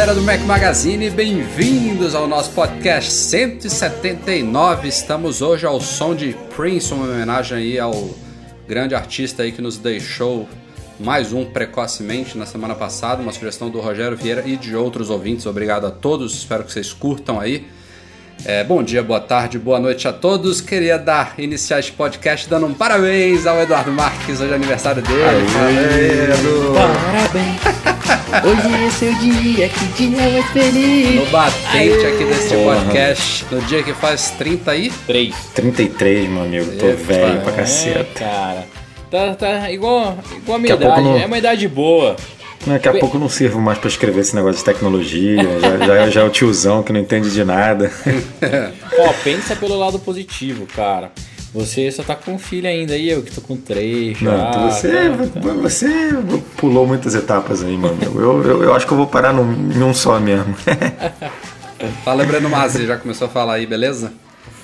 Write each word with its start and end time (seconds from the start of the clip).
Galera 0.00 0.18
do 0.18 0.22
Mac 0.22 0.40
Magazine, 0.46 1.10
bem-vindos 1.10 2.14
ao 2.14 2.26
nosso 2.26 2.52
podcast 2.52 3.12
179. 3.12 4.88
Estamos 4.88 5.42
hoje 5.42 5.66
ao 5.66 5.78
som 5.78 6.14
de 6.14 6.34
Prince, 6.56 6.94
uma 6.94 7.04
homenagem 7.04 7.58
aí 7.58 7.78
ao 7.78 8.08
grande 8.66 8.94
artista 8.94 9.42
aí 9.42 9.52
que 9.52 9.60
nos 9.60 9.76
deixou 9.76 10.48
mais 10.98 11.34
um 11.34 11.44
precocemente 11.44 12.38
na 12.38 12.46
semana 12.46 12.74
passada, 12.74 13.20
uma 13.20 13.30
sugestão 13.30 13.68
do 13.68 13.78
Rogério 13.78 14.16
Vieira 14.16 14.42
e 14.48 14.56
de 14.56 14.74
outros 14.74 15.10
ouvintes. 15.10 15.44
Obrigado 15.44 15.86
a 15.86 15.90
todos, 15.90 16.32
espero 16.32 16.64
que 16.64 16.72
vocês 16.72 16.94
curtam 16.94 17.38
aí. 17.38 17.68
É, 18.44 18.64
bom 18.64 18.82
dia, 18.82 19.02
boa 19.02 19.20
tarde, 19.20 19.58
boa 19.58 19.78
noite 19.78 20.08
a 20.08 20.12
todos. 20.12 20.60
Queria 20.60 20.98
dar 20.98 21.34
iniciar 21.38 21.78
este 21.78 21.92
podcast 21.92 22.48
dando 22.48 22.66
um 22.66 22.74
parabéns 22.74 23.46
ao 23.46 23.60
Eduardo 23.60 23.92
Marques, 23.92 24.40
hoje 24.40 24.50
é 24.52 24.54
aniversário 24.54 25.02
dele. 25.02 25.20
Aê, 25.22 26.34
Edu. 26.34 26.72
Parabéns! 26.74 27.60
Hoje 28.30 28.84
é 28.86 28.90
seu 28.92 29.12
dia, 29.14 29.68
que 29.68 29.84
dia 29.86 30.08
mais 30.30 30.46
feliz! 30.52 31.16
No 31.16 31.26
batente 31.26 31.76
Aê. 31.76 32.06
aqui 32.14 32.24
deste 32.24 32.54
Porra. 32.54 32.76
podcast, 32.76 33.44
no 33.50 33.60
dia 33.62 33.82
que 33.82 33.92
faz 33.92 34.30
30 34.38 34.70
aí. 34.70 34.90
3. 35.06 35.34
33, 35.52 36.28
meu 36.30 36.42
amigo. 36.42 36.70
Tô 36.78 36.86
Epa. 36.86 37.02
velho 37.12 37.40
pra 37.40 37.52
É, 37.52 37.56
caceta. 37.56 38.04
cara. 38.14 38.64
Tá, 39.10 39.34
tá 39.34 39.70
igual, 39.72 40.16
igual 40.36 40.56
a 40.56 40.60
minha 40.60 40.76
Daqui 40.76 40.84
pouco 40.86 41.00
idade. 41.00 41.16
não- 41.18 41.20
É 41.20 41.26
uma 41.26 41.38
idade 41.38 41.66
boa. 41.66 42.14
Daqui 42.66 42.88
a 42.88 42.98
pouco 42.98 43.16
eu 43.16 43.20
não 43.20 43.28
sirvo 43.28 43.60
mais 43.60 43.78
pra 43.78 43.88
escrever 43.88 44.20
esse 44.20 44.34
negócio 44.34 44.58
de 44.58 44.64
tecnologia. 44.64 45.42
Já, 45.60 45.78
já, 45.78 46.10
já 46.10 46.20
é 46.20 46.24
o 46.24 46.30
tiozão 46.30 46.82
que 46.82 46.92
não 46.92 47.00
entende 47.00 47.30
de 47.30 47.44
nada. 47.44 47.90
Ó, 48.98 49.12
pensa 49.24 49.56
pelo 49.56 49.78
lado 49.78 49.98
positivo, 49.98 50.66
cara. 50.66 51.10
Você 51.52 51.90
só 51.90 52.04
tá 52.04 52.14
com 52.14 52.34
um 52.34 52.38
filho 52.38 52.68
ainda 52.68 52.94
aí, 52.94 53.10
eu 53.10 53.22
que 53.22 53.32
tô 53.32 53.40
com 53.40 53.56
três 53.56 54.16
já. 54.18 54.30
Não, 54.30 54.70
você, 54.70 55.10
tá? 55.34 55.40
você 55.60 55.88
pulou 56.56 56.86
muitas 56.86 57.14
etapas 57.14 57.64
aí, 57.64 57.74
amigo. 57.74 58.20
Eu, 58.20 58.44
eu, 58.44 58.62
eu 58.64 58.74
acho 58.74 58.86
que 58.86 58.92
eu 58.92 58.96
vou 58.96 59.06
parar 59.06 59.32
num, 59.32 59.72
em 59.72 59.82
um 59.82 59.92
só 59.92 60.20
mesmo. 60.20 60.54
Fala, 62.04 62.24
Breno 62.24 62.48
Mazzi, 62.48 62.86
já 62.86 62.96
começou 62.96 63.26
a 63.26 63.30
falar 63.30 63.54
aí, 63.54 63.66
beleza? 63.66 64.12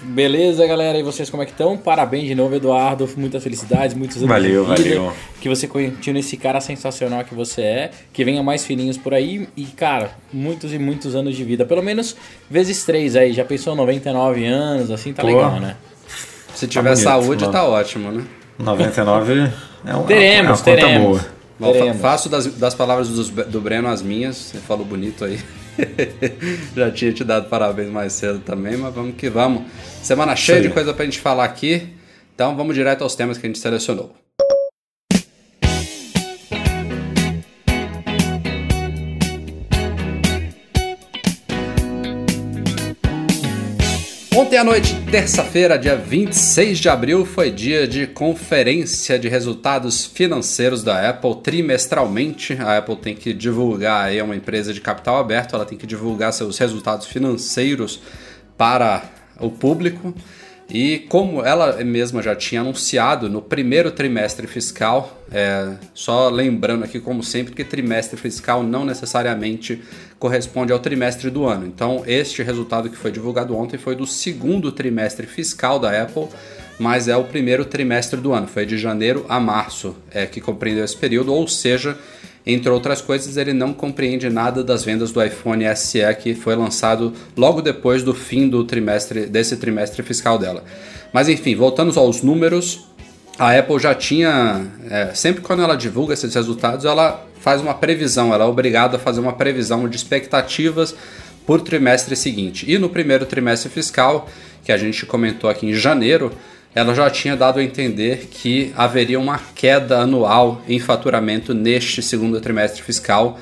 Beleza, 0.02 0.66
galera? 0.66 0.98
E 0.98 1.02
vocês 1.02 1.30
como 1.30 1.42
é 1.42 1.46
que 1.46 1.52
estão? 1.52 1.76
Parabéns 1.76 2.26
de 2.26 2.34
novo, 2.34 2.54
Eduardo. 2.54 3.08
Muitas 3.16 3.42
felicidades, 3.42 3.96
muitos 3.96 4.18
anos 4.18 4.28
Valeu, 4.28 4.64
de 4.66 4.82
vida. 4.82 5.00
valeu. 5.00 5.12
Que 5.40 5.48
você 5.48 5.66
continue 5.66 6.20
esse 6.20 6.36
cara 6.36 6.60
sensacional 6.60 7.24
que 7.24 7.34
você 7.34 7.62
é. 7.62 7.90
Que 8.12 8.24
venha 8.24 8.42
mais 8.42 8.64
filhinhos 8.64 8.96
por 8.96 9.14
aí. 9.14 9.48
E, 9.56 9.64
cara, 9.64 10.10
muitos 10.32 10.72
e 10.72 10.78
muitos 10.78 11.14
anos 11.14 11.34
de 11.36 11.42
vida. 11.44 11.64
Pelo 11.64 11.82
menos 11.82 12.16
vezes 12.50 12.84
três 12.84 13.16
aí. 13.16 13.32
Já 13.32 13.44
pensou 13.44 13.74
99 13.74 14.44
anos, 14.44 14.90
assim, 14.90 15.12
tá 15.12 15.22
Pô. 15.22 15.28
legal, 15.28 15.58
né? 15.60 15.76
Se 16.54 16.66
tiver 16.66 16.90
bonito, 16.90 17.02
saúde, 17.02 17.40
mano. 17.42 17.52
tá 17.52 17.64
ótimo, 17.66 18.12
né? 18.12 18.24
99 18.58 19.50
é 19.84 19.94
uma, 19.94 20.04
Teremos, 20.04 20.36
é 20.36 20.40
uma 20.42 20.48
conta 20.56 20.64
teremos. 20.64 21.20
boa. 21.58 21.72
Teremos. 21.72 22.00
faço 22.00 22.28
das, 22.28 22.46
das 22.46 22.74
palavras 22.74 23.08
dos- 23.08 23.28
do 23.30 23.60
Breno 23.60 23.88
as 23.88 24.02
minhas, 24.02 24.36
você 24.36 24.58
falou 24.58 24.84
bonito 24.84 25.24
aí. 25.24 25.38
Já 26.76 26.90
tinha 26.90 27.12
te 27.12 27.24
dado 27.24 27.48
parabéns 27.48 27.90
mais 27.90 28.12
cedo 28.12 28.40
também, 28.40 28.76
mas 28.76 28.94
vamos 28.94 29.14
que 29.16 29.28
vamos. 29.28 29.64
Semana 30.02 30.34
cheia 30.36 30.60
de 30.60 30.70
coisa 30.70 30.92
pra 30.94 31.04
gente 31.04 31.18
falar 31.18 31.44
aqui, 31.44 31.88
então 32.34 32.56
vamos 32.56 32.74
direto 32.74 33.02
aos 33.02 33.14
temas 33.14 33.38
que 33.38 33.46
a 33.46 33.48
gente 33.48 33.58
selecionou. 33.58 34.25
Ontem 44.36 44.58
à 44.58 44.62
noite, 44.62 44.94
terça-feira, 45.10 45.78
dia 45.78 45.96
26 45.96 46.78
de 46.78 46.90
abril, 46.90 47.24
foi 47.24 47.50
dia 47.50 47.88
de 47.88 48.06
conferência 48.06 49.18
de 49.18 49.30
resultados 49.30 50.04
financeiros 50.04 50.82
da 50.82 51.08
Apple 51.08 51.36
trimestralmente. 51.36 52.52
A 52.52 52.76
Apple 52.76 52.96
tem 52.96 53.14
que 53.14 53.32
divulgar, 53.32 54.14
é 54.14 54.22
uma 54.22 54.36
empresa 54.36 54.74
de 54.74 54.80
capital 54.82 55.16
aberto, 55.16 55.56
ela 55.56 55.64
tem 55.64 55.78
que 55.78 55.86
divulgar 55.86 56.34
seus 56.34 56.58
resultados 56.58 57.06
financeiros 57.06 57.98
para 58.58 59.04
o 59.40 59.48
público. 59.48 60.14
E 60.68 61.06
como 61.08 61.44
ela 61.44 61.82
mesma 61.84 62.20
já 62.20 62.34
tinha 62.34 62.60
anunciado 62.60 63.28
no 63.28 63.40
primeiro 63.40 63.90
trimestre 63.92 64.48
fiscal, 64.48 65.22
é, 65.30 65.74
só 65.94 66.28
lembrando 66.28 66.84
aqui, 66.84 66.98
como 66.98 67.22
sempre, 67.22 67.54
que 67.54 67.62
trimestre 67.62 68.18
fiscal 68.18 68.64
não 68.64 68.84
necessariamente 68.84 69.80
corresponde 70.18 70.72
ao 70.72 70.78
trimestre 70.80 71.30
do 71.30 71.46
ano. 71.46 71.66
Então, 71.66 72.02
este 72.06 72.42
resultado 72.42 72.90
que 72.90 72.96
foi 72.96 73.12
divulgado 73.12 73.56
ontem 73.56 73.78
foi 73.78 73.94
do 73.94 74.06
segundo 74.06 74.72
trimestre 74.72 75.26
fiscal 75.26 75.78
da 75.78 76.02
Apple, 76.02 76.26
mas 76.78 77.06
é 77.06 77.16
o 77.16 77.24
primeiro 77.24 77.64
trimestre 77.64 78.20
do 78.20 78.32
ano, 78.32 78.48
foi 78.48 78.66
de 78.66 78.76
janeiro 78.76 79.24
a 79.28 79.38
março 79.38 79.96
é, 80.10 80.26
que 80.26 80.40
compreendeu 80.40 80.84
esse 80.84 80.96
período, 80.96 81.32
ou 81.32 81.46
seja, 81.46 81.96
entre 82.46 82.70
outras 82.70 83.00
coisas, 83.00 83.36
ele 83.36 83.52
não 83.52 83.72
compreende 83.72 84.30
nada 84.30 84.62
das 84.62 84.84
vendas 84.84 85.10
do 85.10 85.22
iPhone 85.22 85.64
SE 85.74 85.98
que 86.20 86.34
foi 86.34 86.54
lançado 86.54 87.12
logo 87.36 87.60
depois 87.60 88.04
do 88.04 88.14
fim 88.14 88.48
do 88.48 88.62
trimestre 88.62 89.26
desse 89.26 89.56
trimestre 89.56 90.02
fiscal 90.04 90.38
dela. 90.38 90.62
Mas 91.12 91.28
enfim, 91.28 91.56
voltando 91.56 91.98
aos 91.98 92.22
números, 92.22 92.86
a 93.36 93.58
Apple 93.58 93.80
já 93.80 93.94
tinha 93.94 94.64
é, 94.88 95.10
sempre 95.12 95.42
quando 95.42 95.62
ela 95.62 95.76
divulga 95.76 96.14
esses 96.14 96.32
resultados, 96.34 96.84
ela 96.84 97.26
faz 97.40 97.60
uma 97.60 97.74
previsão, 97.74 98.32
ela 98.32 98.44
é 98.44 98.46
obrigada 98.46 98.96
a 98.96 99.00
fazer 99.00 99.20
uma 99.20 99.32
previsão 99.32 99.88
de 99.88 99.96
expectativas 99.96 100.94
por 101.44 101.60
trimestre 101.60 102.14
seguinte. 102.14 102.64
E 102.70 102.78
no 102.78 102.88
primeiro 102.88 103.26
trimestre 103.26 103.68
fiscal, 103.68 104.28
que 104.64 104.72
a 104.72 104.76
gente 104.76 105.04
comentou 105.04 105.48
aqui 105.50 105.66
em 105.66 105.74
janeiro, 105.74 106.32
ela 106.76 106.94
já 106.94 107.08
tinha 107.08 107.34
dado 107.34 107.58
a 107.58 107.64
entender 107.64 108.28
que 108.30 108.70
haveria 108.76 109.18
uma 109.18 109.40
queda 109.54 110.00
anual 110.00 110.60
em 110.68 110.78
faturamento 110.78 111.54
neste 111.54 112.02
segundo 112.02 112.38
trimestre 112.38 112.82
fiscal, 112.82 113.40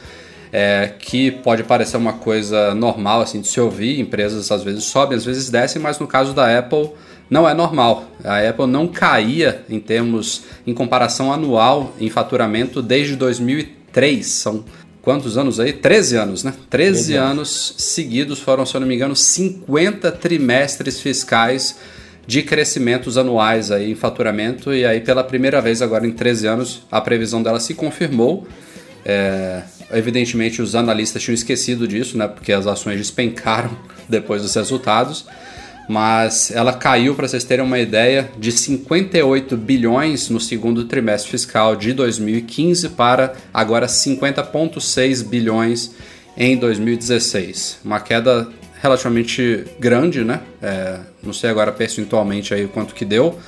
é, 0.53 0.93
que 1.00 1.33
pode 1.33 1.65
parecer 1.65 1.97
uma 1.97 2.12
coisa 2.12 2.73
normal 2.77 3.23
assim 3.23 3.41
de 3.41 3.49
se 3.49 3.61
ouvir. 3.61 3.99
Empresas 3.99 4.53
às 4.53 4.62
vezes 4.62 4.84
sobem, 4.84 5.17
às 5.19 5.25
vezes 5.25 5.50
descem, 5.50 5.83
mas 5.83 5.99
no 5.99 6.06
caso 6.06 6.33
da 6.33 6.56
Apple 6.56 6.91
não 7.28 7.49
é 7.49 7.53
normal. 7.53 8.05
A 8.23 8.39
Apple 8.39 8.69
não 8.69 8.87
caía 8.87 9.65
em 9.69 9.81
termos 9.81 10.44
em 10.65 10.73
comparação 10.73 11.33
anual 11.33 11.93
em 11.99 12.09
faturamento 12.09 12.81
desde 12.81 13.17
2003. 13.17 14.25
São 14.25 14.65
quantos 15.03 15.37
anos 15.37 15.59
aí? 15.59 15.73
13 15.73 16.17
anos, 16.17 16.44
né? 16.44 16.55
13, 16.71 17.06
13 17.06 17.15
anos 17.17 17.75
seguidos 17.78 18.39
foram, 18.39 18.65
se 18.65 18.77
eu 18.77 18.81
não 18.81 18.87
me 18.87 18.94
engano, 18.94 19.17
50 19.17 20.12
trimestres 20.12 21.00
fiscais 21.00 21.77
de 22.27 22.43
crescimentos 22.43 23.19
anuais 23.19 23.71
aí 23.71 23.91
em 23.91 23.95
faturamento 23.95 24.73
e 24.73 24.85
aí 24.85 25.01
pela 25.01 25.23
primeira 25.23 25.61
vez 25.61 25.83
agora 25.83 26.07
em 26.07 26.12
13 26.12 26.47
anos 26.47 26.83
a 26.91 27.01
previsão 27.01 27.43
dela 27.43 27.61
se 27.61 27.75
confirmou. 27.75 28.47
É, 29.05 29.62
evidentemente 29.93 30.62
os 30.62 30.75
analistas 30.75 31.23
tinham 31.23 31.35
esquecido 31.35 31.87
disso, 31.87 32.17
né? 32.17 32.27
Porque 32.27 32.53
as 32.53 32.67
ações 32.67 32.97
despencaram 32.97 33.71
depois 34.09 34.43
dos 34.43 34.55
resultados. 34.55 35.26
Mas 35.87 36.50
ela 36.50 36.73
caiu, 36.73 37.15
para 37.15 37.29
vocês 37.29 37.44
terem 37.44 37.62
uma 37.65 37.79
ideia, 37.79 38.31
de 38.38 38.50
58 38.50 39.55
bilhões 39.56 40.31
no 40.31 40.41
segundo 40.41 40.85
trimestre 40.85 41.31
fiscal 41.31 41.76
de 41.76 41.93
2015 41.93 42.88
para 42.91 43.35
agora 43.53 43.87
50,6 43.87 45.23
bilhões 45.25 45.91
em 46.37 46.56
2016. 46.56 47.81
Uma 47.85 48.00
queda 48.00 48.49
relativamente 48.85 49.65
grande, 49.81 50.23
né? 50.23 50.41
É, 50.61 50.99
não 51.23 51.33
sei 51.33 51.49
agora 51.49 51.73
percentualmente 51.73 52.53
aí 52.53 52.69
quanto 52.69 52.95
que 52.95 53.03
deu, 53.03 53.39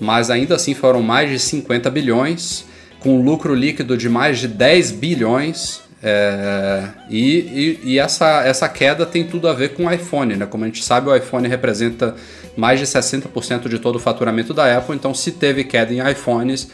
mas 0.00 0.30
ainda 0.30 0.56
assim 0.56 0.74
foram 0.74 1.00
mais 1.00 1.30
de 1.30 1.38
50 1.38 1.88
bilhões, 1.90 2.64
com 2.98 3.22
lucro 3.22 3.54
líquido 3.54 3.96
de 3.96 4.08
mais 4.08 4.40
de 4.40 4.48
10 4.48 4.90
bilhões. 4.90 5.80
é, 6.02 6.88
e 7.08 7.78
e, 7.84 7.92
e 7.92 7.98
essa, 8.00 8.42
essa 8.42 8.68
queda 8.68 9.06
tem 9.06 9.22
tudo 9.22 9.46
a 9.46 9.52
ver 9.52 9.74
com 9.74 9.86
o 9.86 9.92
iPhone, 9.92 10.34
né? 10.34 10.44
Como 10.44 10.64
a 10.64 10.66
gente 10.66 10.82
sabe, 10.82 11.08
o 11.08 11.14
iPhone 11.14 11.46
representa 11.46 12.16
mais 12.56 12.80
de 12.80 12.86
60% 12.86 13.68
de 13.68 13.78
todo 13.78 13.94
o 13.94 14.00
faturamento 14.00 14.52
da 14.52 14.76
Apple, 14.76 14.96
então 14.96 15.14
se 15.14 15.30
teve 15.30 15.62
queda 15.62 15.94
em 15.94 16.00
iPhones, 16.10 16.68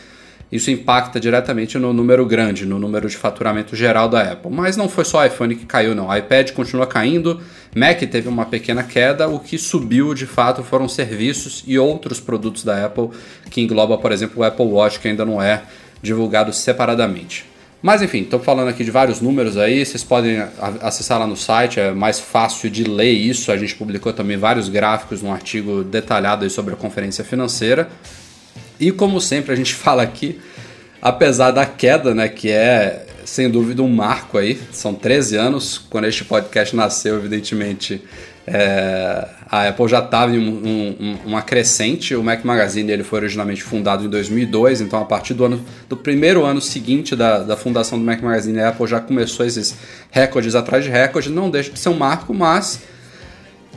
isso 0.50 0.70
impacta 0.70 1.19
diretamente 1.19 1.76
no 1.78 1.93
número 1.93 2.25
grande, 2.25 2.64
no 2.64 2.78
número 2.78 3.08
de 3.08 3.16
faturamento 3.16 3.75
geral 3.75 4.08
da 4.08 4.32
Apple. 4.32 4.50
Mas 4.50 4.76
não 4.76 4.88
foi 4.88 5.04
só 5.04 5.25
iPhone 5.26 5.56
que 5.56 5.66
caiu, 5.66 5.94
não. 5.94 6.08
O 6.08 6.16
iPad 6.16 6.52
continua 6.52 6.87
caindo, 6.87 7.40
Mac 7.75 8.00
teve 8.00 8.28
uma 8.28 8.46
pequena 8.46 8.82
queda, 8.82 9.28
o 9.28 9.40
que 9.40 9.58
subiu 9.58 10.14
de 10.14 10.26
fato 10.26 10.62
foram 10.62 10.88
serviços 10.88 11.64
e 11.66 11.78
outros 11.78 12.20
produtos 12.20 12.62
da 12.62 12.87
Apple, 12.87 13.10
que 13.50 13.60
engloba, 13.60 13.98
por 13.98 14.12
exemplo, 14.12 14.40
o 14.40 14.44
Apple 14.44 14.66
Watch, 14.66 15.00
que 15.00 15.08
ainda 15.08 15.25
não 15.25 15.43
é 15.43 15.62
divulgado 16.00 16.52
separadamente. 16.52 17.44
Mas 17.82 18.00
enfim, 18.02 18.22
estou 18.22 18.40
falando 18.40 18.69
aqui 18.69 18.82
de 18.82 18.90
vários 18.90 19.20
números 19.20 19.56
aí, 19.56 19.84
vocês 19.84 20.02
podem 20.02 20.43
acessar 20.81 21.19
lá 21.20 21.26
no 21.26 21.37
site, 21.37 21.78
é 21.78 21.93
mais 21.93 22.19
fácil 22.19 22.70
de 22.70 22.84
ler 22.84 23.12
isso. 23.12 23.52
A 23.52 23.56
gente 23.56 23.75
publicou 23.75 24.12
também 24.12 24.37
vários 24.37 24.69
gráficos 24.69 25.22
num 25.22 25.32
artigo 25.32 25.84
detalhado 25.84 26.48
sobre 26.48 26.75
a 26.75 26.76
conferência 26.76 27.22
financeira. 27.22 27.88
E 28.78 28.90
como 28.90 29.20
sempre 29.20 29.52
a 29.52 29.56
gente 29.56 29.75
fala 29.76 30.02
aqui, 30.02 30.40
apesar 31.00 31.50
da 31.50 31.67
queda, 31.67 32.14
né, 32.14 32.28
que 32.28 32.50
é 32.50 33.06
sem 33.25 33.50
dúvida 33.50 33.82
um 33.82 33.88
marco 33.88 34.38
aí, 34.38 34.61
são 34.73 34.94
13 34.94 35.37
anos, 35.37 35.78
quando 35.90 36.06
este 36.06 36.25
podcast 36.25 36.75
nasceu, 36.76 37.17
evidentemente, 37.17 38.00
é, 38.46 39.26
a 39.50 39.69
Apple 39.69 39.88
já 39.88 39.99
estava 39.99 40.34
em 40.34 40.38
um, 40.38 40.96
um, 41.00 41.19
uma 41.26 41.43
crescente, 41.43 42.14
o 42.14 42.23
Mac 42.23 42.44
Magazine 42.44 42.93
ele 42.93 43.02
foi 43.02 43.19
originalmente 43.19 43.64
fundado 43.64 44.05
em 44.05 44.08
2002, 44.08 44.81
então 44.81 45.00
a 45.00 45.05
partir 45.05 45.34
do, 45.34 45.44
ano, 45.44 45.64
do 45.88 45.96
primeiro 45.96 46.44
ano 46.44 46.61
seguinte 46.61 47.17
da, 47.17 47.40
da 47.40 47.56
fundação 47.56 47.99
do 47.99 48.05
Mac 48.05 48.22
Magazine, 48.22 48.61
a 48.61 48.69
Apple 48.69 48.87
já 48.87 49.00
começou 49.00 49.44
esses 49.44 49.75
recordes 50.12 50.55
atrás 50.55 50.84
de 50.84 50.90
recordes, 50.90 51.32
não 51.32 51.50
deixa 51.50 51.72
de 51.72 51.81
ser 51.81 51.88
um 51.88 51.99
marco, 51.99 52.32
mas 52.32 52.81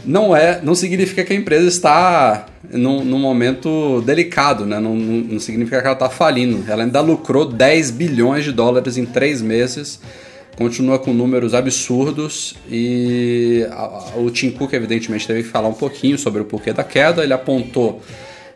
não 0.06 0.36
é, 0.36 0.60
não 0.62 0.76
significa 0.76 1.24
que 1.24 1.34
a 1.34 1.36
empresa 1.36 1.68
está 1.68 2.46
num, 2.72 3.04
num 3.04 3.20
momento 3.20 4.02
delicado, 4.02 4.66
né? 4.66 4.80
Não, 4.80 4.96
não, 4.96 5.18
não, 5.34 5.40
significa 5.40 5.82
que 5.82 5.86
ela 5.88 5.94
está 5.94 6.10
falindo. 6.10 6.64
Ela 6.70 6.84
ainda 6.84 7.02
lucrou 7.02 7.46
10 7.46 7.92
bilhões 7.92 8.44
de 8.44 8.52
dólares 8.52 8.98
em 8.98 9.06
três 9.06 9.42
meses, 9.42 10.00
continua 10.56 11.00
com 11.00 11.14
números 11.14 11.54
absurdos 11.54 12.56
e 12.70 13.66
a, 13.72 13.84
a, 13.84 14.18
o 14.18 14.30
Tim 14.30 14.52
Cook 14.52 14.74
evidentemente 14.74 15.26
teve 15.26 15.44
que 15.44 15.50
falar 15.50 15.68
um 15.68 15.74
pouquinho 15.74 16.18
sobre 16.18 16.42
o 16.42 16.46
porquê 16.46 16.74
da 16.74 16.84
queda. 16.84 17.24
Ele 17.24 17.34
apontou 17.34 18.02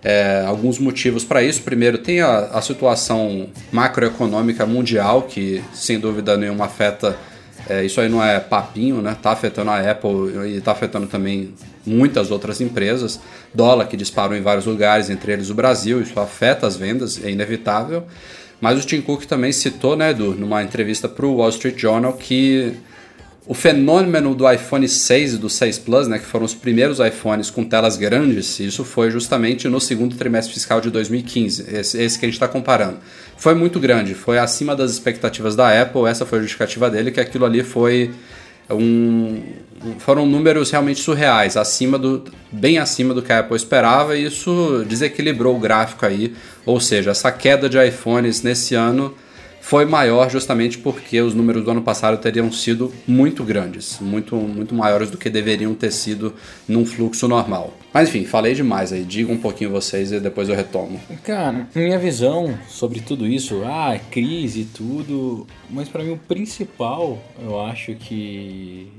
é, 0.04 0.44
alguns 0.46 0.78
motivos 0.80 1.24
para 1.24 1.42
isso. 1.42 1.62
Primeiro, 1.62 1.98
tem 1.98 2.22
a, 2.22 2.40
a 2.54 2.62
situação 2.62 3.48
macroeconômica 3.72 4.66
mundial 4.66 5.24
que 5.24 5.64
sem 5.74 6.00
dúvida 6.00 6.38
nenhuma 6.38 6.66
afeta 6.66 7.18
é, 7.70 7.86
isso 7.86 8.02
aí 8.02 8.10
não 8.10 8.24
é 8.24 8.40
papinho, 8.40 9.02
né? 9.02 9.16
Tá 9.22 9.32
afetando 9.32 9.72
a 9.72 9.80
Apple 9.80 10.56
e 10.58 10.62
tá 10.62 10.72
afetando 10.72 11.08
também 11.08 11.54
muitas 11.86 12.32
outras 12.32 12.60
empresas. 12.60 13.20
Dólar 13.54 13.88
que 13.88 13.96
disparou 13.96 14.36
em 14.36 14.42
vários 14.42 14.66
lugares, 14.66 15.10
entre 15.10 15.32
eles 15.32 15.50
o 15.50 15.54
Brasil, 15.54 16.02
isso 16.02 16.20
afeta 16.20 16.68
as 16.68 16.76
vendas, 16.76 17.24
é 17.24 17.30
inevitável. 17.30 18.06
Mas 18.60 18.82
o 18.82 18.88
Tim 18.88 19.02
Cook 19.02 19.26
também 19.26 19.52
citou, 19.52 19.96
né, 19.96 20.12
Edu, 20.12 20.36
numa 20.36 20.64
entrevista 20.64 21.10
para 21.10 21.26
o 21.26 21.36
Wall 21.38 21.50
Street 21.50 21.78
Journal, 21.78 22.14
que 22.14 22.74
o 23.46 23.54
fenômeno 23.54 24.34
do 24.34 24.50
iPhone 24.50 24.88
6 24.88 25.34
e 25.34 25.38
do 25.38 25.50
6 25.50 25.80
Plus, 25.80 26.08
né, 26.08 26.18
que 26.18 26.26
foram 26.26 26.46
os 26.46 26.54
primeiros 26.54 27.00
iPhones 27.00 27.50
com 27.50 27.64
telas 27.64 27.98
grandes, 27.98 28.60
isso 28.60 28.86
foi 28.86 29.12
justamente 29.12 29.68
no 29.68 29.82
segundo 29.82 30.16
trimestre 30.16 30.54
fiscal 30.54 30.80
de 30.80 30.90
2015, 30.90 31.76
esse, 31.76 32.02
esse 32.02 32.18
que 32.18 32.26
a 32.26 32.28
gente 32.28 32.36
está 32.36 32.48
comparando. 32.48 33.00
Foi 33.36 33.54
muito 33.54 33.80
grande, 33.82 34.14
foi 34.14 34.40
acima 34.40 34.76
das 34.76 34.92
expectativas 34.92 35.56
da 35.56 35.82
Apple, 35.82 36.06
essa 36.06 36.26
foi 36.26 36.40
a 36.40 36.42
justificativa 36.42 36.90
dele, 36.90 37.12
que 37.12 37.20
aquilo 37.20 37.44
ali 37.44 37.64
foi 37.64 38.12
um, 38.70 39.42
foram 40.00 40.26
números 40.26 40.72
realmente 40.72 41.02
surreais, 41.02 41.58
acima 41.58 42.00
do, 42.00 42.24
bem 42.50 42.78
acima 42.78 43.14
do 43.14 43.22
que 43.22 43.34
a 43.34 43.40
Apple 43.40 43.58
esperava, 43.58 44.16
e 44.16 44.24
isso 44.24 44.86
desequilibrou 44.88 45.58
o 45.58 45.60
gráfico 45.60 46.06
aí, 46.06 46.34
ou 46.66 46.80
seja, 46.80 47.12
essa 47.12 47.30
queda 47.30 47.68
de 47.68 47.78
iPhones 47.86 48.42
nesse 48.42 48.74
ano 48.74 49.14
foi 49.64 49.86
maior 49.86 50.30
justamente 50.30 50.78
porque 50.78 51.22
os 51.22 51.34
números 51.34 51.64
do 51.64 51.72
ano 51.72 51.82
passado 51.82 52.18
teriam 52.18 52.52
sido 52.52 52.94
muito 53.08 53.46
grandes, 53.46 53.98
muito, 54.02 54.36
muito 54.36 54.76
maiores 54.76 55.10
do 55.10 55.18
que 55.18 55.30
deveriam 55.30 55.74
ter 55.74 55.90
sido 55.90 56.34
num 56.68 56.86
fluxo 56.86 57.30
normal. 57.30 57.74
Mas 57.94 58.10
enfim, 58.10 58.26
falei 58.26 58.54
demais 58.54 58.92
aí, 58.92 59.06
diga 59.06 59.32
um 59.32 59.38
pouquinho 59.38 59.72
vocês 59.72 60.12
e 60.12 60.20
depois 60.20 60.50
eu 60.50 60.56
retomo. 60.56 61.00
Cara, 61.24 61.70
minha 61.74 61.98
visão 61.98 62.60
sobre 62.68 63.00
tudo 63.00 63.26
isso, 63.26 63.62
ah, 63.64 63.98
crise 64.12 64.62
e 64.62 64.66
tudo, 64.66 65.48
mas 65.70 65.88
para 65.88 66.04
mim 66.04 66.12
o 66.12 66.18
principal, 66.18 67.18
eu 67.42 67.62
acho 67.62 67.96
que 67.96 68.92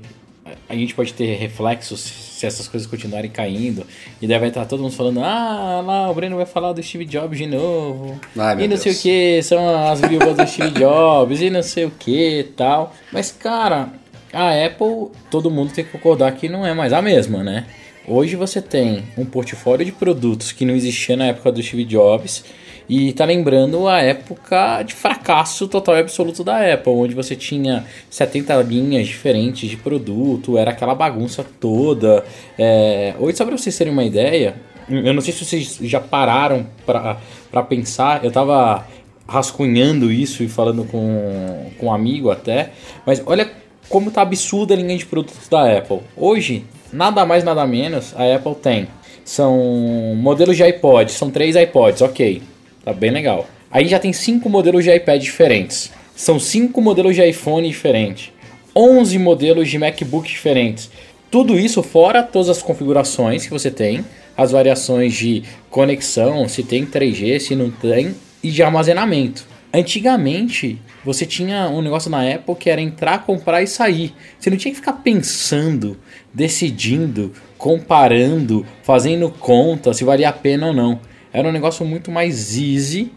a 0.69 0.75
gente 0.75 0.93
pode 0.93 1.13
ter 1.13 1.35
reflexos 1.37 1.99
se 2.01 2.45
essas 2.45 2.67
coisas 2.67 2.87
continuarem 2.87 3.31
caindo. 3.31 3.85
E 4.21 4.27
deve 4.27 4.47
estar 4.47 4.65
todo 4.65 4.81
mundo 4.83 4.93
falando: 4.93 5.21
ah, 5.23 5.81
lá 5.85 6.09
o 6.09 6.13
Breno 6.13 6.35
vai 6.35 6.45
falar 6.45 6.73
do 6.73 6.83
Steve 6.83 7.05
Jobs 7.05 7.37
de 7.37 7.47
novo. 7.47 8.19
Ai, 8.37 8.55
e 8.55 8.61
não 8.61 8.77
Deus. 8.77 8.81
sei 8.81 8.91
o 8.91 8.97
que, 8.97 9.43
são 9.43 9.87
as 9.87 10.01
viúvas 10.01 10.37
do 10.37 10.47
Steve 10.47 10.71
Jobs 10.79 11.41
e 11.41 11.49
não 11.49 11.63
sei 11.63 11.85
o 11.85 11.91
que 11.91 12.51
tal. 12.55 12.93
Mas, 13.11 13.31
cara, 13.31 13.89
a 14.31 14.65
Apple, 14.65 15.11
todo 15.31 15.49
mundo 15.49 15.73
tem 15.73 15.83
que 15.83 15.91
concordar 15.91 16.31
que 16.33 16.47
não 16.47 16.65
é 16.65 16.73
mais 16.73 16.93
a 16.93 17.01
mesma, 17.01 17.43
né? 17.43 17.65
Hoje 18.07 18.35
você 18.35 18.61
tem 18.61 19.03
um 19.17 19.25
portfólio 19.25 19.83
de 19.83 19.91
produtos 19.91 20.51
que 20.51 20.63
não 20.63 20.75
existia 20.75 21.17
na 21.17 21.25
época 21.25 21.51
do 21.51 21.63
Steve 21.63 21.85
Jobs 21.85 22.43
e 22.87 23.13
tá 23.13 23.25
lembrando 23.25 23.87
a 23.87 23.99
época 24.01 24.83
de 24.83 24.93
fracasso 24.93 25.67
total 25.67 25.95
e 25.97 25.99
absoluto 25.99 26.43
da 26.43 26.73
Apple, 26.73 26.93
onde 26.93 27.15
você 27.15 27.35
tinha 27.35 27.85
70 28.09 28.55
linhas 28.61 29.07
diferentes 29.07 29.69
de 29.69 29.77
produto, 29.77 30.57
era 30.57 30.71
aquela 30.71 30.93
bagunça 30.93 31.45
toda. 31.59 32.23
É... 32.57 33.13
Hoje, 33.19 33.37
só 33.37 33.45
pra 33.45 33.57
vocês 33.57 33.75
terem 33.77 33.91
uma 33.91 34.03
ideia, 34.03 34.55
eu 34.87 35.13
não 35.13 35.21
sei 35.21 35.33
se 35.33 35.43
vocês 35.43 35.79
já 35.81 35.99
pararam 35.99 36.67
para 36.85 37.63
pensar, 37.63 38.23
eu 38.23 38.31
tava 38.31 38.85
rascunhando 39.27 40.11
isso 40.11 40.43
e 40.43 40.47
falando 40.47 40.83
com, 40.85 41.71
com 41.79 41.87
um 41.87 41.93
amigo 41.93 42.29
até, 42.29 42.71
mas 43.05 43.21
olha 43.25 43.49
como 43.89 44.11
tá 44.11 44.21
absurda 44.21 44.73
a 44.73 44.77
linha 44.77 44.97
de 44.97 45.05
produtos 45.05 45.47
da 45.47 45.77
Apple. 45.77 46.01
Hoje, 46.15 46.65
nada 46.93 47.25
mais 47.25 47.43
nada 47.43 47.65
menos, 47.65 48.13
a 48.15 48.35
Apple 48.35 48.55
tem. 48.55 48.87
São 49.23 50.13
modelos 50.15 50.55
de 50.55 50.63
iPod, 50.63 51.11
são 51.11 51.31
três 51.31 51.55
iPods, 51.55 52.01
ok. 52.01 52.43
Tá 52.85 52.93
bem 52.93 53.09
legal. 53.09 53.49
Aí 53.71 53.87
já 53.87 53.97
tem 53.97 54.13
cinco 54.13 54.47
modelos 54.47 54.83
de 54.83 54.95
iPad 54.95 55.19
diferentes. 55.19 55.91
São 56.15 56.39
cinco 56.39 56.79
modelos 56.79 57.15
de 57.15 57.27
iPhone 57.27 57.67
diferentes. 57.67 58.31
11 58.75 59.17
modelos 59.17 59.67
de 59.67 59.79
MacBook 59.79 60.29
diferentes. 60.29 60.91
Tudo 61.31 61.57
isso 61.57 61.81
fora 61.81 62.21
todas 62.21 62.47
as 62.47 62.61
configurações 62.61 63.43
que 63.43 63.49
você 63.49 63.71
tem, 63.71 64.05
as 64.37 64.51
variações 64.51 65.15
de 65.15 65.41
conexão, 65.71 66.47
se 66.47 66.61
tem 66.61 66.85
3G, 66.85 67.39
se 67.39 67.55
não 67.55 67.71
tem, 67.71 68.13
e 68.43 68.51
de 68.51 68.61
armazenamento. 68.61 69.47
Antigamente, 69.73 70.79
você 71.03 71.25
tinha 71.25 71.67
um 71.67 71.81
negócio 71.81 72.11
na 72.11 72.21
Apple 72.21 72.55
que 72.55 72.69
era 72.69 72.79
entrar, 72.79 73.25
comprar 73.25 73.63
e 73.63 73.67
sair. 73.67 74.13
Você 74.39 74.51
não 74.51 74.57
tinha 74.57 74.71
que 74.71 74.79
ficar 74.79 74.93
pensando, 74.93 75.97
decidindo, 76.31 77.33
comparando, 77.57 78.63
fazendo 78.83 79.29
conta 79.31 79.91
se 79.91 80.03
valia 80.03 80.29
a 80.29 80.33
pena 80.33 80.67
ou 80.67 80.73
não 80.73 80.99
era 81.35 81.47
um 81.47 81.51
negócio 81.51 81.85
muito 81.85 82.09
mais 82.09 82.57
easy 82.57 83.11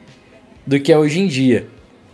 do 0.66 0.80
que 0.80 0.92
é 0.92 0.98
hoje 0.98 1.20
em 1.20 1.26
dia. 1.28 1.66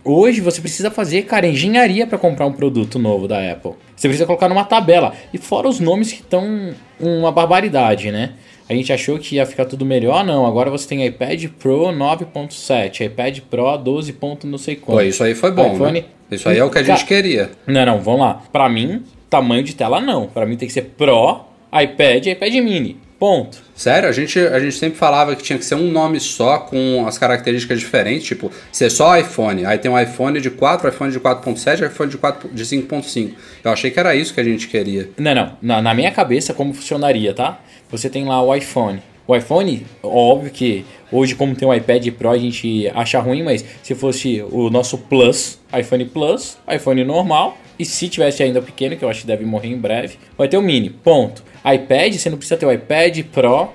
Hoje 0.03 0.39
você 0.39 0.61
precisa 0.61 0.91
fazer, 0.91 1.23
cara, 1.23 1.47
engenharia 1.47 2.05
para 2.05 2.19
comprar 2.19 2.45
um 2.45 2.53
produto 2.53 2.99
novo 2.99 3.27
da 3.27 3.51
Apple. 3.51 3.71
Você 3.95 4.07
precisa 4.07 4.27
colocar 4.27 4.47
numa 4.47 4.63
tabela. 4.63 5.13
E 5.33 5.39
fora 5.39 5.67
os 5.67 5.79
nomes 5.79 6.13
que 6.13 6.21
estão 6.21 6.75
uma 6.99 7.31
barbaridade, 7.31 8.11
né? 8.11 8.33
A 8.69 8.73
gente 8.73 8.93
achou 8.93 9.17
que 9.17 9.35
ia 9.35 9.47
ficar 9.47 9.65
tudo 9.65 9.83
melhor, 9.83 10.23
não. 10.23 10.45
Agora 10.45 10.69
você 10.69 10.87
tem 10.87 11.03
iPad 11.03 11.45
Pro 11.57 11.87
9.7, 11.87 13.07
iPad 13.07 13.39
Pro 13.49 13.75
12. 13.77 14.15
não 14.43 14.59
sei 14.59 14.75
quanto. 14.75 14.97
Pô, 14.97 15.03
isso 15.03 15.23
aí 15.23 15.33
foi 15.33 15.51
bom, 15.51 15.73
iPhone... 15.73 16.01
né? 16.01 16.05
Isso 16.29 16.47
aí 16.47 16.59
é 16.59 16.63
o 16.63 16.69
que 16.69 16.77
a 16.77 16.83
gente 16.83 17.05
queria. 17.05 17.49
Não, 17.65 17.83
não, 17.83 17.99
vamos 17.99 18.21
lá. 18.21 18.43
Para 18.51 18.69
mim, 18.69 19.03
tamanho 19.27 19.63
de 19.63 19.73
tela 19.75 19.99
não. 19.99 20.27
Para 20.27 20.45
mim 20.45 20.55
tem 20.55 20.67
que 20.67 20.73
ser 20.73 20.83
Pro, 20.95 21.45
iPad 21.73 22.27
e 22.27 22.29
iPad 22.29 22.53
Mini. 22.55 23.04
Ponto. 23.19 23.57
Sério, 23.75 24.09
a 24.09 24.11
gente, 24.11 24.37
a 24.39 24.59
gente 24.59 24.75
sempre 24.75 24.97
falava 24.97 25.35
que 25.35 25.43
tinha 25.43 25.57
que 25.57 25.65
ser 25.65 25.75
um 25.75 25.89
nome 25.89 26.19
só 26.19 26.59
com 26.59 27.05
as 27.07 27.17
características 27.17 27.79
diferentes, 27.79 28.27
tipo, 28.27 28.51
ser 28.71 28.89
só 28.89 29.17
iPhone. 29.17 29.65
Aí 29.65 29.77
tem 29.77 29.89
um 29.89 29.99
iPhone 29.99 30.39
de 30.39 30.49
4, 30.49 30.89
iPhone 30.89 31.11
de 31.11 31.19
4.7 31.19 31.87
iPhone 31.87 32.09
de, 32.09 32.17
4, 32.17 32.49
de 32.49 32.63
5.5. 32.63 33.31
Eu 33.63 33.71
achei 33.71 33.89
que 33.89 33.99
era 33.99 34.15
isso 34.15 34.33
que 34.33 34.41
a 34.41 34.43
gente 34.43 34.67
queria. 34.67 35.09
Não, 35.17 35.33
não. 35.33 35.57
Na, 35.61 35.81
na 35.81 35.93
minha 35.93 36.11
cabeça, 36.11 36.53
como 36.53 36.73
funcionaria, 36.73 37.33
tá? 37.33 37.59
Você 37.89 38.09
tem 38.09 38.25
lá 38.25 38.41
o 38.41 38.53
iPhone. 38.53 39.01
O 39.27 39.35
iPhone, 39.35 39.85
óbvio 40.03 40.51
que 40.51 40.85
hoje, 41.11 41.33
como 41.33 41.55
tem 41.55 41.67
o 41.67 41.73
iPad 41.73 42.07
Pro, 42.11 42.29
a 42.29 42.37
gente 42.37 42.87
acha 42.93 43.19
ruim, 43.19 43.41
mas 43.41 43.65
se 43.81 43.95
fosse 43.95 44.43
o 44.51 44.69
nosso 44.69 44.97
Plus, 44.99 45.59
iPhone 45.75 46.05
Plus, 46.05 46.57
iPhone 46.71 47.03
normal, 47.03 47.57
e 47.77 47.85
se 47.85 48.07
tivesse 48.07 48.43
ainda 48.43 48.61
pequeno, 48.61 48.95
que 48.95 49.03
eu 49.03 49.09
acho 49.09 49.21
que 49.21 49.27
deve 49.27 49.45
morrer 49.45 49.69
em 49.69 49.77
breve, 49.77 50.17
vai 50.37 50.47
ter 50.47 50.57
o 50.57 50.61
mini. 50.61 50.89
Ponto 50.89 51.43
iPad, 51.65 52.13
você 52.13 52.29
não 52.29 52.37
precisa 52.37 52.57
ter 52.57 52.65
o 52.65 52.71
iPad 52.71 53.19
Pro 53.31 53.69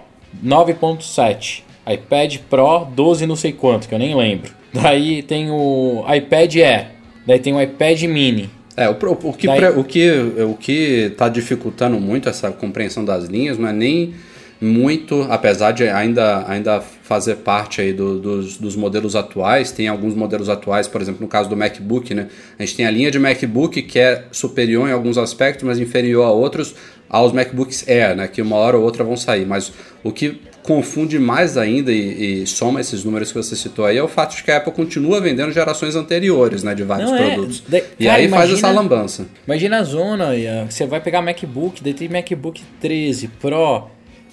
9.7. 0.44 1.62
iPad 1.92 2.36
Pro 2.48 2.84
12 2.84 3.26
não 3.26 3.36
sei 3.36 3.52
quanto, 3.52 3.88
que 3.88 3.94
eu 3.94 3.98
nem 3.98 4.14
lembro. 4.14 4.52
Daí 4.72 5.22
tem 5.22 5.50
o 5.50 6.04
iPad 6.14 6.56
Air. 6.56 6.86
Daí 7.26 7.38
tem 7.38 7.52
o 7.52 7.60
iPad 7.60 8.02
Mini. 8.04 8.48
É, 8.76 8.88
o, 8.88 8.92
o, 8.92 9.32
que, 9.32 9.46
Daí... 9.46 9.64
o, 9.76 9.84
que, 9.84 10.10
o 10.48 10.54
que 10.54 11.12
tá 11.16 11.28
dificultando 11.28 12.00
muito 12.00 12.28
essa 12.28 12.50
compreensão 12.50 13.04
das 13.04 13.24
linhas 13.24 13.58
não 13.58 13.68
é 13.68 13.72
nem 13.72 14.14
muito, 14.60 15.26
apesar 15.28 15.72
de 15.72 15.88
ainda, 15.88 16.44
ainda 16.48 16.82
fazer 17.10 17.38
parte 17.38 17.80
aí 17.80 17.92
do, 17.92 18.20
dos, 18.20 18.56
dos, 18.56 18.76
modelos 18.76 19.16
atuais. 19.16 19.72
Tem 19.72 19.88
alguns 19.88 20.14
modelos 20.14 20.48
atuais, 20.48 20.86
por 20.86 21.02
exemplo, 21.02 21.20
no 21.20 21.26
caso 21.26 21.48
do 21.48 21.56
MacBook, 21.56 22.14
né? 22.14 22.28
A 22.56 22.62
gente 22.62 22.76
tem 22.76 22.86
a 22.86 22.90
linha 22.92 23.10
de 23.10 23.18
MacBook 23.18 23.82
que 23.82 23.98
é 23.98 24.26
superior 24.30 24.88
em 24.88 24.92
alguns 24.92 25.18
aspectos, 25.18 25.64
mas 25.64 25.80
inferior 25.80 26.24
a 26.24 26.30
outros, 26.30 26.72
aos 27.08 27.32
MacBooks 27.32 27.88
Air, 27.88 28.14
né? 28.14 28.28
Que 28.28 28.40
uma 28.40 28.54
hora 28.54 28.76
ou 28.78 28.84
outra 28.84 29.02
vão 29.02 29.16
sair. 29.16 29.44
Mas 29.44 29.72
o 30.04 30.12
que 30.12 30.40
confunde 30.62 31.18
mais 31.18 31.58
ainda 31.58 31.90
e, 31.90 32.42
e, 32.42 32.46
soma 32.46 32.80
esses 32.80 33.02
números 33.02 33.32
que 33.32 33.38
você 33.38 33.56
citou 33.56 33.86
aí 33.86 33.96
é 33.96 34.02
o 34.04 34.06
fato 34.06 34.36
de 34.36 34.44
que 34.44 34.52
a 34.52 34.58
Apple 34.58 34.72
continua 34.72 35.20
vendendo 35.20 35.50
gerações 35.50 35.96
anteriores 35.96 36.62
né, 36.62 36.76
de 36.76 36.84
vários 36.84 37.10
Não, 37.10 37.16
é. 37.18 37.34
produtos. 37.34 37.64
É. 37.66 37.70
De... 37.80 37.84
E 37.98 38.04
Cara, 38.04 38.18
aí 38.18 38.26
imagina, 38.26 38.36
faz 38.36 38.52
essa 38.52 38.70
lambança. 38.70 39.26
Imagina 39.48 39.78
a 39.80 39.82
zona, 39.82 40.28
você 40.68 40.86
vai 40.86 41.00
pegar 41.00 41.22
MacBook, 41.22 41.82
daí 41.82 41.92
tem 41.92 42.08
MacBook 42.08 42.62
13 42.80 43.26
Pro, 43.40 43.90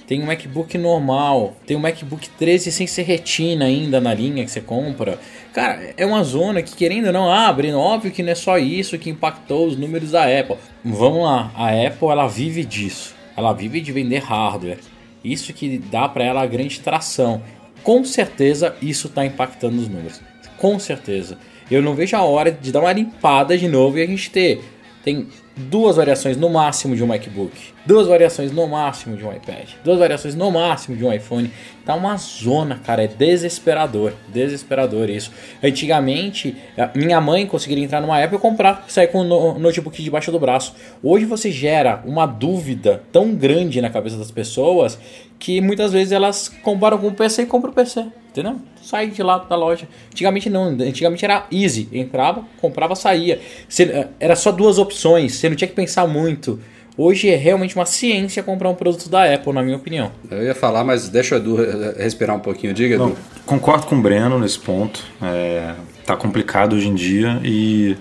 tem 0.07 0.23
um 0.23 0.25
MacBook 0.25 0.77
normal, 0.77 1.57
tem 1.65 1.75
um 1.75 1.81
MacBook 1.81 2.29
13 2.29 2.71
sem 2.71 2.87
ser 2.87 3.03
retina 3.03 3.65
ainda 3.65 3.99
na 3.99 4.13
linha 4.13 4.45
que 4.45 4.49
você 4.49 4.61
compra. 4.61 5.19
Cara, 5.53 5.93
é 5.97 6.05
uma 6.05 6.23
zona 6.23 6.61
que 6.63 6.73
querendo 6.73 7.07
ou 7.07 7.13
não 7.13 7.29
abre, 7.29 7.73
óbvio 7.73 8.09
que 8.09 8.23
não 8.23 8.31
é 8.31 8.35
só 8.35 8.57
isso 8.57 8.97
que 8.97 9.09
impactou 9.09 9.67
os 9.67 9.75
números 9.75 10.11
da 10.11 10.23
Apple. 10.23 10.55
Vamos 10.83 11.25
lá, 11.25 11.51
a 11.53 11.71
Apple 11.71 12.07
ela 12.07 12.25
vive 12.25 12.63
disso. 12.63 13.13
Ela 13.35 13.51
vive 13.51 13.81
de 13.81 13.91
vender 13.91 14.19
hardware. 14.19 14.79
Isso 15.23 15.51
que 15.51 15.77
dá 15.77 16.07
para 16.07 16.23
ela 16.23 16.41
a 16.41 16.47
grande 16.47 16.79
tração. 16.79 17.41
Com 17.83 18.05
certeza 18.05 18.75
isso 18.81 19.07
está 19.07 19.25
impactando 19.25 19.77
os 19.77 19.89
números. 19.89 20.21
Com 20.57 20.79
certeza. 20.79 21.37
Eu 21.69 21.81
não 21.81 21.93
vejo 21.93 22.15
a 22.15 22.21
hora 22.21 22.49
de 22.49 22.71
dar 22.71 22.79
uma 22.79 22.93
limpada 22.93 23.57
de 23.57 23.67
novo 23.67 23.97
e 23.97 24.03
a 24.03 24.07
gente 24.07 24.31
ter. 24.31 24.63
Tem 25.03 25.27
duas 25.57 25.95
variações 25.95 26.37
no 26.37 26.49
máximo 26.49 26.95
de 26.95 27.03
um 27.03 27.07
MacBook, 27.07 27.51
duas 27.85 28.07
variações 28.07 28.51
no 28.51 28.67
máximo 28.67 29.17
de 29.17 29.25
um 29.25 29.31
iPad, 29.31 29.69
duas 29.83 29.97
variações 29.97 30.35
no 30.35 30.51
máximo 30.51 30.95
de 30.95 31.03
um 31.03 31.11
iPhone. 31.11 31.51
Tá 31.85 31.95
uma 31.95 32.17
zona, 32.17 32.79
cara, 32.83 33.03
é 33.03 33.07
desesperador, 33.07 34.13
desesperador 34.27 35.09
isso. 35.09 35.31
Antigamente, 35.63 36.55
minha 36.93 37.19
mãe 37.21 37.47
conseguiria 37.47 37.83
entrar 37.83 38.01
numa 38.01 38.21
Apple 38.21 38.37
e 38.37 38.41
comprar, 38.41 38.85
sair 38.87 39.07
com 39.07 39.21
o 39.21 39.57
notebook 39.57 40.03
debaixo 40.03 40.31
do 40.31 40.39
braço. 40.39 40.75
Hoje 41.01 41.25
você 41.25 41.49
gera 41.49 42.03
uma 42.05 42.25
dúvida 42.25 43.03
tão 43.11 43.33
grande 43.33 43.81
na 43.81 43.89
cabeça 43.89 44.17
das 44.17 44.31
pessoas 44.31 44.99
que 45.39 45.61
muitas 45.61 45.93
vezes 45.93 46.11
elas 46.11 46.49
comparam 46.49 46.97
com 46.97 47.07
o 47.07 47.13
PC 47.13 47.43
e 47.43 47.45
compram 47.45 47.71
o 47.71 47.75
PC, 47.75 48.05
entendeu? 48.39 48.59
Sai 48.81 49.07
de 49.07 49.23
lá 49.23 49.37
da 49.37 49.55
loja. 49.55 49.87
Antigamente 50.11 50.49
não, 50.49 50.65
antigamente 50.65 51.25
era 51.25 51.45
easy, 51.51 51.89
entrava, 51.91 52.43
comprava, 52.61 52.95
saía. 52.95 53.39
Você, 53.67 54.07
era 54.19 54.35
só 54.35 54.51
duas 54.51 54.77
opções, 54.77 55.35
você 55.35 55.49
não 55.49 55.55
tinha 55.55 55.67
que 55.67 55.73
pensar 55.73 56.07
muito. 56.07 56.59
Hoje 56.97 57.29
é 57.29 57.35
realmente 57.35 57.75
uma 57.75 57.85
ciência 57.85 58.41
comprar 58.41 58.69
um 58.69 58.75
produto 58.75 59.07
da 59.07 59.31
Apple, 59.31 59.53
na 59.53 59.61
minha 59.61 59.77
opinião. 59.77 60.11
Eu 60.31 60.43
ia 60.43 60.55
falar, 60.55 60.83
mas 60.83 61.09
deixa 61.09 61.35
o 61.35 61.37
Edu 61.37 61.57
respirar 61.95 62.35
um 62.35 62.39
pouquinho. 62.39 62.73
Diga, 62.73 62.95
Edu. 62.95 63.05
Não, 63.09 63.15
concordo 63.45 63.85
com 63.85 63.95
o 63.95 64.01
Breno 64.01 64.39
nesse 64.39 64.57
ponto. 64.57 65.03
É, 65.21 65.75
tá 66.05 66.15
complicado 66.15 66.75
hoje 66.75 66.87
em 66.87 66.95
dia 66.95 67.39
e 67.43 67.95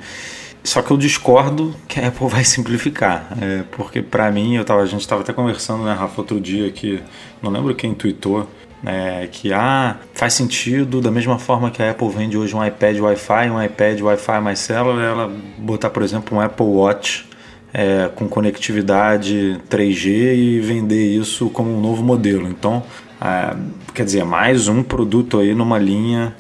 só 0.66 0.82
que 0.82 0.90
eu 0.90 0.96
discordo 0.96 1.76
que 1.86 2.00
a 2.00 2.08
Apple 2.08 2.26
vai 2.28 2.44
simplificar, 2.44 3.28
é, 3.40 3.62
porque 3.70 4.02
para 4.02 4.30
mim, 4.32 4.56
eu 4.56 4.64
tava, 4.64 4.82
a 4.82 4.86
gente 4.86 5.00
estava 5.00 5.20
até 5.22 5.32
conversando, 5.32 5.84
né, 5.84 5.92
Rafa, 5.92 6.20
outro 6.20 6.40
dia 6.40 6.70
que 6.72 7.00
não 7.40 7.50
lembro 7.50 7.74
quem 7.74 7.94
tweetou, 7.94 8.48
é, 8.84 9.28
que 9.30 9.52
ah, 9.52 9.96
faz 10.14 10.34
sentido 10.34 11.00
da 11.00 11.10
mesma 11.10 11.38
forma 11.38 11.70
que 11.70 11.82
a 11.82 11.90
Apple 11.90 12.08
vende 12.08 12.36
hoje 12.36 12.54
um 12.54 12.64
iPad 12.64 12.98
Wi-Fi, 12.98 13.50
um 13.50 13.62
iPad 13.62 14.00
Wi-Fi 14.00 14.40
mais 14.40 14.58
célula, 14.58 15.02
ela 15.02 15.32
botar, 15.58 15.90
por 15.90 16.02
exemplo, 16.02 16.36
um 16.36 16.40
Apple 16.40 16.66
Watch 16.66 17.26
é, 17.72 18.08
com 18.14 18.28
conectividade 18.28 19.60
3G 19.68 20.34
e 20.34 20.60
vender 20.60 21.14
isso 21.14 21.50
como 21.50 21.76
um 21.76 21.80
novo 21.80 22.02
modelo. 22.02 22.48
Então, 22.48 22.82
é, 23.20 23.56
quer 23.94 24.04
dizer, 24.04 24.24
mais 24.24 24.68
um 24.68 24.82
produto 24.82 25.38
aí 25.38 25.54
numa 25.54 25.78
linha 25.78 26.34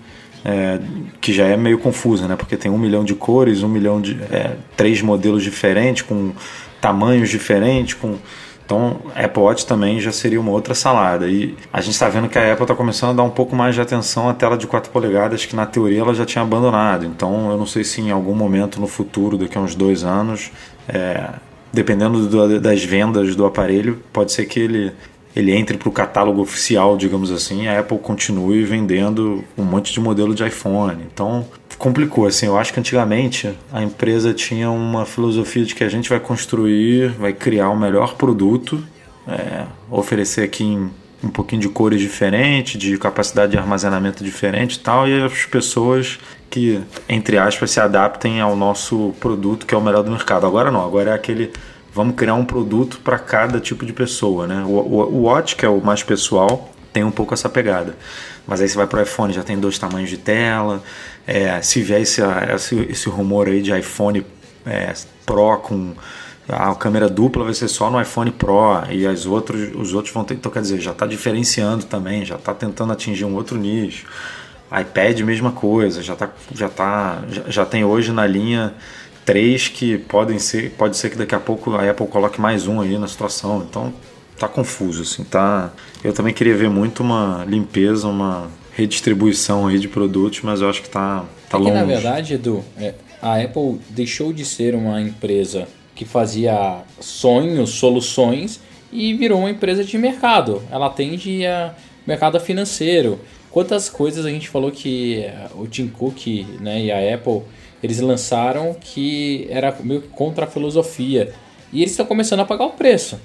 é, 0.44 0.78
que 1.20 1.32
já 1.32 1.46
é 1.46 1.56
meio 1.56 1.78
confusa, 1.78 2.28
né? 2.28 2.36
Porque 2.36 2.56
tem 2.56 2.70
um 2.70 2.78
milhão 2.78 3.04
de 3.04 3.14
cores, 3.14 3.62
um 3.62 3.68
milhão 3.68 4.00
de 4.00 4.16
é, 4.30 4.56
três 4.76 5.02
modelos 5.02 5.42
diferentes 5.42 6.02
com 6.02 6.32
tamanhos 6.80 7.28
diferentes, 7.28 7.94
com 7.94 8.16
então, 8.66 8.96
Apple 9.14 9.42
Watch 9.44 9.64
também 9.64 10.00
já 10.00 10.10
seria 10.10 10.40
uma 10.40 10.50
outra 10.50 10.74
salada. 10.74 11.28
E 11.28 11.56
a 11.72 11.80
gente 11.80 11.94
está 11.94 12.08
vendo 12.08 12.28
que 12.28 12.36
a 12.36 12.52
Apple 12.52 12.64
está 12.64 12.74
começando 12.74 13.10
a 13.10 13.12
dar 13.12 13.22
um 13.22 13.30
pouco 13.30 13.54
mais 13.54 13.76
de 13.76 13.80
atenção 13.80 14.28
à 14.28 14.34
tela 14.34 14.58
de 14.58 14.66
4 14.66 14.90
polegadas, 14.90 15.46
que 15.46 15.54
na 15.54 15.64
teoria 15.64 16.00
ela 16.00 16.12
já 16.12 16.26
tinha 16.26 16.42
abandonado. 16.42 17.06
Então, 17.06 17.48
eu 17.52 17.56
não 17.56 17.64
sei 17.64 17.84
se 17.84 18.00
em 18.00 18.10
algum 18.10 18.34
momento 18.34 18.80
no 18.80 18.88
futuro, 18.88 19.38
daqui 19.38 19.56
a 19.56 19.60
uns 19.60 19.76
dois 19.76 20.02
anos, 20.02 20.50
é, 20.88 21.28
dependendo 21.72 22.26
do, 22.26 22.60
das 22.60 22.82
vendas 22.82 23.36
do 23.36 23.46
aparelho, 23.46 24.02
pode 24.12 24.32
ser 24.32 24.46
que 24.46 24.58
ele 24.58 24.92
ele 25.36 25.52
entre 25.52 25.76
para 25.76 25.88
o 25.88 25.92
catálogo 25.92 26.40
oficial, 26.40 26.96
digamos 26.96 27.30
assim, 27.30 27.68
a 27.68 27.78
Apple 27.78 27.98
continue 27.98 28.64
vendendo 28.64 29.44
um 29.56 29.62
monte 29.62 29.92
de 29.92 30.00
modelo 30.00 30.34
de 30.34 30.42
iPhone. 30.42 31.04
Então, 31.12 31.46
complicou 31.76 32.26
assim. 32.26 32.46
Eu 32.46 32.56
acho 32.56 32.72
que 32.72 32.80
antigamente 32.80 33.54
a 33.70 33.82
empresa 33.82 34.32
tinha 34.32 34.70
uma 34.70 35.04
filosofia 35.04 35.62
de 35.62 35.74
que 35.74 35.84
a 35.84 35.88
gente 35.90 36.08
vai 36.08 36.18
construir, 36.18 37.10
vai 37.10 37.34
criar 37.34 37.68
o 37.68 37.76
melhor 37.76 38.14
produto, 38.14 38.82
é, 39.28 39.64
oferecer 39.90 40.42
aqui 40.42 40.64
em 40.64 40.90
um 41.22 41.28
pouquinho 41.28 41.60
de 41.60 41.68
cores 41.68 42.00
diferentes, 42.00 42.78
de 42.80 42.96
capacidade 42.96 43.52
de 43.52 43.58
armazenamento 43.58 44.22
diferente 44.22 44.74
e 44.74 44.78
tal, 44.78 45.08
e 45.08 45.22
as 45.22 45.44
pessoas 45.44 46.18
que, 46.48 46.80
entre 47.08 47.36
aspas, 47.36 47.70
se 47.70 47.80
adaptem 47.80 48.40
ao 48.40 48.54
nosso 48.54 49.14
produto 49.18 49.66
que 49.66 49.74
é 49.74 49.78
o 49.78 49.80
melhor 49.80 50.02
do 50.02 50.10
mercado. 50.10 50.46
Agora 50.46 50.70
não, 50.70 50.84
agora 50.84 51.10
é 51.10 51.14
aquele 51.14 51.50
vamos 51.96 52.14
criar 52.14 52.34
um 52.34 52.44
produto 52.44 53.00
para 53.02 53.18
cada 53.18 53.58
tipo 53.58 53.86
de 53.86 53.92
pessoa, 53.94 54.46
né? 54.46 54.62
O, 54.66 54.68
o, 54.68 55.14
o 55.14 55.22
Watch, 55.22 55.56
que 55.56 55.64
é 55.64 55.68
o 55.68 55.80
mais 55.80 56.02
pessoal, 56.02 56.70
tem 56.92 57.02
um 57.02 57.10
pouco 57.10 57.32
essa 57.32 57.48
pegada. 57.48 57.96
Mas 58.46 58.60
aí 58.60 58.68
você 58.68 58.76
vai 58.76 58.86
para 58.86 59.00
o 59.00 59.02
iPhone, 59.02 59.32
já 59.32 59.42
tem 59.42 59.58
dois 59.58 59.78
tamanhos 59.78 60.10
de 60.10 60.18
tela. 60.18 60.82
É, 61.26 61.62
se 61.62 61.80
vier 61.82 62.02
esse, 62.02 62.20
esse, 62.54 62.76
esse, 62.90 63.08
rumor 63.08 63.48
aí 63.48 63.62
de 63.62 63.76
iPhone 63.76 64.26
é, 64.66 64.92
Pro 65.24 65.56
com 65.56 65.94
a 66.46 66.74
câmera 66.74 67.08
dupla 67.08 67.44
vai 67.44 67.54
ser 67.54 67.66
só 67.66 67.90
no 67.90 67.98
iPhone 67.98 68.30
Pro 68.30 68.84
e 68.90 69.06
as 69.06 69.24
outros, 69.24 69.74
os 69.74 69.94
outros 69.94 70.12
vão 70.12 70.22
ter. 70.22 70.34
Então, 70.34 70.52
quer 70.52 70.60
dizer, 70.60 70.78
já 70.78 70.92
está 70.92 71.06
diferenciando 71.06 71.86
também, 71.86 72.26
já 72.26 72.36
está 72.36 72.52
tentando 72.52 72.92
atingir 72.92 73.24
um 73.24 73.34
outro 73.34 73.56
nicho. 73.56 74.06
iPad, 74.70 75.18
mesma 75.20 75.50
coisa, 75.50 76.02
já, 76.02 76.14
tá, 76.14 76.28
já, 76.54 76.68
tá, 76.68 77.22
já, 77.30 77.42
já 77.48 77.64
tem 77.64 77.86
hoje 77.86 78.12
na 78.12 78.26
linha 78.26 78.74
três 79.26 79.66
que 79.66 79.98
podem 79.98 80.38
ser, 80.38 80.70
pode 80.70 80.96
ser 80.96 81.10
que 81.10 81.18
daqui 81.18 81.34
a 81.34 81.40
pouco 81.40 81.74
a 81.74 81.90
Apple 81.90 82.06
coloque 82.06 82.40
mais 82.40 82.68
um 82.68 82.80
aí 82.80 82.96
na 82.96 83.08
situação. 83.08 83.66
Então 83.68 83.92
tá 84.38 84.48
confuso 84.48 85.02
assim, 85.02 85.24
tá. 85.24 85.72
Eu 86.02 86.12
também 86.12 86.32
queria 86.32 86.56
ver 86.56 86.70
muito 86.70 87.02
uma 87.02 87.44
limpeza, 87.46 88.06
uma 88.06 88.48
redistribuição 88.72 89.66
aí 89.66 89.78
de 89.78 89.88
produtos, 89.88 90.40
mas 90.42 90.60
eu 90.60 90.70
acho 90.70 90.80
que 90.80 90.88
tá 90.88 91.24
tá 91.50 91.58
é 91.58 91.60
longe. 91.60 91.72
Que, 91.72 91.78
na 91.78 91.84
verdade, 91.84 92.34
Edu, 92.34 92.64
é, 92.78 92.94
a 93.20 93.40
Apple 93.40 93.80
deixou 93.90 94.32
de 94.32 94.44
ser 94.44 94.74
uma 94.74 95.00
empresa 95.00 95.66
que 95.94 96.04
fazia 96.04 96.82
sonhos, 97.00 97.70
soluções 97.70 98.60
e 98.92 99.12
virou 99.14 99.40
uma 99.40 99.50
empresa 99.50 99.82
de 99.82 99.98
mercado. 99.98 100.62
Ela 100.70 100.86
atende 100.86 101.44
a 101.44 101.74
mercado 102.06 102.38
financeiro. 102.38 103.18
Quantas 103.50 103.88
coisas 103.88 104.24
a 104.24 104.30
gente 104.30 104.48
falou 104.48 104.70
que 104.70 105.24
o 105.54 105.66
Tim 105.66 105.88
Cook 105.88 106.46
né, 106.60 106.84
e 106.84 106.92
a 106.92 107.14
Apple 107.14 107.42
eles 107.86 108.00
lançaram 108.00 108.74
que 108.74 109.46
era 109.50 109.74
meio 109.82 110.02
contra 110.02 110.44
a 110.44 110.48
filosofia. 110.48 111.32
E 111.72 111.80
eles 111.80 111.92
estão 111.92 112.06
começando 112.06 112.40
a 112.40 112.44
pagar 112.44 112.66
o 112.66 112.72
preço. 112.72 113.18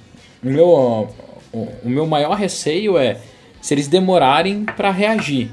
O 0.43 0.47
meu, 0.47 1.09
o 1.51 1.89
meu 1.89 2.07
maior 2.07 2.35
receio 2.35 2.97
é 2.97 3.17
se 3.61 3.73
eles 3.73 3.87
demorarem 3.87 4.65
para 4.65 4.91
reagir. 4.91 5.49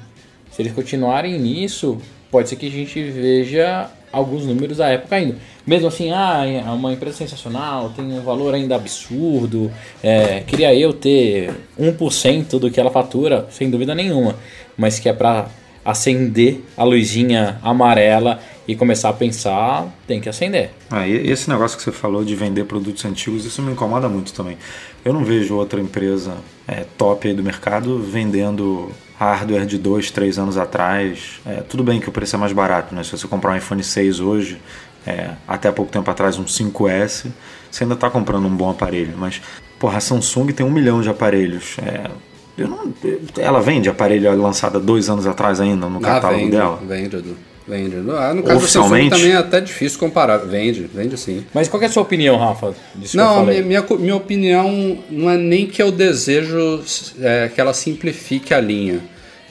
Se 0.51 0.63
eles 0.63 0.73
continuarem 0.73 1.39
nisso, 1.39 1.99
pode 2.31 2.49
ser 2.49 2.57
que 2.57 2.67
a 2.67 2.71
gente 2.71 3.03
veja 3.03 3.91
alguns 4.13 4.45
números 4.45 4.79
da 4.79 4.89
época 4.89 5.11
caindo. 5.11 5.37
Mesmo 5.67 5.89
assim, 5.89 6.11
ah, 6.11 6.45
é 6.47 6.63
uma 6.71 6.93
empresa 6.93 7.19
sensacional, 7.19 7.91
tem 7.91 8.05
um 8.05 8.23
valor 8.23 8.55
ainda 8.55 8.75
absurdo, 8.75 9.71
é, 10.03 10.41
queria 10.41 10.75
eu 10.75 10.93
ter 10.93 11.53
1% 11.79 12.59
do 12.59 12.71
que 12.71 12.81
ela 12.81 12.91
fatura, 12.91 13.47
sem 13.51 13.71
dúvida 13.71 13.95
nenhuma, 13.95 14.35
mas 14.77 14.99
que 14.99 15.09
é 15.09 15.13
para 15.13 15.49
acender 15.85 16.65
a 16.77 16.85
luzinha 16.85 17.59
amarela 17.63 18.41
e 18.69 18.77
começar 18.77 19.09
a 19.09 19.13
pensar, 19.15 19.89
tem 20.07 20.21
que 20.21 20.29
acender. 20.29 20.71
Ah, 20.91 21.09
esse 21.09 21.49
negócio 21.49 21.79
que 21.79 21.83
você 21.83 21.91
falou 21.91 22.23
de 22.23 22.37
vender 22.37 22.65
produtos 22.65 23.03
antigos, 23.07 23.47
isso 23.47 23.63
me 23.63 23.73
incomoda 23.73 24.11
muito 24.11 24.35
também. 24.35 24.59
Eu 25.03 25.15
não 25.15 25.25
vejo 25.25 25.55
outra 25.55 25.81
empresa 25.81 26.37
é, 26.67 26.85
top 26.99 27.27
aí 27.27 27.33
do 27.33 27.43
mercado 27.43 27.99
vendendo 27.99 28.93
hardware 29.19 29.65
de 29.65 29.79
dois, 29.79 30.11
três 30.11 30.39
anos 30.39 30.59
atrás. 30.59 31.41
É, 31.47 31.63
tudo 31.63 31.83
bem 31.83 31.99
que 31.99 32.11
o 32.11 32.13
preço 32.13 32.37
é 32.37 32.39
mais 32.39 32.53
barato, 32.53 32.95
né? 32.95 33.03
Se 33.03 33.13
você 33.13 33.27
comprar 33.27 33.53
um 33.53 33.57
iPhone 33.57 33.83
6 33.83 34.21
hoje, 34.21 34.61
é, 35.07 35.31
até 35.49 35.73
pouco 35.73 35.91
tempo 35.91 36.11
atrás 36.11 36.39
um 36.39 36.45
5S, 36.45 37.27
você 37.71 37.85
ainda 37.85 37.95
está 37.95 38.11
comprando 38.11 38.45
um 38.47 38.55
bom 38.55 38.69
aparelho. 38.69 39.15
Mas, 39.17 39.41
porra, 39.79 39.97
a 39.97 40.01
Samsung 40.01 40.49
tem 40.49 40.67
um 40.67 40.71
milhão 40.71 41.01
de 41.01 41.09
aparelhos. 41.09 41.77
É, 41.79 42.11
não, 42.59 42.93
ela 43.39 43.63
vende 43.63 43.89
aparelho 43.89 44.31
lançado 44.41 44.79
dois 44.79 45.09
anos 45.09 45.27
atrás 45.27 45.59
ainda 45.59 45.89
no 45.89 45.99
ah, 45.99 46.03
catálogo 46.03 46.41
vende, 46.41 46.57
dela? 46.57 46.83
Vende, 46.87 47.17
Edu. 47.17 47.48
Vende. 47.69 47.97
Ah, 48.13 48.33
no 48.33 48.43
caso 48.43 48.59
Oficialmente? 48.59 49.11
também 49.11 49.33
é 49.33 49.37
até 49.37 49.61
difícil 49.61 49.99
comparar. 49.99 50.39
Vende, 50.39 50.89
vende 50.93 51.19
sim. 51.19 51.45
Mas 51.53 51.69
qual 51.69 51.83
é 51.83 51.87
a 51.87 51.91
sua 51.91 52.03
opinião, 52.03 52.39
Rafa? 52.39 52.75
não, 53.13 53.45
minha, 53.45 53.63
minha, 53.63 53.85
minha, 53.99 54.17
opinião 54.17 54.99
não 55.11 55.29
é 55.29 55.37
nem 55.37 55.67
que 55.67 55.83
eu 55.83 55.93
desejo 55.93 56.83
é, 57.21 57.51
que 57.55 57.61
ela 57.61 57.75
simplifique 57.75 58.55
a 58.55 58.61
linha. 58.61 59.01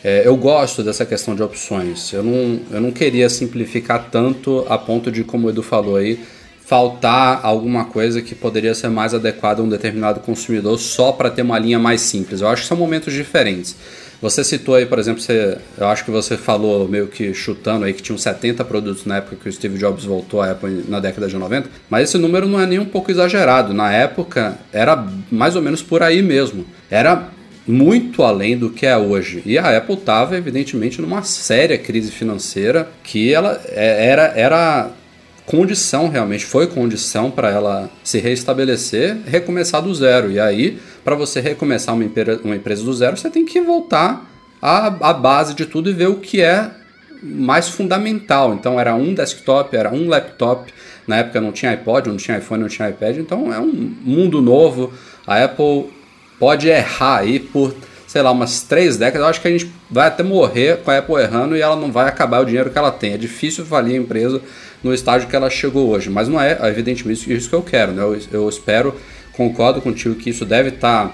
é, 0.04 0.24
eu 0.26 0.36
gosto 0.36 0.84
dessa 0.84 1.06
questão 1.06 1.36
de 1.36 1.44
opções. 1.44 2.12
Eu 2.12 2.24
não, 2.24 2.60
eu 2.72 2.82
não 2.82 2.92
queria 2.92 3.30
simplificar 3.30 4.10
tanto 4.10 4.66
a 4.68 4.78
ponto 4.78 5.12
de, 5.12 5.24
como 5.24 5.46
o 5.46 5.50
Edu 5.52 5.62
falou 5.62 5.98
aí, 5.98 6.20
faltar 6.66 7.42
alguma 7.44 7.86
coisa 7.86 8.22
que 8.22 8.34
poderia 8.34 8.74
ser 8.74 8.90
mais 8.90 9.14
adequada 9.14 9.62
a 9.62 9.64
um 9.64 9.70
determinado 9.70 10.20
consumidor 10.22 10.78
só 10.80 11.12
para 11.12 11.30
ter 11.30 11.44
uma 11.44 11.58
linha 11.60 11.78
mais 11.78 12.02
simples. 12.02 12.42
Eu 12.42 12.48
acho 12.48 12.64
que 12.64 12.68
são 12.68 12.76
momentos 12.76 13.14
diferentes. 13.14 13.76
Você 14.22 14.44
citou 14.44 14.76
aí, 14.76 14.86
por 14.86 14.98
exemplo, 14.98 15.22
você, 15.22 15.58
eu 15.78 15.88
acho 15.88 16.04
que 16.04 16.10
você 16.10 16.36
falou 16.36 16.88
meio 16.88 17.08
que 17.08 17.34
chutando 17.34 17.86
aí 17.86 17.94
que 17.94 18.02
tinham 18.02 18.18
70 18.18 18.66
produtos 18.66 19.06
na 19.06 19.18
época 19.18 19.36
que 19.36 19.48
o 19.48 19.52
Steve 19.52 19.78
Jobs 19.78 20.06
voltou 20.06 20.42
à 20.42 20.52
Apple 20.52 20.86
na 20.88 21.00
década 21.00 21.28
de 21.28 21.38
90, 21.38 21.70
mas 21.90 22.10
esse 22.10 22.18
número 22.18 22.48
não 22.48 22.60
é 22.60 22.66
nem 22.66 22.80
um 22.80 22.86
pouco 22.86 23.12
exagerado. 23.12 23.74
Na 23.74 23.92
época 23.94 24.58
era 24.74 25.08
mais 25.32 25.56
ou 25.56 25.62
menos 25.62 25.84
por 25.84 26.02
aí 26.02 26.22
mesmo. 26.22 26.66
Era 26.90 27.30
muito 27.68 28.24
além 28.24 28.58
do 28.58 28.70
que 28.70 28.86
é 28.86 28.98
hoje. 28.98 29.44
E 29.46 29.58
a 29.58 29.78
Apple 29.78 29.96
estava, 29.96 30.38
evidentemente, 30.38 31.02
numa 31.02 31.22
séria 31.22 31.78
crise 31.78 32.12
financeira 32.12 32.90
que 33.04 33.34
ela 33.34 33.62
é, 33.68 34.08
era, 34.08 34.34
era 34.36 34.92
condição 35.48 36.10
realmente, 36.10 36.46
foi 36.46 36.68
condição 36.68 37.32
para 37.32 37.50
ela 37.50 37.90
se 38.04 38.20
reestabelecer, 38.20 39.18
recomeçar 39.26 39.82
do 39.82 39.96
zero. 39.96 40.30
E 40.30 40.40
aí, 40.40 40.78
para 41.06 41.16
você 41.16 41.40
recomeçar 41.40 41.96
uma, 41.96 42.06
uma 42.44 42.56
empresa 42.56 42.84
do 42.84 42.94
zero, 42.94 43.16
você 43.16 43.30
tem 43.30 43.46
que 43.46 43.62
voltar 43.62 44.30
à, 44.62 44.88
à 44.88 45.14
base 45.14 45.56
de 45.56 45.66
tudo 45.66 45.90
e 45.90 45.94
ver 45.94 46.08
o 46.08 46.18
que 46.18 46.42
é 46.42 46.70
mais 47.24 47.70
fundamental. 47.70 48.54
Então 48.54 48.78
era 48.78 48.94
um 48.94 49.14
desktop, 49.14 49.76
era 49.76 49.90
um 49.90 50.10
laptop. 50.10 50.72
Na 51.08 51.18
época 51.18 51.40
não 51.40 51.54
tinha 51.54 51.72
iPod, 51.72 52.10
não 52.10 52.18
tinha 52.18 52.38
iPhone, 52.38 52.62
não 52.62 52.70
tinha 52.70 52.90
iPad. 52.90 53.18
Então 53.18 53.52
é 53.52 53.60
um 53.60 53.96
mundo 54.04 54.42
novo. 54.42 54.92
A 55.26 55.42
Apple 55.42 55.90
pode 56.38 56.68
errar 56.68 57.20
aí 57.20 57.40
por, 57.40 57.74
sei 58.06 58.22
lá, 58.22 58.32
umas 58.32 58.64
três 58.64 58.98
décadas. 58.98 59.22
Eu 59.22 59.30
acho 59.30 59.42
que 59.42 59.48
a 59.48 59.52
gente 59.52 59.72
vai 59.90 60.10
até 60.10 60.24
morrer 60.24 60.80
com 60.84 60.92
a 60.92 60.98
Apple 60.98 61.16
errando 61.16 61.56
e 61.56 61.62
ela 61.62 61.78
não 61.78 61.90
vai 61.90 62.10
acabar 62.10 62.42
o 62.42 62.46
dinheiro 62.46 62.70
que 62.70 62.78
ela 62.78 62.92
tem. 62.92 63.14
É 63.14 63.18
difícil 63.18 63.66
falir 63.66 63.96
a 63.96 63.98
empresa 63.98 64.42
no 64.84 64.94
estágio 64.94 65.28
que 65.28 65.36
ela 65.36 65.50
chegou 65.50 65.90
hoje. 65.90 66.10
Mas 66.10 66.28
não 66.28 66.40
é, 66.40 66.58
evidentemente, 66.70 67.32
isso 67.34 67.50
que 67.50 67.56
eu 67.56 67.62
quero. 67.62 67.92
Né? 67.92 68.02
Eu, 68.02 68.20
eu 68.32 68.50
espero, 68.50 68.96
concordo 69.34 69.82
contigo 69.82 70.16
que 70.16 70.30
isso 70.30 70.46
deve 70.46 70.70
estar 70.70 71.10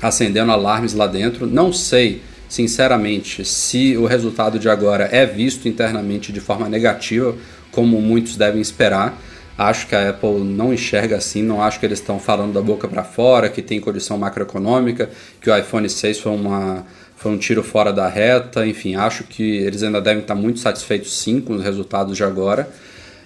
tá 0.00 0.08
acendendo 0.08 0.52
alarmes 0.52 0.94
lá 0.94 1.06
dentro. 1.06 1.46
Não 1.46 1.72
sei, 1.72 2.22
sinceramente, 2.48 3.44
se 3.44 3.96
o 3.96 4.06
resultado 4.06 4.58
de 4.58 4.68
agora 4.68 5.08
é 5.12 5.24
visto 5.26 5.68
internamente 5.68 6.32
de 6.32 6.40
forma 6.40 6.68
negativa, 6.68 7.34
como 7.70 8.00
muitos 8.00 8.36
devem 8.36 8.60
esperar. 8.60 9.18
Acho 9.56 9.86
que 9.86 9.94
a 9.94 10.10
Apple 10.10 10.40
não 10.40 10.72
enxerga 10.72 11.16
assim, 11.16 11.42
não 11.42 11.62
acho 11.62 11.78
que 11.78 11.84
eles 11.84 11.98
estão 11.98 12.18
falando 12.18 12.54
da 12.54 12.62
boca 12.62 12.88
para 12.88 13.04
fora, 13.04 13.50
que 13.50 13.60
tem 13.60 13.80
condição 13.80 14.16
macroeconômica, 14.16 15.10
que 15.40 15.50
o 15.50 15.56
iPhone 15.56 15.88
6 15.88 16.20
foi 16.20 16.32
uma 16.32 16.86
foi 17.22 17.30
um 17.30 17.38
tiro 17.38 17.62
fora 17.62 17.92
da 17.92 18.08
reta, 18.08 18.66
enfim, 18.66 18.96
acho 18.96 19.22
que 19.22 19.58
eles 19.58 19.84
ainda 19.84 20.00
devem 20.00 20.22
estar 20.22 20.34
muito 20.34 20.58
satisfeitos 20.58 21.16
sim 21.16 21.40
com 21.40 21.54
os 21.54 21.62
resultados 21.62 22.16
de 22.16 22.24
agora. 22.24 22.68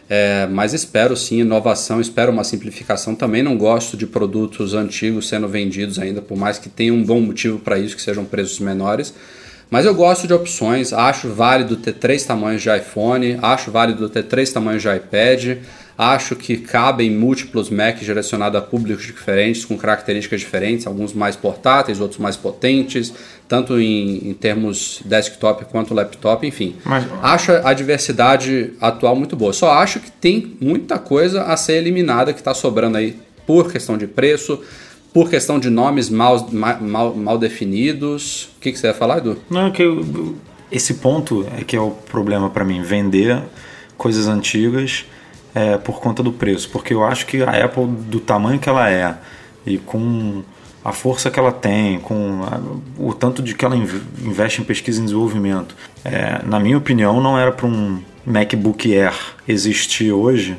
É, 0.09 0.47
mas 0.47 0.73
espero 0.73 1.17
sim 1.17 1.41
inovação, 1.41 2.01
espero 2.01 2.31
uma 2.31 2.45
simplificação. 2.45 3.15
Também 3.15 3.43
não 3.43 3.57
gosto 3.57 3.97
de 3.97 4.07
produtos 4.07 4.73
antigos 4.75 5.29
sendo 5.29 5.49
vendidos 5.49 5.99
ainda, 5.99 6.23
por 6.23 6.37
mais 6.37 6.59
que 6.59 6.69
tenha 6.69 6.95
um 6.95 7.03
bom 7.03 7.21
motivo 7.21 7.59
para 7.59 7.79
isso, 7.79 7.97
que 7.97 8.03
sejam 8.03 8.25
preços 8.25 8.61
menores. 8.61 9.13
Mas 9.69 9.85
eu 9.85 9.95
gosto 9.95 10.29
de 10.29 10.33
opções, 10.33 10.93
acho 10.93 11.29
válido 11.29 11.77
ter 11.77 11.95
três 11.95 12.25
tamanhos 12.25 12.63
de 12.63 12.75
iPhone, 12.75 13.37
acho 13.43 13.71
válido 13.73 14.09
ter 14.09 14.23
três 14.23 14.53
tamanhos 14.53 14.81
de 14.81 14.89
iPad, 14.89 15.59
Acho 15.99 16.37
que 16.37 16.59
cabem 16.59 17.11
múltiplos 17.11 17.71
Macs 17.71 18.05
direcionados 18.05 18.61
a 18.61 18.63
públicos 18.63 19.05
diferentes, 19.05 19.65
com 19.65 19.79
características 19.79 20.41
diferentes, 20.41 20.87
alguns 20.87 21.15
mais 21.15 21.37
portáteis, 21.37 22.01
outros 22.01 22.21
mais 22.21 22.37
potentes, 22.37 23.15
tanto 23.49 23.81
em, 23.81 24.29
em 24.29 24.35
termos 24.35 25.01
desktop 25.07 25.65
quanto 25.67 25.95
laptop, 25.95 26.47
enfim. 26.47 26.77
Mas... 26.85 27.07
Acho 27.23 27.53
a 27.53 27.73
diversidade 27.73 28.75
atual 28.79 29.17
muito 29.17 29.35
boa. 29.35 29.55
Só 29.55 29.73
acho 29.73 29.99
que 30.01 30.11
tem 30.11 30.57
muita 30.61 30.99
coisa 30.99 31.45
a 31.45 31.57
ser 31.57 31.77
eliminada 31.77 32.35
que 32.35 32.41
está 32.41 32.53
sobrando 32.53 32.99
aí 32.99 33.17
por 33.47 33.73
questão 33.73 33.97
de 33.97 34.07
preço, 34.07 34.61
por 35.15 35.31
questão 35.31 35.59
de 35.59 35.71
nomes 35.71 36.11
mal, 36.11 36.47
mal, 36.53 37.15
mal 37.15 37.39
definidos. 37.39 38.51
O 38.59 38.61
que, 38.61 38.71
que 38.71 38.79
você 38.79 38.89
ia 38.89 38.95
falar, 38.95 39.19
Edu? 39.19 39.39
Não, 39.49 39.69
é 39.69 39.71
que 39.71 39.83
eu, 39.83 40.37
esse 40.71 40.95
ponto 40.95 41.47
é 41.59 41.65
que 41.65 41.75
é 41.75 41.81
o 41.81 41.91
problema 41.91 42.51
para 42.51 42.65
mim, 42.65 42.83
vender 42.83 43.43
coisas 43.97 44.29
antigas 44.29 45.07
é, 45.57 45.79
por 45.79 46.01
conta 46.01 46.23
do 46.23 46.31
preço, 46.31 46.69
porque 46.69 46.93
eu 46.93 47.03
acho 47.03 47.25
que 47.25 47.43
a 47.43 47.65
Apple, 47.65 47.87
do 47.87 48.21
tamanho 48.21 48.59
que 48.59 48.69
ela 48.69 48.91
é 48.91 49.17
e 49.65 49.79
com 49.79 50.43
a 50.85 50.93
força 50.93 51.31
que 51.31 51.41
ela 51.41 51.51
tem, 51.51 51.99
com 51.99 52.43
a, 52.43 52.61
o 53.03 53.15
tanto 53.15 53.43
de 53.43 53.55
que 53.55 53.65
ela 53.65 53.75
investe 53.75 54.61
em 54.61 54.65
pesquisa 54.65 55.01
e 55.01 55.05
desenvolvimento, 55.05 55.75
é, 56.05 56.43
na 56.45 56.61
minha 56.61 56.77
opinião, 56.77 57.23
não 57.23 57.39
era 57.39 57.51
para 57.51 57.67
um 57.67 58.03
MacBook 58.27 58.95
Air 58.95 59.15
existir 59.49 60.13
hoje 60.13 60.59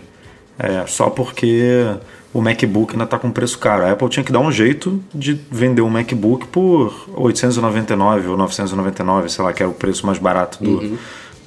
é, 0.58 0.88
só 0.88 1.12
porque 1.12 1.86
o 2.34 2.42
MacBook 2.42 2.94
ainda 2.94 3.04
está 3.04 3.20
com 3.20 3.30
preço 3.30 3.60
caro. 3.60 3.86
A 3.86 3.92
Apple 3.92 4.10
tinha 4.10 4.24
que 4.24 4.32
dar 4.32 4.40
um 4.40 4.52
jeito 4.52 5.00
de 5.14 5.40
vender 5.52 5.84
um 5.84 5.90
MacBook 5.92 6.48
por 6.48 7.08
899 7.16 8.30
ou 8.30 8.38
999, 8.38 9.30
sei 9.30 9.46
lá, 9.46 9.54
que 9.54 9.62
era 9.62 9.70
o 9.70 9.76
preço 9.76 10.08
mais 10.08 10.18
barato 10.18 10.64
do. 10.64 10.72
Uhum 10.72 10.98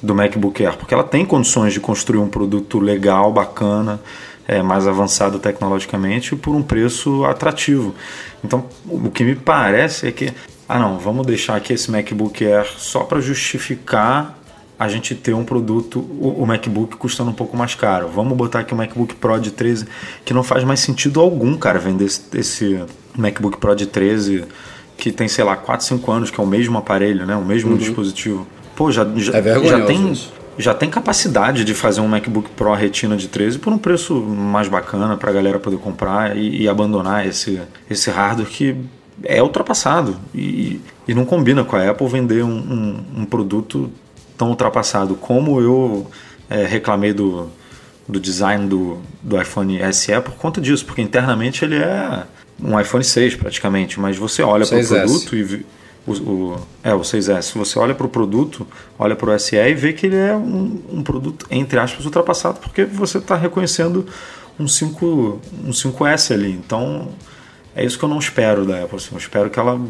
do 0.03 0.15
MacBook 0.15 0.65
Air, 0.65 0.77
porque 0.77 0.95
ela 0.95 1.05
tem 1.05 1.25
condições 1.25 1.73
de 1.73 1.81
construir 1.81 2.19
um 2.19 2.29
produto 2.29 2.79
legal, 2.79 3.33
bacana, 3.33 4.01
é, 4.49 4.63
mais 4.63 4.87
avançado 4.87 5.39
tecnologicamente 5.39 6.35
por 6.35 6.55
um 6.55 6.63
preço 6.63 7.25
atrativo. 7.25 7.95
Então, 8.43 8.65
o 8.89 9.11
que 9.11 9.23
me 9.23 9.35
parece 9.35 10.09
é 10.09 10.13
que, 10.13 10.33
ah 10.69 10.79
não, 10.79 10.99
vamos 10.99 11.27
deixar 11.27 11.57
aqui 11.57 11.73
esse 11.73 11.91
MacBook 11.91 12.45
Air 12.45 12.67
só 12.77 13.01
para 13.01 13.21
justificar 13.21 14.39
a 14.79 14.89
gente 14.89 15.15
ter 15.15 15.35
um 15.35 15.45
produto, 15.45 16.01
o, 16.01 16.47
MacBook 16.47 16.97
custando 16.97 17.31
um 17.31 17.35
pouco 17.35 17.55
mais 17.55 17.75
caro. 17.75 18.09
Vamos 18.09 18.35
botar 18.35 18.61
aqui 18.61 18.73
o 18.73 18.77
MacBook 18.77 19.15
Pro 19.15 19.39
de 19.39 19.51
13, 19.51 19.87
que 20.25 20.33
não 20.33 20.43
faz 20.43 20.65
mais 20.65 20.81
sentido 20.81 21.21
algum, 21.21 21.55
cara, 21.55 21.79
vender 21.79 22.07
esse, 22.07 22.23
esse 22.35 22.85
MacBook 23.15 23.59
Pro 23.59 23.77
de 23.77 23.85
13 23.85 24.45
que 24.97 25.13
tem, 25.13 25.29
sei 25.29 25.45
lá, 25.45 25.55
4, 25.55 25.87
5 25.87 26.11
anos, 26.11 26.31
que 26.31 26.41
é 26.41 26.43
o 26.43 26.47
mesmo 26.47 26.79
aparelho, 26.79 27.27
né? 27.27 27.37
o 27.37 27.45
mesmo 27.45 27.73
uhum. 27.73 27.77
dispositivo 27.77 28.47
pô, 28.81 28.91
já, 28.91 29.07
já, 29.17 29.37
é 29.37 29.43
já 29.43 29.85
tem. 29.85 30.15
Já 30.59 30.75
tem 30.75 30.91
capacidade 30.91 31.65
de 31.65 31.73
fazer 31.73 32.03
um 32.03 32.09
MacBook 32.09 32.51
Pro 32.51 32.75
Retina 32.75 33.17
de 33.17 33.29
13 33.29 33.59
por 33.61 33.73
um 33.73 33.79
preço 33.79 34.15
mais 34.15 34.69
bacana 34.69 35.17
para 35.17 35.31
a 35.31 35.33
galera 35.33 35.59
poder 35.59 35.79
comprar 35.79 36.37
e, 36.37 36.63
e, 36.63 36.69
abandonar 36.69 37.27
esse, 37.27 37.63
esse 37.89 38.11
hardware 38.11 38.49
que 38.49 38.77
é 39.25 39.43
ultrapassado 39.43 40.19
e, 40.35 40.79
e 41.09 41.15
não 41.15 41.25
combina 41.25 41.65
com 41.65 41.77
a 41.77 41.89
Apple 41.89 42.07
vender 42.09 42.45
um, 42.45 42.51
um, 42.51 43.21
um 43.23 43.25
produto 43.25 43.91
tão 44.37 44.51
ultrapassado. 44.51 45.15
Como 45.15 45.61
eu 45.63 46.07
é, 46.51 46.67
reclamei 46.67 47.15
do, 47.15 47.49
do 48.07 48.21
design 48.21 48.67
do, 48.67 48.99
do 49.23 49.41
iPhone 49.41 49.79
SE 49.95 50.21
por 50.21 50.35
conta 50.35 50.61
disso, 50.61 50.85
porque 50.85 51.01
internamente 51.01 51.65
ele 51.65 51.77
é 51.77 52.25
um 52.63 52.79
iPhone 52.79 53.05
6 53.05 53.37
praticamente, 53.37 53.99
mas 53.99 54.19
você 54.19 54.43
olha 54.43 54.67
para 54.67 54.79
o 54.79 54.87
produto 54.87 55.37
e 55.37 55.65
o, 56.07 56.13
o, 56.13 56.61
é, 56.83 56.95
o 56.95 57.01
6S. 57.01 57.55
Você 57.55 57.79
olha 57.79 57.95
para 57.95 58.07
o 58.07 58.09
produto, 58.09 58.67
olha 58.99 59.15
para 59.15 59.35
o 59.35 59.39
SE 59.39 59.57
e 59.57 59.75
vê 59.75 59.93
que 59.93 60.07
ele 60.07 60.17
é 60.17 60.35
um, 60.35 60.83
um 60.91 61.03
produto, 61.03 61.47
entre 61.51 61.79
aspas, 61.79 62.05
ultrapassado, 62.05 62.59
porque 62.61 62.85
você 62.85 63.19
está 63.19 63.37
reconhecendo 63.37 64.07
um, 64.59 64.67
5, 64.67 65.41
um 65.65 65.71
5S 65.71 66.33
ali. 66.33 66.53
Então, 66.53 67.09
é 67.75 67.85
isso 67.85 67.99
que 67.99 68.05
eu 68.05 68.09
não 68.09 68.19
espero 68.19 68.65
da 68.65 68.83
Apple. 68.83 68.97
Assim, 68.97 69.09
eu 69.13 69.19
espero 69.19 69.51
que 69.51 69.59
ela 69.59 69.81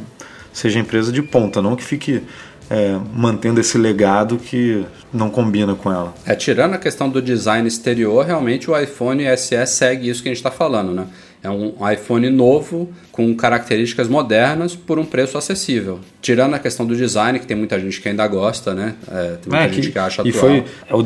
seja 0.53 0.79
empresa 0.79 1.13
de 1.13 1.23
ponta, 1.23 1.63
não 1.63 1.77
que 1.77 1.85
fique 1.85 2.23
é, 2.69 2.97
mantendo 3.13 3.61
esse 3.61 3.77
legado 3.77 4.37
que 4.37 4.85
não 5.13 5.29
combina 5.29 5.75
com 5.75 5.91
ela. 5.91 6.15
É, 6.25 6.35
tirando 6.35 6.75
a 6.75 6.79
questão 6.79 7.11
do 7.11 7.21
design 7.21 7.67
exterior, 7.67 8.25
realmente 8.25 8.71
o 8.71 8.79
iPhone 8.79 9.25
SE 9.37 9.67
segue 9.67 10.09
isso 10.09 10.23
que 10.23 10.29
a 10.29 10.31
gente 10.31 10.39
está 10.39 10.53
falando, 10.53 10.93
né? 10.93 11.07
É 11.43 11.49
um 11.49 11.75
iPhone 11.91 12.29
novo 12.29 12.91
com 13.11 13.35
características 13.35 14.09
modernas 14.09 14.77
por 14.77 14.99
um 14.99 15.05
preço 15.05 15.39
acessível. 15.39 16.01
Tirando 16.21 16.55
a 16.55 16.59
questão 16.59 16.85
do 16.85 16.95
design, 16.95 17.39
que 17.39 17.47
tem 17.47 17.57
muita 17.57 17.81
gente 17.81 18.01
que 18.01 18.09
ainda 18.09 18.27
gosta, 18.27 18.75
né? 18.75 18.95
É, 19.11 19.37
tem 19.37 19.51
muita 19.51 19.65
é, 19.65 19.69
gente 19.69 19.87
que, 19.87 19.93
que 19.93 19.99
acha 19.99 20.23
e 20.23 20.29
atual. 20.29 20.45
Foi, 20.45 20.65
é 20.89 20.95
o 20.95 21.03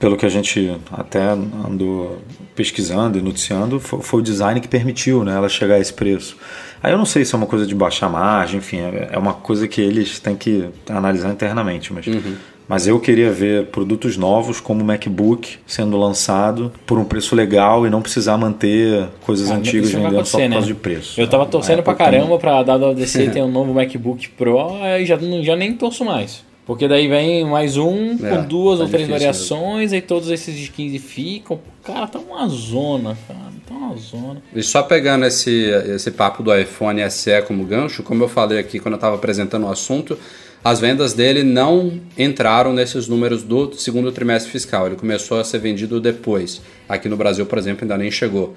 pelo 0.00 0.16
que 0.16 0.24
a 0.24 0.30
gente 0.30 0.80
até 0.90 1.22
andou 1.22 2.22
pesquisando 2.56 3.18
e 3.18 3.22
noticiando, 3.22 3.78
foi, 3.78 4.00
foi, 4.00 4.20
o 4.20 4.22
design 4.22 4.58
que 4.58 4.66
permitiu 4.66 5.22
né, 5.22 5.34
ela 5.34 5.48
chegar 5.48 5.74
a 5.74 5.78
esse 5.78 5.92
preço. 5.92 6.38
Aí 6.82 6.90
eu 6.90 6.96
não 6.96 7.04
sei 7.04 7.22
se 7.22 7.34
é 7.34 7.38
uma 7.38 7.46
coisa 7.46 7.66
de 7.66 7.74
baixar 7.74 8.08
margem, 8.08 8.58
enfim, 8.58 8.78
é, 8.78 9.10
é 9.12 9.18
uma 9.18 9.34
coisa 9.34 9.68
que 9.68 9.80
eles 9.80 10.18
têm 10.18 10.34
que 10.34 10.70
analisar 10.88 11.30
internamente, 11.30 11.92
mas 11.92 12.06
uhum. 12.06 12.34
Mas 12.70 12.86
eu 12.86 13.00
queria 13.00 13.32
ver 13.32 13.66
produtos 13.66 14.16
novos 14.16 14.60
como 14.60 14.80
o 14.80 14.84
MacBook 14.84 15.58
sendo 15.66 15.96
lançado 15.96 16.70
por 16.86 17.00
um 17.00 17.04
preço 17.04 17.34
legal 17.34 17.84
e 17.84 17.90
não 17.90 18.00
precisar 18.00 18.36
manter 18.36 19.08
coisas 19.22 19.50
ah, 19.50 19.56
antigas 19.56 19.90
vendendo 19.90 20.24
só 20.24 20.38
por 20.38 20.48
causa 20.48 20.60
né? 20.60 20.66
de 20.66 20.74
preço. 20.74 21.20
Eu 21.20 21.28
tava 21.28 21.46
torcendo 21.46 21.82
pra 21.82 21.96
caramba 21.96 22.38
pra 22.38 22.62
WWDC 22.62 23.30
ter 23.34 23.42
um 23.42 23.50
novo 23.50 23.74
MacBook 23.74 24.28
Pro 24.28 24.76
e 25.00 25.04
já, 25.04 25.18
já 25.42 25.56
nem 25.56 25.74
torço 25.74 26.04
mais. 26.04 26.44
Porque 26.64 26.86
daí 26.86 27.08
vem 27.08 27.44
mais 27.44 27.76
um 27.76 28.16
é, 28.24 28.36
com 28.36 28.44
duas 28.44 28.78
tá 28.78 28.84
ou 28.84 28.88
três 28.88 29.08
variações, 29.08 29.92
aí 29.92 30.00
todos 30.00 30.30
esses 30.30 30.56
de 30.56 30.70
15 30.70 31.00
ficam. 31.00 31.58
Cara, 31.82 32.06
tá 32.06 32.20
uma 32.20 32.46
zona, 32.46 33.18
cara. 33.26 33.50
Tá 33.66 33.74
uma 33.74 33.96
zona. 33.96 34.40
E 34.54 34.62
só 34.62 34.84
pegando 34.84 35.26
esse, 35.26 35.50
esse 35.92 36.12
papo 36.12 36.40
do 36.44 36.56
iPhone 36.56 37.00
SE 37.10 37.42
como 37.48 37.64
gancho, 37.64 38.04
como 38.04 38.22
eu 38.22 38.28
falei 38.28 38.60
aqui 38.60 38.78
quando 38.78 38.92
eu 38.92 38.98
estava 38.98 39.16
apresentando 39.16 39.66
o 39.66 39.68
assunto, 39.68 40.16
as 40.62 40.78
vendas 40.78 41.14
dele 41.14 41.42
não 41.42 42.00
entraram 42.18 42.72
nesses 42.72 43.08
números 43.08 43.42
do 43.42 43.72
segundo 43.74 44.12
trimestre 44.12 44.50
fiscal. 44.52 44.86
Ele 44.86 44.96
começou 44.96 45.40
a 45.40 45.44
ser 45.44 45.58
vendido 45.58 46.00
depois. 46.00 46.60
Aqui 46.88 47.08
no 47.08 47.16
Brasil, 47.16 47.46
por 47.46 47.58
exemplo, 47.58 47.84
ainda 47.84 47.96
nem 47.96 48.10
chegou. 48.10 48.54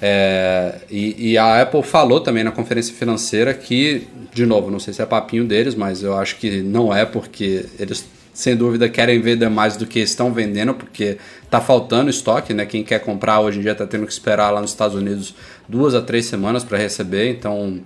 É, 0.00 0.80
e, 0.90 1.32
e, 1.32 1.38
a 1.38 1.62
Apple 1.62 1.82
falou 1.82 2.20
também 2.20 2.42
na 2.42 2.50
conferência 2.50 2.92
financeira 2.92 3.54
que, 3.54 4.08
de 4.34 4.44
novo, 4.44 4.68
não 4.68 4.80
sei 4.80 4.92
se 4.92 5.00
é 5.00 5.06
papinho 5.06 5.44
deles, 5.44 5.76
mas 5.76 6.02
eu 6.02 6.18
acho 6.18 6.38
que 6.38 6.60
não 6.60 6.92
é, 6.92 7.04
porque 7.04 7.66
eles 7.78 8.04
sem 8.34 8.56
dúvida 8.56 8.88
querem 8.88 9.20
vender 9.20 9.48
mais 9.48 9.76
do 9.76 9.86
que 9.86 10.00
estão 10.00 10.32
vendendo, 10.32 10.74
porque 10.74 11.18
está 11.44 11.60
faltando 11.60 12.10
estoque, 12.10 12.54
né? 12.54 12.64
Quem 12.64 12.82
quer 12.82 12.98
comprar 12.98 13.40
hoje 13.40 13.58
em 13.58 13.62
dia 13.62 13.72
está 13.72 13.86
tendo 13.86 14.06
que 14.06 14.12
esperar 14.12 14.50
lá 14.50 14.60
nos 14.60 14.70
Estados 14.70 14.96
Unidos 14.96 15.34
duas 15.68 15.94
a 15.94 16.00
três 16.00 16.26
semanas 16.26 16.64
para 16.64 16.78
receber, 16.78 17.30
então 17.30 17.80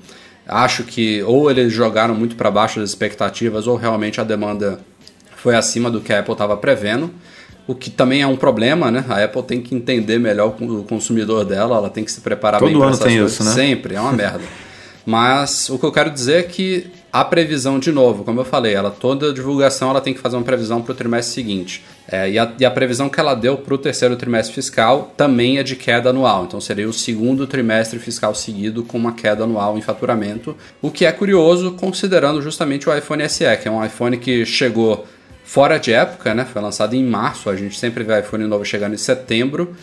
acho 0.46 0.84
que 0.84 1.22
ou 1.22 1.50
eles 1.50 1.72
jogaram 1.72 2.14
muito 2.14 2.36
para 2.36 2.50
baixo 2.50 2.80
das 2.80 2.90
expectativas 2.90 3.66
ou 3.66 3.76
realmente 3.76 4.20
a 4.20 4.24
demanda 4.24 4.80
foi 5.36 5.54
acima 5.54 5.90
do 5.90 6.00
que 6.00 6.12
a 6.12 6.20
Apple 6.20 6.32
estava 6.32 6.56
prevendo. 6.56 7.10
O 7.66 7.74
que 7.74 7.90
também 7.90 8.22
é 8.22 8.26
um 8.26 8.36
problema, 8.36 8.90
né? 8.90 9.04
A 9.08 9.24
Apple 9.24 9.42
tem 9.42 9.60
que 9.60 9.74
entender 9.74 10.18
melhor 10.18 10.54
o 10.60 10.84
consumidor 10.84 11.44
dela, 11.44 11.76
ela 11.76 11.90
tem 11.90 12.04
que 12.04 12.12
se 12.12 12.20
preparar 12.20 12.60
Todo 12.60 12.68
bem 12.68 12.78
para 12.78 12.90
essas 12.90 13.04
tem 13.04 13.18
coisas. 13.18 13.32
Isso, 13.32 13.44
né? 13.44 13.50
Sempre, 13.50 13.94
é 13.96 14.00
uma 14.00 14.12
merda. 14.12 14.42
Mas 15.04 15.68
o 15.68 15.78
que 15.78 15.84
eu 15.84 15.92
quero 15.92 16.10
dizer 16.10 16.40
é 16.40 16.42
que 16.42 16.90
a 17.12 17.24
previsão, 17.24 17.78
de 17.78 17.92
novo, 17.92 18.24
como 18.24 18.40
eu 18.40 18.44
falei, 18.44 18.74
ela 18.74 18.90
toda 18.90 19.32
divulgação 19.32 19.90
ela 19.90 20.00
tem 20.00 20.12
que 20.12 20.20
fazer 20.20 20.36
uma 20.36 20.44
previsão 20.44 20.82
para 20.82 20.92
o 20.92 20.94
trimestre 20.94 21.34
seguinte. 21.34 21.84
É, 22.08 22.30
e, 22.30 22.38
a, 22.38 22.52
e, 22.60 22.64
a, 22.64 22.70
previsão 22.70 23.08
que 23.08 23.18
ela 23.18 23.34
deu 23.34 23.58
para 23.58 23.74
o 23.74 23.78
terceiro 23.78 24.14
trimestre 24.14 24.54
fiscal 24.54 25.12
também 25.16 25.58
é 25.58 25.62
de 25.62 25.74
queda 25.74 26.10
anual. 26.10 26.44
Então 26.44 26.60
seria 26.60 26.88
o 26.88 26.92
segundo 26.92 27.46
trimestre 27.46 27.98
fiscal 27.98 28.34
seguido 28.34 28.84
com 28.84 28.96
uma 28.96 29.12
queda 29.12 29.42
anual 29.42 29.76
em 29.76 29.82
faturamento. 29.82 30.56
O 30.80 30.90
que 30.90 31.04
é 31.04 31.10
curioso 31.10 31.72
considerando 31.72 32.40
justamente 32.40 32.88
o 32.88 32.96
iPhone 32.96 33.28
SE, 33.28 33.44
que 33.60 33.66
é 33.66 33.70
um 33.70 33.84
iPhone 33.84 34.16
que 34.18 34.46
chegou 34.46 35.04
fora 35.44 35.78
de 35.78 35.92
época, 35.92 36.32
né? 36.32 36.44
Foi 36.44 36.62
lançado 36.62 36.94
em 36.94 37.04
março. 37.04 37.50
A 37.50 37.56
gente 37.56 37.76
sempre 37.76 38.04
vê 38.04 38.20
iPhone 38.20 38.44
novo 38.46 38.64
chegando 38.64 38.94
em 38.94 38.98
setembro. 38.98 39.74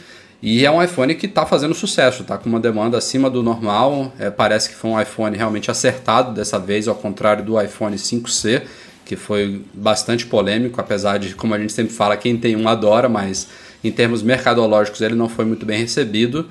E 0.42 0.66
é 0.66 0.72
um 0.72 0.84
iPhone 0.84 1.16
que 1.16 1.26
está 1.26 1.46
fazendo 1.46 1.74
sucesso, 1.74 2.22
está 2.22 2.38
com 2.38 2.50
uma 2.50 2.60
demanda 2.60 2.98
acima 2.98 3.30
do 3.30 3.42
normal. 3.42 4.12
É, 4.20 4.30
parece 4.30 4.70
que 4.70 4.76
foi 4.76 4.92
um 4.92 5.02
iPhone 5.02 5.38
realmente 5.38 5.72
acertado 5.72 6.34
dessa 6.34 6.60
vez, 6.60 6.86
ao 6.86 6.96
contrário 6.96 7.46
do 7.46 7.60
iPhone 7.62 7.96
5C, 7.96 8.62
que 9.06 9.16
foi 9.16 9.62
bastante 9.74 10.26
polêmico, 10.26 10.80
apesar 10.80 11.18
de, 11.18 11.36
como 11.36 11.54
a 11.54 11.60
gente 11.60 11.74
sempre 11.74 11.94
fala, 11.94 12.16
quem 12.18 12.38
tem 12.38 12.56
um 12.56 12.68
adora, 12.68 13.10
mas 13.10 13.48
em 13.84 13.92
termos 13.92 14.22
mercadológicos 14.22 15.02
ele 15.02 15.16
não 15.16 15.28
foi 15.28 15.46
muito 15.46 15.66
bem 15.66 15.80
recebido. 15.80 16.50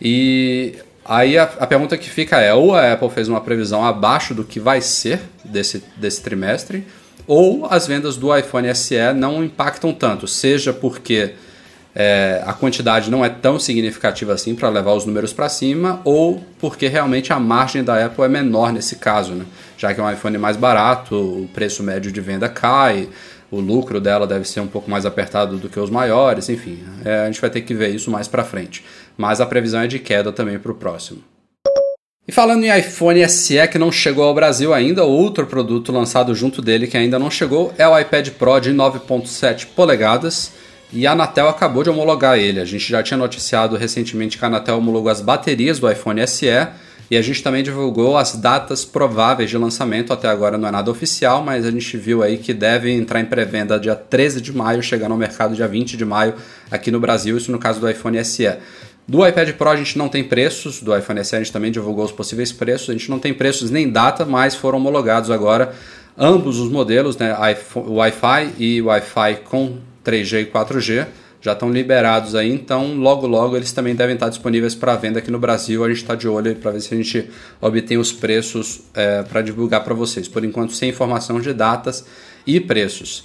E 0.00 0.74
aí 1.04 1.38
a, 1.38 1.44
a 1.44 1.66
pergunta 1.66 1.96
que 1.96 2.08
fica 2.08 2.40
é: 2.40 2.52
ou 2.52 2.74
a 2.74 2.92
Apple 2.92 3.10
fez 3.10 3.28
uma 3.28 3.40
previsão 3.40 3.84
abaixo 3.84 4.34
do 4.34 4.44
que 4.44 4.60
vai 4.60 4.80
ser 4.80 5.20
desse, 5.44 5.82
desse 5.96 6.22
trimestre, 6.22 6.84
ou 7.26 7.66
as 7.70 7.86
vendas 7.86 8.16
do 8.16 8.36
iPhone 8.36 8.72
SE 8.74 9.12
não 9.14 9.42
impactam 9.42 9.92
tanto, 9.92 10.28
seja 10.28 10.72
porque 10.72 11.32
é, 11.94 12.42
a 12.44 12.52
quantidade 12.52 13.10
não 13.10 13.24
é 13.24 13.28
tão 13.30 13.58
significativa 13.58 14.34
assim 14.34 14.54
para 14.54 14.68
levar 14.68 14.92
os 14.92 15.06
números 15.06 15.32
para 15.32 15.48
cima, 15.48 16.00
ou 16.04 16.44
porque 16.58 16.88
realmente 16.88 17.32
a 17.32 17.40
margem 17.40 17.82
da 17.82 18.04
Apple 18.04 18.24
é 18.24 18.28
menor 18.28 18.70
nesse 18.70 18.96
caso, 18.96 19.32
né? 19.32 19.46
Já 19.76 19.92
que 19.92 20.00
é 20.00 20.02
um 20.02 20.10
iPhone 20.10 20.38
mais 20.38 20.56
barato, 20.56 21.14
o 21.14 21.48
preço 21.52 21.82
médio 21.82 22.10
de 22.10 22.20
venda 22.20 22.48
cai, 22.48 23.08
o 23.50 23.60
lucro 23.60 24.00
dela 24.00 24.26
deve 24.26 24.48
ser 24.48 24.60
um 24.60 24.66
pouco 24.66 24.90
mais 24.90 25.06
apertado 25.06 25.56
do 25.56 25.68
que 25.68 25.78
os 25.78 25.90
maiores, 25.90 26.48
enfim, 26.48 26.82
é, 27.04 27.20
a 27.20 27.26
gente 27.26 27.40
vai 27.40 27.50
ter 27.50 27.60
que 27.60 27.74
ver 27.74 27.94
isso 27.94 28.10
mais 28.10 28.26
para 28.26 28.44
frente. 28.44 28.84
Mas 29.16 29.40
a 29.40 29.46
previsão 29.46 29.80
é 29.80 29.86
de 29.86 29.98
queda 29.98 30.32
também 30.32 30.58
para 30.58 30.72
o 30.72 30.74
próximo. 30.74 31.22
E 32.28 32.32
falando 32.32 32.64
em 32.64 32.76
iPhone 32.76 33.28
SE 33.28 33.68
que 33.68 33.78
não 33.78 33.92
chegou 33.92 34.24
ao 34.24 34.34
Brasil 34.34 34.74
ainda, 34.74 35.04
outro 35.04 35.46
produto 35.46 35.92
lançado 35.92 36.34
junto 36.34 36.60
dele 36.60 36.88
que 36.88 36.96
ainda 36.96 37.20
não 37.20 37.30
chegou 37.30 37.72
é 37.78 37.86
o 37.86 37.96
iPad 37.96 38.30
Pro 38.30 38.58
de 38.58 38.72
9.7 38.72 39.66
polegadas. 39.76 40.50
E 40.92 41.06
a 41.06 41.12
Anatel 41.12 41.48
acabou 41.48 41.84
de 41.84 41.90
homologar 41.90 42.36
ele. 42.36 42.60
A 42.60 42.64
gente 42.64 42.88
já 42.88 43.00
tinha 43.02 43.16
noticiado 43.16 43.76
recentemente 43.76 44.38
que 44.38 44.44
a 44.44 44.48
Anatel 44.48 44.78
homologou 44.78 45.10
as 45.10 45.20
baterias 45.20 45.78
do 45.78 45.90
iPhone 45.90 46.26
SE 46.26 46.46
e 47.10 47.16
a 47.16 47.22
gente 47.22 47.42
também 47.42 47.62
divulgou 47.62 48.16
as 48.16 48.34
datas 48.34 48.84
prováveis 48.84 49.50
de 49.50 49.56
lançamento. 49.56 50.12
Até 50.12 50.28
agora 50.28 50.58
não 50.58 50.68
é 50.68 50.70
nada 50.70 50.90
oficial, 50.90 51.42
mas 51.42 51.64
a 51.64 51.70
gente 51.70 51.96
viu 51.96 52.22
aí 52.22 52.38
que 52.38 52.52
deve 52.52 52.90
entrar 52.90 53.20
em 53.20 53.24
pré-venda 53.24 53.78
dia 53.78 53.94
13 53.94 54.40
de 54.40 54.52
maio, 54.52 54.82
chegando 54.82 55.12
ao 55.12 55.18
mercado 55.18 55.54
dia 55.54 55.68
20 55.68 55.96
de 55.96 56.04
maio 56.04 56.34
aqui 56.70 56.90
no 56.90 56.98
Brasil, 56.98 57.36
isso 57.36 57.52
no 57.52 57.58
caso 57.58 57.80
do 57.80 57.88
iPhone 57.88 58.22
SE. 58.24 58.48
Do 59.08 59.24
iPad 59.24 59.52
Pro 59.52 59.68
a 59.68 59.76
gente 59.76 59.96
não 59.96 60.08
tem 60.08 60.24
preços, 60.24 60.82
do 60.82 60.96
iPhone 60.96 61.24
SE 61.24 61.36
a 61.36 61.38
gente 61.38 61.52
também 61.52 61.70
divulgou 61.70 62.04
os 62.04 62.10
possíveis 62.10 62.50
preços, 62.50 62.90
a 62.90 62.92
gente 62.92 63.08
não 63.08 63.20
tem 63.20 63.32
preços 63.32 63.70
nem 63.70 63.88
data, 63.88 64.24
mas 64.24 64.56
foram 64.56 64.78
homologados 64.78 65.30
agora 65.30 65.72
ambos 66.18 66.58
os 66.58 66.70
modelos, 66.70 67.16
né, 67.16 67.36
Wi-Fi 67.74 68.54
e 68.58 68.82
Wi-Fi 68.82 69.36
com 69.44 69.76
3G 70.04 70.42
e 70.42 70.46
4G 70.46 71.06
já 71.40 71.52
estão 71.52 71.70
liberados 71.70 72.34
aí, 72.34 72.50
então 72.52 72.94
logo 72.96 73.26
logo 73.26 73.56
eles 73.56 73.72
também 73.72 73.94
devem 73.94 74.14
estar 74.14 74.28
disponíveis 74.28 74.74
para 74.74 74.96
venda 74.96 75.18
aqui 75.18 75.30
no 75.30 75.38
Brasil. 75.38 75.84
A 75.84 75.88
gente 75.88 75.98
está 75.98 76.14
de 76.14 76.28
olho 76.28 76.54
para 76.56 76.72
ver 76.72 76.80
se 76.80 76.92
a 76.92 76.96
gente 76.96 77.28
obtém 77.60 77.98
os 77.98 78.12
preços 78.12 78.80
é, 78.94 79.22
para 79.22 79.42
divulgar 79.42 79.84
para 79.84 79.94
vocês. 79.94 80.26
Por 80.26 80.44
enquanto, 80.44 80.72
sem 80.72 80.90
informação 80.90 81.40
de 81.40 81.52
datas 81.52 82.04
e 82.46 82.60
preços. 82.60 83.24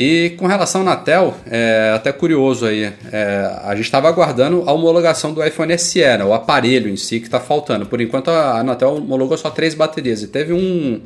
E 0.00 0.36
com 0.38 0.46
relação 0.46 0.82
à 0.82 0.92
Anatel, 0.92 1.34
é 1.44 1.92
até 1.92 2.12
curioso 2.12 2.64
aí, 2.66 2.84
é, 3.10 3.60
a 3.64 3.74
gente 3.74 3.86
estava 3.86 4.08
aguardando 4.08 4.62
a 4.64 4.72
homologação 4.72 5.34
do 5.34 5.44
iPhone 5.44 5.76
SE, 5.76 5.98
né, 5.98 6.24
o 6.24 6.32
aparelho 6.32 6.88
em 6.88 6.96
si 6.96 7.18
que 7.18 7.26
está 7.26 7.40
faltando. 7.40 7.84
Por 7.84 8.00
enquanto 8.00 8.30
a 8.30 8.60
Anatel 8.60 8.94
homologou 8.94 9.36
só 9.36 9.50
três 9.50 9.74
baterias 9.74 10.22
e 10.22 10.28
teve 10.28 10.52
um, 10.52 11.00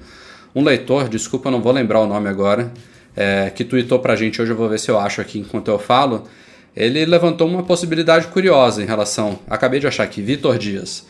um 0.54 0.62
leitor, 0.62 1.08
desculpa, 1.08 1.48
eu 1.48 1.52
não 1.52 1.62
vou 1.62 1.72
lembrar 1.72 2.00
o 2.00 2.06
nome 2.06 2.28
agora, 2.28 2.70
é, 3.16 3.50
que 3.54 3.64
tweetou 3.64 3.98
pra 3.98 4.14
gente, 4.14 4.42
hoje 4.42 4.52
eu 4.52 4.56
vou 4.56 4.68
ver 4.68 4.78
se 4.78 4.90
eu 4.90 4.98
acho 4.98 5.22
aqui 5.22 5.38
enquanto 5.38 5.68
eu 5.68 5.78
falo, 5.78 6.24
ele 6.76 7.04
levantou 7.04 7.46
uma 7.46 7.62
possibilidade 7.62 8.28
curiosa 8.28 8.82
em 8.82 8.86
relação. 8.86 9.38
Acabei 9.48 9.78
de 9.78 9.86
achar 9.86 10.04
aqui, 10.04 10.22
Vitor 10.22 10.58
Dias. 10.58 11.04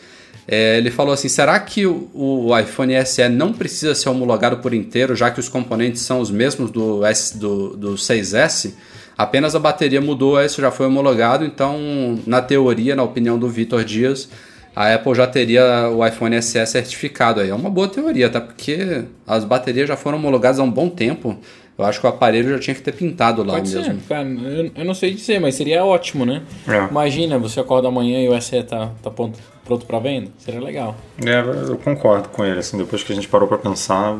É, 0.47 0.77
ele 0.77 0.91
falou 0.91 1.13
assim: 1.13 1.29
será 1.29 1.59
que 1.59 1.85
o, 1.85 2.09
o, 2.13 2.59
iPhone 2.59 2.93
SE 3.05 3.29
não 3.29 3.53
precisa 3.53 3.95
ser 3.95 4.09
homologado 4.09 4.57
por 4.57 4.73
inteiro, 4.73 5.15
já 5.15 5.31
que 5.31 5.39
os 5.39 5.47
componentes 5.47 6.01
são 6.01 6.19
os 6.19 6.29
mesmos 6.29 6.69
do, 6.69 7.05
S, 7.05 7.37
do, 7.37 7.77
do 7.77 7.93
6S? 7.93 8.73
Apenas 9.17 9.55
a 9.55 9.59
bateria 9.59 10.01
mudou, 10.01 10.41
isso 10.43 10.59
já 10.59 10.71
foi 10.71 10.87
homologado, 10.87 11.45
então, 11.45 12.19
na 12.25 12.41
teoria, 12.41 12.95
na 12.95 13.03
opinião 13.03 13.37
do 13.37 13.47
Vitor 13.47 13.83
Dias, 13.83 14.27
a 14.75 14.91
Apple 14.91 15.13
já 15.13 15.27
teria 15.27 15.87
o 15.89 16.05
iPhone 16.05 16.41
SE 16.41 16.65
certificado 16.65 17.39
aí. 17.39 17.49
É 17.49 17.55
uma 17.55 17.69
boa 17.69 17.87
teoria, 17.87 18.27
tá? 18.27 18.41
Porque 18.41 19.03
as 19.27 19.45
baterias 19.45 19.87
já 19.87 19.95
foram 19.95 20.17
homologadas 20.17 20.59
há 20.59 20.63
um 20.63 20.71
bom 20.71 20.89
tempo. 20.89 21.37
Eu 21.77 21.85
acho 21.85 21.99
que 21.99 22.05
o 22.05 22.09
aparelho 22.09 22.49
já 22.49 22.59
tinha 22.59 22.75
que 22.75 22.81
ter 22.81 22.93
pintado 22.93 23.43
lá 23.43 23.53
Pode 23.55 23.73
mesmo. 23.73 23.95
Ser, 23.95 24.07
cara, 24.07 24.27
eu, 24.27 24.71
eu, 24.75 24.85
não 24.85 24.93
sei 24.93 25.13
dizer, 25.13 25.39
mas 25.39 25.55
seria 25.55 25.83
ótimo, 25.83 26.25
né? 26.25 26.43
É. 26.67 26.87
Imagina, 26.89 27.39
você 27.39 27.59
acorda 27.59 27.87
amanhã 27.87 28.21
e 28.21 28.29
o 28.29 28.41
SE 28.41 28.61
tá, 28.63 28.91
tá 29.01 29.09
pronto, 29.09 29.39
pronto 29.65 29.85
para 29.85 29.97
venda. 29.99 30.29
Seria 30.37 30.61
legal. 30.61 30.95
É, 31.25 31.39
eu 31.69 31.77
concordo 31.77 32.29
com 32.29 32.45
ele. 32.45 32.59
Assim, 32.59 32.77
depois 32.77 33.03
que 33.03 33.11
a 33.11 33.15
gente 33.15 33.27
parou 33.27 33.47
para 33.47 33.57
pensar, 33.57 34.19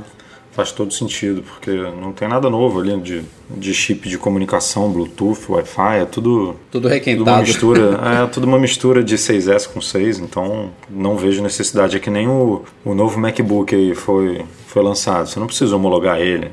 faz 0.54 0.72
todo 0.72 0.94
sentido, 0.94 1.44
porque 1.44 1.72
não 1.72 2.13
tem 2.13 2.28
nada 2.28 2.50
novo 2.50 2.80
ali 2.80 2.96
de, 3.02 3.24
de 3.50 3.74
chip 3.74 4.08
de 4.08 4.18
comunicação, 4.18 4.92
Bluetooth, 4.92 5.52
Wi-Fi, 5.52 5.98
é 6.02 6.06
tudo. 6.06 6.56
Tudo 6.72 6.88
requentado. 6.88 7.24
Tudo 7.24 7.32
uma 7.34 7.42
mistura, 7.42 8.00
é 8.24 8.28
tudo 8.28 8.48
uma 8.48 8.60
mistura 8.60 9.04
de 9.04 9.16
6S 9.16 9.68
com 9.68 9.82
6, 9.82 10.20
então 10.20 10.72
não 10.89 11.18
vejo 11.18 11.42
necessidade. 11.42 11.98
É 11.98 12.00
que 12.00 12.10
nem 12.10 12.28
o, 12.28 12.63
o 12.86 12.94
novo 12.94 13.20
MacBook 13.20 13.76
aí 13.76 13.96
foi, 13.96 14.46
foi 14.73 14.81
lançado, 14.81 15.29
você 15.29 15.39
não 15.39 15.45
precisa 15.45 15.75
homologar 15.75 16.19
ele. 16.19 16.49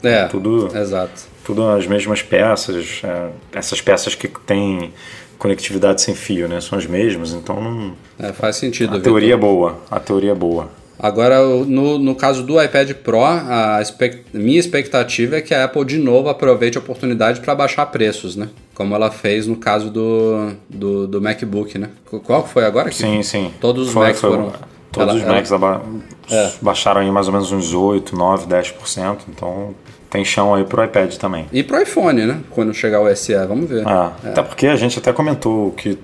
É, 0.00 0.26
tudo, 0.26 0.68
exato. 0.72 1.22
Tudo 1.44 1.68
as 1.68 1.84
mesmas 1.84 2.22
peças, 2.22 3.02
é, 3.02 3.30
essas 3.52 3.80
peças 3.80 4.14
que 4.14 4.28
têm 4.28 4.92
conectividade 5.36 6.00
sem 6.00 6.14
fio, 6.14 6.46
né? 6.48 6.60
São 6.60 6.78
as 6.78 6.86
mesmas, 6.86 7.32
então 7.32 7.60
não. 7.60 7.92
É, 8.20 8.32
faz 8.32 8.54
sentido. 8.54 8.96
A 8.96 9.00
teoria 9.00 9.34
é 9.34 9.36
boa, 9.36 9.80
a 9.90 9.98
teoria 9.98 10.30
é 10.30 10.34
boa. 10.34 10.70
Agora, 10.96 11.44
no, 11.44 11.98
no 11.98 12.14
caso 12.14 12.44
do 12.44 12.62
iPad 12.62 12.92
Pro, 12.92 13.22
a 13.22 13.80
expect, 13.82 14.24
minha 14.32 14.60
expectativa 14.60 15.36
é 15.36 15.40
que 15.42 15.52
a 15.52 15.64
Apple 15.64 15.84
de 15.84 15.98
novo 15.98 16.28
aproveite 16.28 16.78
a 16.78 16.80
oportunidade 16.80 17.40
para 17.40 17.54
baixar 17.54 17.84
preços, 17.86 18.36
né? 18.36 18.48
Como 18.74 18.94
ela 18.94 19.10
fez 19.10 19.46
no 19.46 19.56
caso 19.56 19.90
do, 19.90 20.52
do, 20.70 21.08
do 21.08 21.20
MacBook, 21.20 21.76
né? 21.78 21.90
Qual 22.24 22.46
foi 22.46 22.64
agora? 22.64 22.92
Sim, 22.92 23.22
sim. 23.24 23.52
Todos 23.60 23.88
os 23.88 23.92
foi, 23.92 24.06
Macs 24.06 24.20
foi, 24.20 24.30
foram. 24.30 24.52
Todos 24.96 25.22
ela, 25.22 25.22
os 25.22 25.34
Macs 25.34 25.52
aba 25.52 25.82
é. 26.30 26.50
baixaram 26.60 27.00
aí 27.00 27.10
mais 27.10 27.26
ou 27.26 27.32
menos 27.32 27.52
uns 27.52 27.72
8, 27.72 28.16
9, 28.16 28.46
10%. 28.46 29.18
Então 29.28 29.74
tem 30.10 30.24
chão 30.24 30.54
aí 30.54 30.64
pro 30.64 30.82
iPad 30.82 31.14
também. 31.16 31.46
E 31.52 31.62
pro 31.62 31.80
iPhone, 31.80 32.26
né? 32.26 32.40
Quando 32.50 32.72
chegar 32.72 33.00
o 33.00 33.14
SE, 33.14 33.34
vamos 33.46 33.68
ver. 33.68 33.86
É. 33.86 34.26
É. 34.26 34.30
Até 34.30 34.42
porque 34.42 34.66
a 34.66 34.76
gente 34.76 34.98
até 34.98 35.12
comentou 35.12 35.72
que 35.72 35.98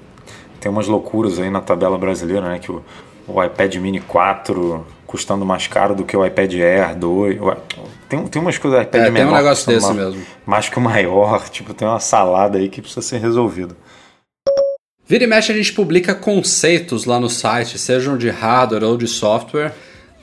tem 0.61 0.71
umas 0.71 0.87
loucuras 0.87 1.39
aí 1.39 1.51
na 1.51 1.61
tabela 1.61 1.99
brasileira, 1.99 2.49
né? 2.49 2.59
Que 2.59 2.71
o, 2.71 2.83
o 3.27 3.43
iPad 3.43 3.75
Mini 3.77 4.01
4 4.01 4.87
custando 5.07 5.45
mais 5.45 5.67
caro 5.67 5.95
do 5.95 6.05
que 6.05 6.17
o 6.17 6.25
iPad 6.25 6.55
Air 6.55 6.97
2. 6.97 7.39
Tem, 8.09 8.27
tem 8.29 8.41
umas 8.41 8.57
coisas, 8.57 8.83
iPad 8.83 9.03
é, 9.03 9.11
menor, 9.11 9.15
tem 9.15 9.27
um 9.27 9.37
negócio 9.37 9.67
desse 9.67 9.87
uma, 9.87 9.95
mesmo. 9.95 10.23
Mais 10.47 10.69
que 10.71 10.79
o 10.79 10.81
maior, 10.81 11.49
tipo, 11.51 11.75
tem 11.75 11.87
uma 11.87 12.01
salada 12.01 12.59
aí 12.59 12.69
que 12.69 12.81
precisa 12.81 13.03
ser 13.03 13.19
resolvida. 13.19 13.77
Vira 15.13 15.25
e 15.25 15.27
mexe 15.27 15.53
a 15.53 15.55
gente 15.55 15.75
publica 15.75 16.15
conceitos 16.15 17.05
lá 17.05 17.21
no 17.21 17.29
site, 17.29 17.79
sejam 17.79 18.17
de 18.17 18.31
hardware 18.31 18.83
ou 18.83 18.97
de 18.97 19.07
software, 19.07 19.75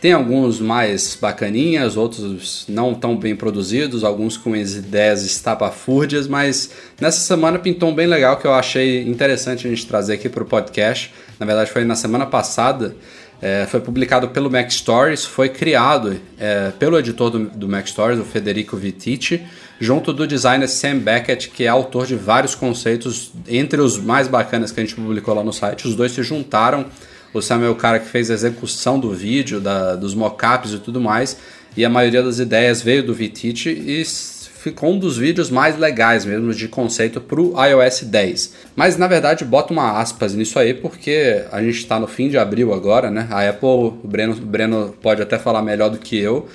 Tem 0.01 0.13
alguns 0.13 0.59
mais 0.59 1.15
bacaninhas, 1.21 1.95
outros 1.95 2.65
não 2.67 2.95
tão 2.95 3.15
bem 3.15 3.35
produzidos, 3.35 4.03
alguns 4.03 4.35
com 4.35 4.55
as 4.55 4.73
ideias 4.73 5.23
estapafúrdias, 5.23 6.27
mas 6.27 6.71
nessa 6.99 7.19
semana 7.19 7.59
pintou 7.59 7.89
um 7.89 7.93
bem 7.93 8.07
legal 8.07 8.37
que 8.37 8.47
eu 8.47 8.53
achei 8.53 9.07
interessante 9.07 9.67
a 9.67 9.69
gente 9.69 9.85
trazer 9.85 10.13
aqui 10.13 10.27
para 10.27 10.41
o 10.41 10.45
podcast. 10.47 11.13
Na 11.39 11.45
verdade, 11.45 11.69
foi 11.69 11.85
na 11.85 11.95
semana 11.95 12.25
passada. 12.25 12.95
É, 13.39 13.67
foi 13.69 13.81
publicado 13.81 14.29
pelo 14.29 14.49
Mac 14.49 14.71
Stories, 14.71 15.23
foi 15.23 15.49
criado 15.49 16.19
é, 16.39 16.71
pelo 16.79 16.97
editor 16.97 17.29
do, 17.29 17.39
do 17.45 17.69
Mac 17.69 17.85
Stories, 17.85 18.19
o 18.19 18.25
Federico 18.25 18.75
Vitici, 18.75 19.45
junto 19.79 20.11
do 20.11 20.27
designer 20.27 20.67
Sam 20.67 20.97
Beckett, 20.97 21.49
que 21.49 21.63
é 21.63 21.67
autor 21.67 22.05
de 22.05 22.15
vários 22.15 22.55
conceitos, 22.55 23.31
entre 23.47 23.79
os 23.81 23.97
mais 23.97 24.27
bacanas 24.27 24.71
que 24.71 24.79
a 24.79 24.83
gente 24.83 24.95
publicou 24.95 25.33
lá 25.33 25.43
no 25.43 25.53
site. 25.53 25.87
Os 25.87 25.95
dois 25.95 26.11
se 26.11 26.21
juntaram 26.21 26.85
o 27.33 27.41
Sam 27.41 27.63
é 27.63 27.69
o 27.69 27.75
cara 27.75 27.99
que 27.99 28.07
fez 28.07 28.31
a 28.31 28.33
execução 28.33 28.99
do 28.99 29.11
vídeo, 29.11 29.59
da, 29.59 29.95
dos 29.95 30.15
mockups 30.15 30.73
e 30.73 30.79
tudo 30.79 30.99
mais. 30.99 31.37
E 31.77 31.85
a 31.85 31.89
maioria 31.89 32.23
das 32.23 32.39
ideias 32.39 32.81
veio 32.81 33.03
do 33.03 33.13
Vitite 33.13 33.69
e 33.69 34.03
ficou 34.03 34.91
um 34.93 34.99
dos 34.99 35.17
vídeos 35.17 35.49
mais 35.49 35.77
legais 35.77 36.25
mesmo 36.25 36.53
de 36.53 36.67
conceito 36.67 37.21
para 37.21 37.39
o 37.39 37.53
iOS 37.63 38.01
10. 38.01 38.53
Mas 38.75 38.97
na 38.97 39.07
verdade 39.07 39.45
bota 39.45 39.71
uma 39.71 39.99
aspas 40.01 40.33
nisso 40.33 40.57
aí 40.57 40.73
porque 40.73 41.45
a 41.51 41.61
gente 41.61 41.77
está 41.77 41.99
no 41.99 42.07
fim 42.07 42.29
de 42.29 42.37
abril 42.37 42.73
agora, 42.73 43.11
né? 43.11 43.27
A 43.29 43.47
Apple, 43.47 43.69
o 43.69 43.91
Breno, 44.03 44.33
o 44.33 44.35
Breno 44.45 44.95
pode 45.01 45.21
até 45.21 45.37
falar 45.37 45.61
melhor 45.61 45.89
do 45.89 45.99
que 45.99 46.17
eu, 46.17 46.49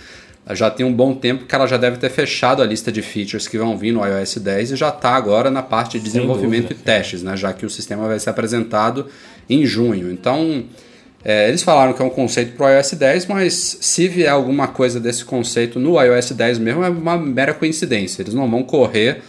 já 0.51 0.71
tem 0.71 0.85
um 0.85 0.93
bom 0.93 1.15
tempo 1.15 1.47
que 1.47 1.55
ela 1.55 1.67
já 1.67 1.79
deve 1.79 1.97
ter 1.97 2.11
fechado 2.11 2.61
a 2.61 2.67
lista 2.67 2.93
de 2.93 3.01
features 3.01 3.49
que 3.49 3.57
vão 3.57 3.79
vir 3.79 3.93
no 3.93 4.05
iOS 4.05 4.37
10 4.37 4.73
e 4.73 4.77
já 4.77 4.91
está 4.91 5.11
agora 5.11 5.51
na 5.51 5.63
parte 5.63 5.99
de 5.99 6.05
desenvolvimento 6.05 6.73
e 6.73 6.75
testes, 6.75 7.23
né? 7.23 7.35
Já 7.37 7.53
que 7.53 7.65
o 7.65 7.71
sistema 7.71 8.07
vai 8.07 8.19
ser 8.19 8.29
apresentado 8.29 9.07
em 9.49 9.65
junho. 9.65 10.13
Então, 10.13 10.65
é, 11.25 11.49
eles 11.49 11.63
falaram 11.63 11.95
que 11.95 12.03
é 12.03 12.05
um 12.05 12.11
conceito 12.11 12.55
para 12.55 12.67
o 12.67 12.77
iOS 12.77 12.93
10, 12.93 13.27
mas 13.27 13.79
se 13.81 14.07
vier 14.07 14.31
alguma 14.31 14.69
coisa 14.69 15.01
desse 15.01 15.25
conceito 15.25 15.81
no 15.81 15.99
iOS 15.99 16.33
10 16.33 16.59
mesmo, 16.59 16.85
é 16.85 16.91
uma 16.91 17.17
mera 17.17 17.55
coincidência. 17.55 18.21
Eles 18.21 18.35
não 18.35 18.51
vão 18.51 18.63
correr 18.63 19.23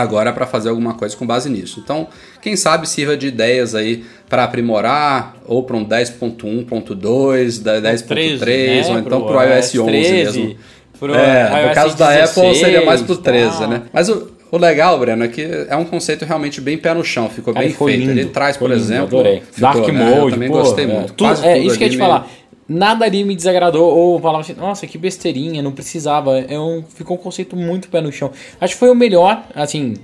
agora 0.00 0.32
para 0.32 0.46
fazer 0.46 0.68
alguma 0.68 0.94
coisa 0.94 1.16
com 1.16 1.26
base 1.26 1.48
nisso. 1.48 1.80
Então, 1.82 2.08
quem 2.40 2.56
sabe 2.56 2.88
sirva 2.88 3.16
de 3.16 3.26
ideias 3.28 3.74
aí 3.74 4.04
para 4.28 4.44
aprimorar 4.44 5.36
ou 5.46 5.62
para 5.62 5.76
um 5.76 5.84
10.1.2, 5.84 7.62
10.3 7.62 8.38
né? 8.40 8.88
ou 8.88 8.98
então 8.98 9.22
para 9.22 9.38
o 9.38 9.42
iOS 9.42 9.74
11 9.74 9.90
mesmo. 9.90 10.56
Pro 10.98 11.14
é, 11.14 11.68
no 11.68 11.74
caso 11.74 11.96
16, 11.96 11.98
da 11.98 12.24
Apple 12.24 12.54
seria 12.56 12.84
mais 12.84 13.02
pro 13.02 13.16
13, 13.16 13.66
né? 13.68 13.82
Mas 13.92 14.08
o, 14.08 14.32
o 14.50 14.56
legal, 14.56 14.98
Breno, 14.98 15.24
é 15.24 15.28
que 15.28 15.42
é 15.68 15.76
um 15.76 15.84
conceito 15.84 16.24
realmente 16.24 16.60
bem 16.60 16.76
pé 16.76 16.92
no 16.92 17.04
chão, 17.04 17.28
ficou 17.28 17.54
Cara, 17.54 17.66
bem 17.66 17.74
feito. 17.74 18.00
Lindo, 18.00 18.10
Ele 18.12 18.24
traz, 18.26 18.56
por 18.56 18.68
lindo, 18.68 18.80
exemplo. 18.80 19.20
Adorei. 19.20 19.42
Ficou, 19.52 19.72
Dark 19.72 19.86
né? 19.86 19.92
Mode. 19.92 20.16
Eu 20.16 20.30
também 20.30 20.48
pô, 20.48 20.58
gostei 20.58 20.84
é, 20.84 20.88
muito. 20.88 21.12
Tudo, 21.12 21.44
é, 21.44 21.58
isso 21.58 21.78
que 21.78 21.84
eu 21.84 21.88
ia 21.88 21.92
te 21.92 21.98
falar. 21.98 22.28
Nada 22.68 23.04
ali 23.04 23.24
me 23.24 23.34
desagradou 23.34 23.96
ou 23.96 24.20
falava 24.20 24.42
assim, 24.42 24.52
nossa, 24.52 24.86
que 24.86 24.98
besteirinha, 24.98 25.62
não 25.62 25.72
precisava. 25.72 26.38
É 26.38 26.58
um, 26.58 26.82
ficou 26.82 27.16
um 27.16 27.20
conceito 27.20 27.56
muito 27.56 27.88
pé 27.88 28.00
no 28.00 28.12
chão. 28.12 28.30
Acho 28.60 28.74
que 28.74 28.78
foi 28.78 28.90
o 28.90 28.94
melhor, 28.94 29.42
assim, 29.54 29.94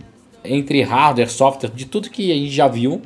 entre 0.43 0.81
hardware, 0.83 1.31
software, 1.31 1.71
de 1.75 1.85
tudo 1.85 2.09
que 2.09 2.33
a 2.33 2.35
gente 2.35 2.51
já 2.51 2.67
viu. 2.67 3.03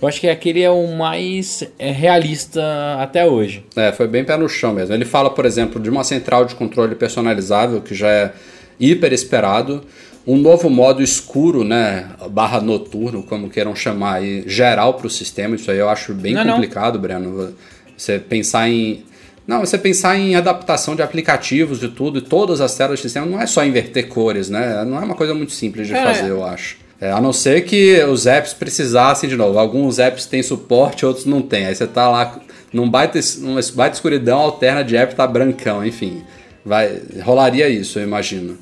Eu 0.00 0.08
acho 0.08 0.20
que 0.20 0.28
aquele 0.28 0.62
é 0.62 0.70
o 0.70 0.96
mais 0.96 1.62
é, 1.78 1.92
realista 1.92 2.62
até 2.98 3.24
hoje. 3.24 3.64
É, 3.76 3.92
foi 3.92 4.08
bem 4.08 4.24
pé 4.24 4.36
no 4.36 4.48
chão 4.48 4.72
mesmo. 4.72 4.94
Ele 4.94 5.04
fala, 5.04 5.30
por 5.30 5.44
exemplo, 5.44 5.80
de 5.80 5.90
uma 5.90 6.02
central 6.02 6.44
de 6.44 6.54
controle 6.54 6.94
personalizável, 6.94 7.80
que 7.80 7.94
já 7.94 8.08
é 8.08 8.32
hiper 8.80 9.12
esperado 9.12 9.84
um 10.26 10.36
novo 10.36 10.70
modo 10.70 11.02
escuro, 11.02 11.64
né, 11.64 12.10
barra 12.30 12.60
noturno, 12.60 13.22
como 13.22 13.50
queiram 13.50 13.74
chamar 13.74 14.14
aí, 14.14 14.44
geral 14.46 14.94
para 14.94 15.06
o 15.06 15.10
sistema. 15.10 15.56
Isso 15.56 15.70
aí 15.70 15.78
eu 15.78 15.88
acho 15.88 16.14
bem 16.14 16.34
não, 16.34 16.46
complicado, 16.46 16.94
não. 16.94 17.00
Breno. 17.00 17.54
Você 18.02 18.18
pensar 18.18 18.68
em 18.68 19.04
não, 19.46 19.60
você 19.60 19.76
pensar 19.76 20.16
em 20.16 20.36
adaptação 20.36 20.94
de 20.94 21.02
aplicativos 21.02 21.82
e 21.82 21.88
tudo, 21.88 22.18
e 22.18 22.22
todas 22.22 22.60
as 22.60 22.76
telas 22.76 23.00
do 23.00 23.02
sistema, 23.02 23.26
não 23.26 23.40
é 23.40 23.46
só 23.46 23.64
inverter 23.64 24.08
cores, 24.08 24.48
né? 24.48 24.84
Não 24.84 24.98
é 24.98 25.04
uma 25.04 25.14
coisa 25.16 25.34
muito 25.34 25.52
simples 25.52 25.88
de 25.88 25.94
é. 25.94 26.02
fazer, 26.02 26.30
eu 26.30 26.44
acho. 26.44 26.76
É, 27.00 27.10
a 27.10 27.20
não 27.20 27.32
ser 27.32 27.62
que 27.62 28.00
os 28.04 28.26
apps 28.26 28.54
precisassem 28.54 29.28
de 29.28 29.36
novo. 29.36 29.58
Alguns 29.58 29.98
apps 29.98 30.26
têm 30.26 30.42
suporte, 30.42 31.04
outros 31.04 31.26
não 31.26 31.42
têm. 31.42 31.66
Aí 31.66 31.74
você 31.74 31.86
tá 31.86 32.08
lá 32.08 32.40
num 32.72 32.88
baita, 32.88 33.18
numa 33.38 33.60
baita 33.74 33.96
escuridão, 33.96 34.38
alterna 34.38 34.84
de 34.84 34.96
app 34.96 35.14
tá 35.14 35.26
brancão, 35.26 35.84
enfim. 35.84 36.22
Vai, 36.64 37.02
rolaria 37.22 37.68
isso, 37.68 37.98
eu 37.98 38.04
imagino. 38.04 38.56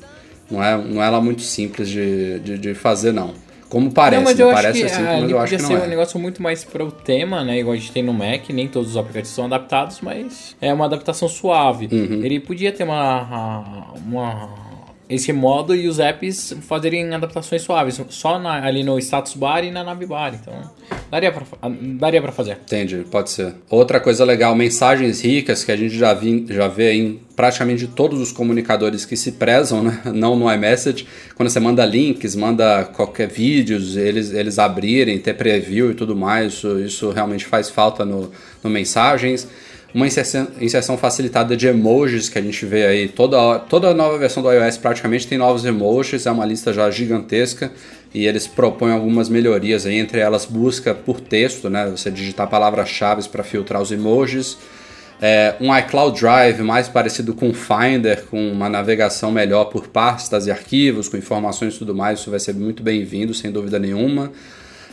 Não 0.49 0.63
é, 0.63 0.75
não 0.75 1.03
é 1.03 1.09
lá 1.09 1.21
muito 1.21 1.43
simples 1.43 1.87
de, 1.87 2.39
de, 2.39 2.57
de 2.57 2.73
fazer, 2.73 3.11
não. 3.11 3.33
Como 3.71 3.89
parece, 3.89 4.35
não, 4.35 4.47
né? 4.49 4.53
parece 4.53 4.79
que, 4.81 4.85
assim, 4.85 5.01
mas 5.01 5.31
eu 5.31 5.39
acho 5.39 5.55
que 5.55 5.61
não 5.61 5.69
ser 5.69 5.75
é. 5.75 5.83
um 5.85 5.87
negócio 5.87 6.19
muito 6.19 6.43
mais 6.43 6.61
para 6.61 6.83
o 6.83 6.91
tema, 6.91 7.41
né? 7.41 7.57
Igual 7.57 7.73
a 7.73 7.77
gente 7.77 7.93
tem 7.93 8.03
no 8.03 8.11
Mac, 8.11 8.49
nem 8.49 8.67
todos 8.67 8.89
os 8.89 8.97
aplicativos 8.97 9.33
são 9.33 9.45
adaptados, 9.45 10.01
mas 10.01 10.57
é 10.59 10.73
uma 10.73 10.83
adaptação 10.83 11.29
suave. 11.29 11.87
Uhum. 11.89 12.21
Ele 12.21 12.41
podia 12.41 12.73
ter 12.73 12.83
uma, 12.83 13.93
uma 14.05 14.49
esse 15.11 15.33
modo 15.33 15.75
e 15.75 15.89
os 15.89 15.99
apps 15.99 16.55
fazerem 16.61 17.13
adaptações 17.13 17.61
suaves, 17.61 18.01
só 18.09 18.39
na, 18.39 18.65
ali 18.65 18.81
no 18.81 18.97
status 18.97 19.33
bar 19.33 19.61
e 19.61 19.69
na 19.69 19.83
navbar. 19.83 20.33
Então, 20.33 20.53
daria 21.11 21.31
pra, 21.31 21.43
daria 21.99 22.21
pra 22.21 22.31
fazer. 22.31 22.57
Entendi, 22.63 23.05
pode 23.11 23.29
ser. 23.29 23.53
Outra 23.69 23.99
coisa 23.99 24.23
legal, 24.23 24.55
mensagens 24.55 25.21
ricas 25.21 25.65
que 25.65 25.71
a 25.71 25.75
gente 25.75 25.97
já, 25.97 26.13
vi, 26.13 26.45
já 26.49 26.69
vê 26.69 26.93
em 26.93 27.19
praticamente 27.35 27.87
todos 27.87 28.21
os 28.21 28.31
comunicadores 28.31 29.03
que 29.03 29.17
se 29.17 29.33
prezam, 29.33 29.83
né? 29.83 29.99
não 30.15 30.37
no 30.37 30.51
iMessage. 30.51 31.05
Quando 31.35 31.49
você 31.49 31.59
manda 31.59 31.85
links, 31.85 32.33
manda 32.33 32.85
qualquer 32.85 33.27
vídeos, 33.27 33.97
eles, 33.97 34.31
eles 34.31 34.57
abrirem, 34.57 35.19
ter 35.19 35.33
preview 35.33 35.91
e 35.91 35.93
tudo 35.93 36.15
mais, 36.15 36.53
isso, 36.53 36.79
isso 36.79 37.11
realmente 37.11 37.45
faz 37.45 37.69
falta 37.69 38.05
no, 38.05 38.31
no 38.63 38.69
mensagens 38.69 39.47
uma 39.93 40.07
inserção, 40.07 40.47
inserção, 40.59 40.97
facilitada 40.97 41.55
de 41.55 41.67
emojis 41.67 42.29
que 42.29 42.37
a 42.37 42.41
gente 42.41 42.65
vê 42.65 42.85
aí. 42.85 43.07
Toda, 43.07 43.59
toda 43.59 43.93
nova 43.93 44.17
versão 44.17 44.41
do 44.41 44.51
iOS 44.51 44.77
praticamente 44.77 45.27
tem 45.27 45.37
novos 45.37 45.65
emojis, 45.65 46.25
é 46.25 46.31
uma 46.31 46.45
lista 46.45 46.73
já 46.73 46.89
gigantesca 46.89 47.71
e 48.13 48.25
eles 48.25 48.47
propõem 48.47 48.93
algumas 48.93 49.29
melhorias 49.29 49.85
aí, 49.85 49.97
entre 49.97 50.19
elas 50.19 50.45
busca 50.45 50.93
por 50.93 51.19
texto, 51.19 51.69
né? 51.69 51.89
Você 51.89 52.09
digitar 52.09 52.49
palavras-chave 52.49 53.27
para 53.29 53.43
filtrar 53.43 53.81
os 53.81 53.91
emojis. 53.91 54.57
É, 55.21 55.55
um 55.61 55.75
iCloud 55.77 56.19
Drive 56.19 56.61
mais 56.61 56.87
parecido 56.87 57.33
com 57.35 57.49
o 57.49 57.53
Finder, 57.53 58.25
com 58.25 58.51
uma 58.51 58.67
navegação 58.67 59.31
melhor 59.31 59.65
por 59.65 59.87
pastas 59.87 60.47
e 60.47 60.51
arquivos, 60.51 61.07
com 61.07 61.15
informações 61.15 61.75
e 61.75 61.77
tudo 61.77 61.93
mais, 61.93 62.19
isso 62.19 62.31
vai 62.31 62.39
ser 62.39 62.55
muito 62.55 62.81
bem-vindo, 62.81 63.33
sem 63.33 63.51
dúvida 63.51 63.77
nenhuma 63.77 64.31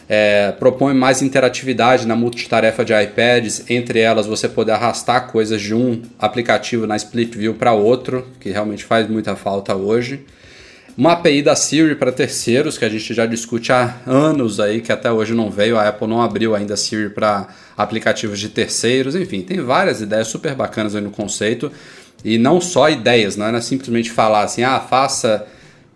é, 0.08 0.52
propõe 0.52 0.94
mais 0.94 1.20
interatividade 1.20 2.06
na 2.06 2.16
multitarefa 2.16 2.84
de 2.84 2.94
iPads, 2.94 3.64
entre 3.68 4.00
elas 4.00 4.26
você 4.26 4.48
poder 4.48 4.72
arrastar 4.72 5.30
coisas 5.30 5.60
de 5.60 5.74
um 5.74 6.00
aplicativo 6.18 6.86
na 6.86 6.96
Split 6.96 7.34
View 7.34 7.54
para 7.54 7.72
outro, 7.72 8.26
que 8.40 8.50
realmente 8.50 8.84
faz 8.84 9.08
muita 9.08 9.36
falta 9.36 9.74
hoje. 9.74 10.24
Uma 10.96 11.12
API 11.12 11.42
da 11.42 11.54
Siri 11.54 11.94
para 11.94 12.10
terceiros, 12.10 12.76
que 12.76 12.84
a 12.84 12.88
gente 12.88 13.14
já 13.14 13.24
discute 13.24 13.70
há 13.70 13.98
anos 14.04 14.58
aí, 14.58 14.80
que 14.80 14.90
até 14.90 15.12
hoje 15.12 15.32
não 15.32 15.48
veio, 15.48 15.78
a 15.78 15.86
Apple 15.86 16.08
não 16.08 16.20
abriu 16.20 16.56
ainda 16.56 16.74
a 16.74 16.76
Siri 16.76 17.10
para 17.10 17.46
aplicativos 17.76 18.40
de 18.40 18.48
terceiros, 18.48 19.14
enfim, 19.14 19.42
tem 19.42 19.60
várias 19.60 20.00
ideias 20.00 20.26
super 20.26 20.56
bacanas 20.56 20.96
aí 20.96 21.02
no 21.02 21.10
conceito, 21.10 21.70
e 22.24 22.36
não 22.36 22.60
só 22.60 22.90
ideias, 22.90 23.36
não 23.36 23.46
é 23.46 23.60
simplesmente 23.60 24.10
falar 24.10 24.42
assim, 24.42 24.64
ah, 24.64 24.80
faça 24.80 25.46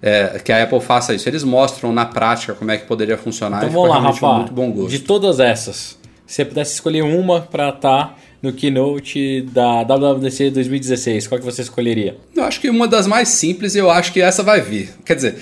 é, 0.02 0.40
que 0.44 0.50
a 0.50 0.64
Apple 0.64 0.80
faça 0.80 1.14
isso. 1.14 1.28
Eles 1.28 1.44
mostram 1.44 1.92
na 1.92 2.04
prática 2.04 2.52
como 2.54 2.70
é 2.72 2.76
que 2.76 2.86
poderia 2.86 3.16
funcionar. 3.16 3.58
Então 3.58 3.70
vamos 3.70 3.88
lá, 3.88 4.00
Rafa. 4.00 4.32
Muito 4.34 4.52
bom 4.52 4.70
gosto. 4.72 4.90
De 4.90 4.98
todas 4.98 5.38
essas, 5.38 5.96
se 6.26 6.36
você 6.36 6.44
pudesse 6.44 6.74
escolher 6.74 7.02
uma 7.02 7.40
para 7.40 7.68
estar 7.68 8.08
tá 8.08 8.14
no 8.42 8.52
keynote 8.52 9.42
da 9.52 9.84
WWDC 9.84 10.50
2016, 10.50 11.28
qual 11.28 11.38
que 11.38 11.44
você 11.44 11.62
escolheria? 11.62 12.16
Eu 12.34 12.42
acho 12.42 12.60
que 12.60 12.68
uma 12.68 12.88
das 12.88 13.06
mais 13.06 13.28
simples 13.28 13.76
eu 13.76 13.88
acho 13.88 14.12
que 14.12 14.20
essa 14.20 14.42
vai 14.42 14.60
vir. 14.60 14.90
Quer 15.04 15.14
dizer, 15.14 15.36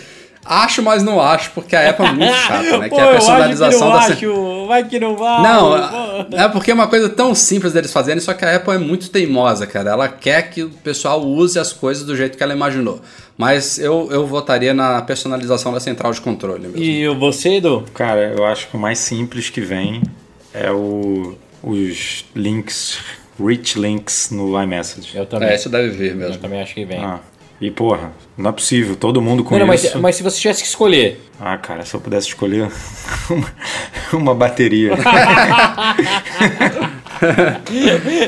Acho, 0.53 0.83
mas 0.83 1.05
não 1.05 1.21
acho, 1.21 1.53
porque 1.53 1.77
a 1.77 1.91
Apple 1.91 2.07
é 2.07 2.13
muito 2.13 2.35
chata, 2.43 2.79
né? 2.79 2.89
Pô, 2.89 2.97
que 2.97 3.01
é 3.01 3.05
a 3.05 3.11
personalização 3.13 3.87
eu 3.87 3.95
acho 3.95 4.17
que 4.17 4.27
não 4.27 4.35
da. 4.35 4.41
Acho. 4.41 4.67
Vai 4.67 4.85
que 4.89 4.99
não 4.99 5.17
vai. 5.17 5.43
Não, 5.45 6.37
é 6.37 6.49
porque 6.49 6.73
é 6.73 6.75
uma 6.75 6.89
coisa 6.89 7.09
tão 7.09 7.37
simples 7.37 7.73
deles 7.73 7.93
fazerem, 7.93 8.21
só 8.21 8.35
que 8.35 8.45
a 8.45 8.57
Apple 8.57 8.75
é 8.75 8.79
muito 8.79 9.11
teimosa, 9.11 9.65
cara. 9.65 9.91
Ela 9.91 10.09
quer 10.09 10.51
que 10.51 10.65
o 10.65 10.71
pessoal 10.71 11.25
use 11.25 11.57
as 11.57 11.73
coisas 11.73 12.05
do 12.05 12.17
jeito 12.17 12.37
que 12.37 12.43
ela 12.43 12.53
imaginou. 12.53 13.01
Mas 13.39 13.79
eu, 13.79 14.09
eu 14.11 14.27
votaria 14.27 14.75
na 14.75 15.01
personalização 15.03 15.73
da 15.73 15.79
central 15.79 16.13
de 16.13 16.21
controle 16.21 16.67
mesmo. 16.67 16.83
E 16.83 17.07
você, 17.15 17.59
Edu? 17.59 17.85
Cara, 17.95 18.35
eu 18.37 18.45
acho 18.45 18.67
que 18.67 18.77
o 18.77 18.81
mais 18.81 18.99
simples 18.99 19.51
que 19.51 19.61
vem 19.61 20.03
é 20.53 20.73
o, 20.73 21.37
os 21.63 22.25
links, 22.35 22.99
rich 23.41 23.79
links 23.79 24.31
no 24.33 24.61
iMessage. 24.61 25.17
Eu 25.17 25.27
também. 25.27 25.51
É, 25.51 25.55
isso 25.55 25.69
deve 25.69 25.91
vir 25.91 26.17
mesmo. 26.17 26.35
Eu 26.35 26.41
também 26.41 26.61
acho 26.61 26.75
que 26.75 26.85
vem. 26.85 26.99
Ah. 26.99 27.21
E, 27.61 27.71
porra, 27.71 28.13
não 28.39 28.49
é 28.49 28.53
possível, 28.53 28.97
todo 28.97 29.21
mundo 29.21 29.45
com 29.45 29.59
não, 29.59 29.75
isso. 29.75 29.91
Mas, 29.93 30.03
mas 30.03 30.17
se 30.17 30.23
você 30.23 30.41
tivesse 30.41 30.63
que 30.63 30.69
escolher. 30.69 31.21
Ah, 31.39 31.59
cara, 31.59 31.85
se 31.85 31.95
eu 31.95 32.01
pudesse 32.01 32.29
escolher 32.29 32.71
uma, 33.29 33.53
uma 34.15 34.35
bateria. 34.35 34.97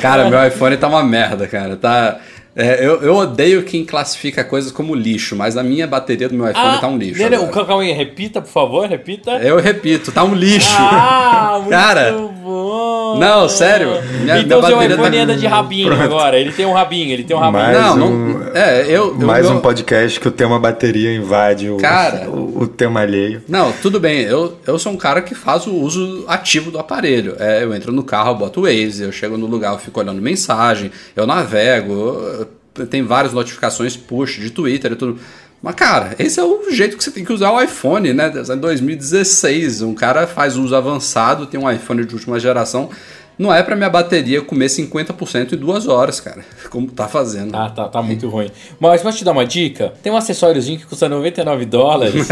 cara, 0.02 0.28
meu 0.28 0.46
iPhone 0.46 0.76
tá 0.76 0.86
uma 0.86 1.02
merda, 1.02 1.48
cara. 1.48 1.76
Tá. 1.76 2.20
É, 2.54 2.84
eu, 2.84 3.00
eu 3.02 3.14
odeio 3.14 3.62
quem 3.62 3.82
classifica 3.84 4.44
coisas 4.44 4.70
como 4.70 4.94
lixo, 4.94 5.34
mas 5.34 5.56
a 5.56 5.62
minha 5.62 5.86
bateria 5.86 6.28
do 6.28 6.34
meu 6.34 6.46
iPhone 6.50 6.66
ah, 6.76 6.78
tá 6.78 6.86
um 6.86 6.98
lixo. 6.98 7.18
Dele, 7.18 7.38
calma 7.46 7.82
aí, 7.82 7.92
repita, 7.92 8.42
por 8.42 8.50
favor, 8.50 8.86
repita. 8.86 9.30
Eu 9.38 9.58
repito, 9.58 10.12
tá 10.12 10.22
um 10.22 10.34
lixo. 10.34 10.68
Ah, 10.78 11.54
muito 11.60 11.70
cara, 11.70 12.12
bom. 12.12 13.16
Não, 13.18 13.48
sério. 13.48 13.88
Minha, 14.22 14.38
então 14.38 14.58
minha 14.58 14.68
seu 14.68 14.76
bateria 14.76 14.94
iPhone 14.96 15.16
tá... 15.16 15.22
anda 15.22 15.36
de 15.36 15.46
rabinho 15.46 15.92
agora. 16.02 16.38
Ele 16.38 16.52
tem 16.52 16.66
um 16.66 16.72
rabinho, 16.72 17.12
ele 17.12 17.24
tem 17.24 17.36
um 17.36 17.40
rabinho. 17.40 17.62
Mais 17.62 17.78
Não, 17.78 18.06
um, 18.06 18.28
não. 18.28 18.42
É, 18.54 18.82
eu. 18.82 19.16
eu- 19.18 19.26
mais 19.26 19.46
meu- 19.46 19.56
um 19.56 19.60
podcast 19.60 20.18
que 20.20 20.28
o 20.28 20.30
tema 20.30 20.58
bateria 20.58 21.14
invade 21.14 21.70
o, 21.70 21.76
Cara. 21.78 22.28
o, 22.28 22.62
o 22.62 22.66
tema 22.66 23.00
alheio. 23.00 23.42
Não, 23.48 23.72
tudo 23.72 23.98
bem. 24.00 24.20
Eu, 24.22 24.58
eu 24.66 24.78
sou 24.78 24.92
um 24.92 24.96
cara 24.96 25.22
que 25.22 25.34
faz 25.34 25.66
o 25.66 25.74
uso 25.74 26.24
ativo 26.28 26.70
do 26.70 26.78
aparelho. 26.78 27.34
É, 27.38 27.62
eu 27.64 27.74
entro 27.74 27.92
no 27.92 28.02
carro, 28.02 28.30
eu 28.32 28.34
boto 28.36 28.60
o 28.60 28.62
Waze, 28.64 29.02
eu 29.02 29.12
chego 29.12 29.36
no 29.38 29.46
lugar, 29.46 29.72
eu 29.72 29.78
fico 29.78 30.00
olhando 30.00 30.20
mensagem, 30.20 30.90
eu 31.16 31.26
navego, 31.26 31.92
eu- 31.92 32.22
eu- 32.40 32.41
tem 32.88 33.02
várias 33.02 33.32
notificações 33.32 33.96
push 33.96 34.40
de 34.40 34.50
Twitter 34.50 34.92
e 34.92 34.96
tudo. 34.96 35.18
Mas, 35.62 35.74
cara, 35.76 36.16
esse 36.18 36.40
é 36.40 36.42
o 36.42 36.70
jeito 36.70 36.96
que 36.96 37.04
você 37.04 37.10
tem 37.10 37.24
que 37.24 37.32
usar 37.32 37.52
o 37.52 37.62
iPhone, 37.62 38.12
né? 38.12 38.32
Em 38.52 38.58
2016, 38.58 39.82
um 39.82 39.94
cara 39.94 40.26
faz 40.26 40.56
uso 40.56 40.74
avançado, 40.74 41.46
tem 41.46 41.60
um 41.60 41.70
iPhone 41.70 42.04
de 42.04 42.14
última 42.14 42.40
geração. 42.40 42.90
Não 43.38 43.52
é 43.52 43.62
pra 43.62 43.74
minha 43.74 43.88
bateria 43.88 44.42
comer 44.42 44.66
50% 44.66 45.52
em 45.54 45.56
duas 45.56 45.88
horas, 45.88 46.20
cara. 46.20 46.44
Como 46.70 46.86
tá 46.90 47.08
fazendo. 47.08 47.54
Ah, 47.56 47.68
tá, 47.70 47.88
tá 47.88 48.02
muito 48.02 48.28
ruim. 48.28 48.50
Mas 48.78 49.02
posso 49.02 49.18
te 49.18 49.24
dar 49.24 49.32
uma 49.32 49.44
dica? 49.44 49.94
Tem 50.02 50.12
um 50.12 50.16
acessóriozinho 50.16 50.78
que 50.78 50.86
custa 50.86 51.08
99 51.08 51.64
dólares. 51.64 52.28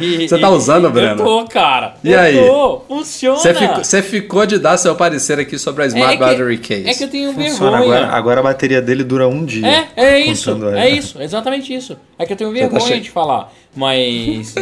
e- 0.00 0.28
Você 0.28 0.38
tá 0.38 0.50
e- 0.50 0.52
usando, 0.54 0.90
Breno? 0.90 1.12
Eu 1.22 1.24
tô, 1.24 1.44
cara. 1.46 1.94
E 2.04 2.12
eu 2.12 2.18
aí? 2.20 2.36
tô. 2.36 2.80
Funciona. 2.88 3.38
Você 3.38 3.54
ficou, 3.54 3.76
você 3.84 4.02
ficou 4.02 4.46
de 4.46 4.58
dar 4.58 4.76
seu 4.76 4.94
parecer 4.96 5.38
aqui 5.38 5.58
sobre 5.58 5.84
a 5.84 5.86
Smart 5.86 6.08
é 6.14 6.16
que, 6.16 6.18
Battery 6.24 6.58
Case. 6.58 6.88
É 6.88 6.94
que 6.94 7.04
eu 7.04 7.08
tenho 7.08 7.32
Funciona. 7.32 7.78
vergonha. 7.78 7.98
Agora, 8.00 8.16
agora 8.16 8.40
a 8.40 8.42
bateria 8.42 8.82
dele 8.82 9.04
dura 9.04 9.28
um 9.28 9.44
dia. 9.44 9.66
É, 9.66 9.88
é 9.96 10.18
isso, 10.20 10.50
é 10.74 10.90
isso, 10.90 11.22
exatamente 11.22 11.72
isso. 11.74 11.96
É 12.18 12.26
que 12.26 12.32
eu 12.32 12.36
tenho 12.36 12.50
tá 12.50 12.58
vergonha 12.58 12.80
cheio. 12.86 13.00
de 13.00 13.10
falar. 13.10 13.52
Mas, 13.74 14.54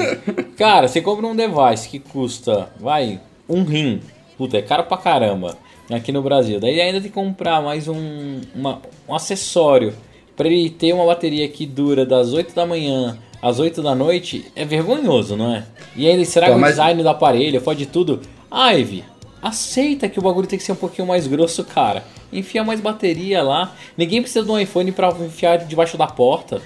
cara, 0.57 0.87
você 0.89 1.01
compra 1.01 1.27
um 1.27 1.35
device 1.35 1.89
que 1.89 1.99
custa, 1.99 2.69
vai, 2.79 3.19
um 3.49 3.65
rim. 3.65 4.01
Puta, 4.39 4.57
é 4.57 4.63
caro 4.63 4.85
pra 4.85 4.97
caramba 4.97 5.57
aqui 5.97 6.13
no 6.13 6.23
Brasil. 6.23 6.59
Daí 6.61 6.81
ainda 6.81 7.01
tem 7.01 7.09
que 7.11 7.15
comprar 7.15 7.61
mais 7.63 7.89
um, 7.89 8.41
uma- 8.55 8.81
um 9.09 9.15
acessório 9.15 9.95
pra 10.37 10.49
ele 10.49 10.71
ter 10.71 10.93
uma 10.93 11.05
bateria 11.07 11.47
que 11.49 11.67
dura 11.67 12.05
das 12.07 12.33
8 12.33 12.55
da 12.55 12.65
manhã 12.67 13.19
às 13.43 13.59
8 13.59 13.83
da 13.83 13.95
noite. 13.95 14.47
É 14.55 14.65
vergonhoso, 14.65 15.37
não 15.37 15.55
é? 15.55 15.65
E 15.97 16.09
ainda 16.09 16.25
será 16.25 16.47
que 16.47 16.53
o 16.53 16.59
mas- 16.59 16.71
design 16.73 17.03
do 17.03 17.09
aparelho, 17.09 17.61
fode 17.61 17.87
tudo. 17.87 18.21
Ivy, 18.53 19.05
aceita 19.43 20.09
que 20.09 20.19
o 20.19 20.23
bagulho 20.23 20.47
tem 20.47 20.59
que 20.59 20.65
ser 20.65 20.73
um 20.73 20.77
pouquinho 20.77 21.07
mais 21.07 21.27
grosso, 21.27 21.65
cara. 21.65 22.05
Enfia 22.33 22.63
mais 22.63 22.81
bateria 22.81 23.43
lá. 23.43 23.75
Ninguém 23.97 24.21
precisa 24.23 24.45
de 24.45 24.51
um 24.51 24.59
iPhone 24.59 24.93
pra 24.93 25.09
enfiar 25.25 25.59
debaixo 25.59 25.97
da 25.99 26.07
porta. 26.07 26.63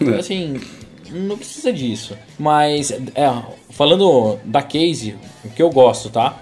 É. 0.00 0.10
Assim, 0.18 0.60
não 1.10 1.36
precisa 1.38 1.72
disso. 1.72 2.16
Mas, 2.38 2.90
é, 2.90 3.32
falando 3.70 4.38
da 4.44 4.60
case, 4.62 5.14
o 5.44 5.48
que 5.50 5.62
eu 5.62 5.70
gosto, 5.70 6.10
tá? 6.10 6.36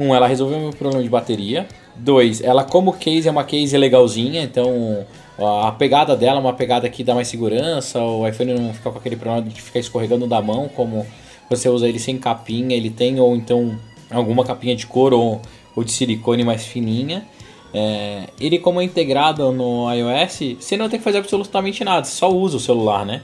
Um, 0.00 0.14
ela 0.14 0.26
resolveu 0.26 0.58
meu 0.58 0.70
problema 0.70 1.02
de 1.02 1.10
bateria. 1.10 1.68
Dois, 1.94 2.40
ela 2.40 2.64
como 2.64 2.94
case 2.94 3.28
é 3.28 3.30
uma 3.30 3.44
case 3.44 3.76
legalzinha, 3.76 4.42
então 4.42 5.04
a 5.38 5.70
pegada 5.72 6.16
dela 6.16 6.38
é 6.38 6.40
uma 6.40 6.54
pegada 6.54 6.88
que 6.88 7.04
dá 7.04 7.14
mais 7.14 7.28
segurança, 7.28 8.00
o 8.00 8.26
iPhone 8.26 8.54
não 8.54 8.72
fica 8.72 8.90
com 8.90 8.96
aquele 8.96 9.16
problema 9.16 9.46
de 9.46 9.60
ficar 9.60 9.78
escorregando 9.78 10.26
da 10.26 10.40
mão, 10.40 10.70
como 10.74 11.06
você 11.50 11.68
usa 11.68 11.86
ele 11.86 11.98
sem 11.98 12.16
capinha, 12.16 12.74
ele 12.74 12.88
tem, 12.88 13.20
ou 13.20 13.36
então 13.36 13.78
alguma 14.10 14.42
capinha 14.42 14.74
de 14.74 14.86
couro 14.86 15.20
ou, 15.20 15.42
ou 15.76 15.84
de 15.84 15.92
silicone 15.92 16.44
mais 16.44 16.64
fininha. 16.64 17.26
É, 17.74 18.24
ele 18.40 18.58
como 18.58 18.80
é 18.80 18.84
integrado 18.84 19.52
no 19.52 19.92
iOS, 19.92 20.56
você 20.58 20.78
não 20.78 20.88
tem 20.88 20.98
que 20.98 21.04
fazer 21.04 21.18
absolutamente 21.18 21.84
nada, 21.84 22.06
só 22.06 22.30
usa 22.30 22.56
o 22.56 22.60
celular, 22.60 23.04
né? 23.04 23.20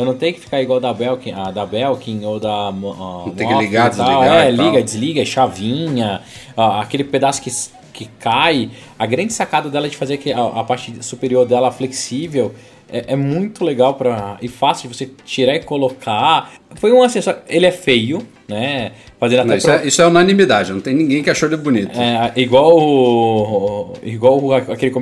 Então 0.00 0.12
não 0.12 0.18
tem 0.18 0.32
que 0.32 0.40
ficar 0.40 0.62
igual 0.62 0.80
da 0.80 0.94
Belkin, 0.94 1.32
a 1.32 1.50
da 1.50 1.66
Belkin 1.66 2.24
ou 2.24 2.40
da 2.40 2.70
uh, 2.70 3.30
tem 3.36 3.46
que 3.46 3.54
ligar, 3.54 3.90
desligar 3.90 4.46
É, 4.46 4.50
liga, 4.50 4.82
desliga, 4.82 5.24
chavinha, 5.26 6.22
ah, 6.56 6.80
aquele 6.80 7.04
pedaço 7.04 7.42
que, 7.42 7.50
que 7.92 8.06
cai. 8.18 8.70
A 8.98 9.04
grande 9.04 9.34
sacada 9.34 9.68
dela 9.68 9.90
de 9.90 9.96
fazer 9.98 10.16
que 10.16 10.32
a, 10.32 10.42
a 10.42 10.64
parte 10.64 11.04
superior 11.04 11.44
dela 11.44 11.70
flexível 11.70 12.54
é, 12.92 13.04
é 13.12 13.16
muito 13.16 13.64
legal 13.64 13.94
para 13.94 14.36
e 14.42 14.48
fácil 14.48 14.88
de 14.88 14.96
você 14.96 15.10
tirar 15.24 15.54
e 15.56 15.60
colocar. 15.60 16.50
Foi 16.76 16.92
um 16.92 17.02
acessório. 17.02 17.40
Ele 17.48 17.66
é 17.66 17.70
feio, 17.72 18.22
né? 18.48 18.92
Fazendo 19.18 19.40
até 19.40 19.56
isso, 19.56 19.66
pro- 19.66 19.76
é, 19.76 19.86
isso 19.86 20.00
é 20.02 20.06
unanimidade, 20.06 20.72
não 20.72 20.80
tem 20.80 20.94
ninguém 20.94 21.22
que 21.22 21.28
achou 21.28 21.48
ele 21.48 21.56
bonito. 21.56 21.90
é, 21.98 22.32
igual 22.36 22.76
o, 22.78 23.92
igual 24.02 24.52
aquele, 24.54 24.92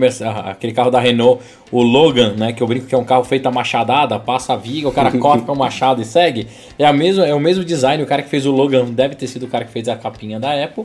aquele 0.46 0.72
carro 0.72 0.90
da 0.90 0.98
Renault, 0.98 1.42
o 1.70 1.82
Logan, 1.82 2.34
né? 2.36 2.52
Que 2.52 2.62
eu 2.62 2.66
brinco 2.66 2.86
que 2.86 2.94
é 2.94 2.98
um 2.98 3.04
carro 3.04 3.22
feito 3.24 3.46
a 3.46 3.50
machadada, 3.50 4.18
passa 4.18 4.54
a 4.54 4.56
viga, 4.56 4.88
o 4.88 4.92
cara 4.92 5.10
corta 5.18 5.44
com 5.44 5.52
o 5.52 5.56
machado 5.58 6.02
e 6.02 6.04
segue. 6.04 6.46
É, 6.78 6.84
a 6.86 6.92
mesma, 6.92 7.26
é 7.26 7.34
o 7.34 7.40
mesmo 7.40 7.64
design, 7.64 8.02
o 8.02 8.06
cara 8.06 8.22
que 8.22 8.28
fez 8.28 8.44
o 8.46 8.50
Logan 8.50 8.86
deve 8.86 9.14
ter 9.14 9.26
sido 9.26 9.44
o 9.44 9.48
cara 9.48 9.64
que 9.64 9.70
fez 9.72 9.88
a 9.88 9.96
capinha 9.96 10.40
da 10.40 10.52
Apple. 10.64 10.84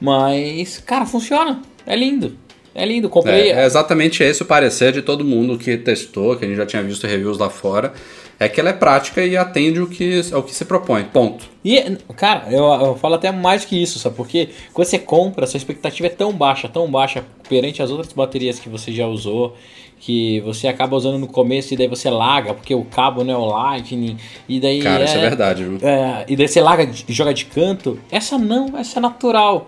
Mas, 0.00 0.78
cara, 0.78 1.04
funciona. 1.04 1.60
É 1.86 1.94
lindo. 1.94 2.36
É 2.74 2.84
lindo. 2.84 3.08
Comprei. 3.08 3.50
É, 3.50 3.62
é 3.62 3.64
exatamente 3.66 4.22
esse 4.22 4.42
o 4.42 4.46
parecer 4.46 4.92
de 4.92 5.02
todo 5.02 5.24
mundo 5.24 5.58
que 5.58 5.76
testou, 5.76 6.36
que 6.36 6.44
a 6.44 6.48
gente 6.48 6.56
já 6.56 6.66
tinha 6.66 6.82
visto 6.82 7.06
reviews 7.06 7.38
lá 7.38 7.50
fora. 7.50 7.92
É 8.38 8.48
que 8.48 8.58
ela 8.58 8.70
é 8.70 8.72
prática 8.72 9.22
e 9.22 9.36
atende 9.36 9.82
o 9.82 9.86
que, 9.86 10.22
ao 10.32 10.42
que 10.42 10.54
se 10.54 10.64
propõe. 10.64 11.04
Ponto. 11.04 11.44
E, 11.62 11.78
cara, 12.16 12.46
eu, 12.50 12.64
eu 12.64 12.96
falo 12.96 13.16
até 13.16 13.30
mais 13.30 13.66
que 13.66 13.80
isso, 13.80 13.98
sabe? 13.98 14.16
Porque 14.16 14.48
quando 14.72 14.86
você 14.86 14.98
compra, 14.98 15.46
sua 15.46 15.58
expectativa 15.58 16.06
é 16.06 16.10
tão 16.10 16.32
baixa, 16.32 16.66
tão 16.66 16.90
baixa 16.90 17.22
perante 17.46 17.82
as 17.82 17.90
outras 17.90 18.14
baterias 18.14 18.58
que 18.58 18.66
você 18.66 18.92
já 18.92 19.06
usou, 19.06 19.54
que 19.98 20.40
você 20.40 20.66
acaba 20.66 20.96
usando 20.96 21.18
no 21.18 21.26
começo 21.26 21.74
e 21.74 21.76
daí 21.76 21.86
você 21.86 22.08
larga, 22.08 22.54
porque 22.54 22.74
o 22.74 22.82
cabo 22.84 23.22
não 23.22 23.34
é 23.34 23.36
o 23.36 23.44
Lightning, 23.44 24.16
e 24.48 24.58
daí. 24.58 24.80
Cara, 24.80 25.02
é, 25.02 25.04
isso 25.04 25.18
é 25.18 25.20
verdade, 25.20 25.64
viu? 25.64 25.78
é, 25.82 26.24
e 26.26 26.34
daí 26.34 26.48
você 26.48 26.62
larga 26.62 26.90
e 27.06 27.12
joga 27.12 27.34
de 27.34 27.44
canto. 27.44 28.00
Essa 28.10 28.38
não, 28.38 28.78
essa 28.78 28.98
é 28.98 29.02
natural. 29.02 29.66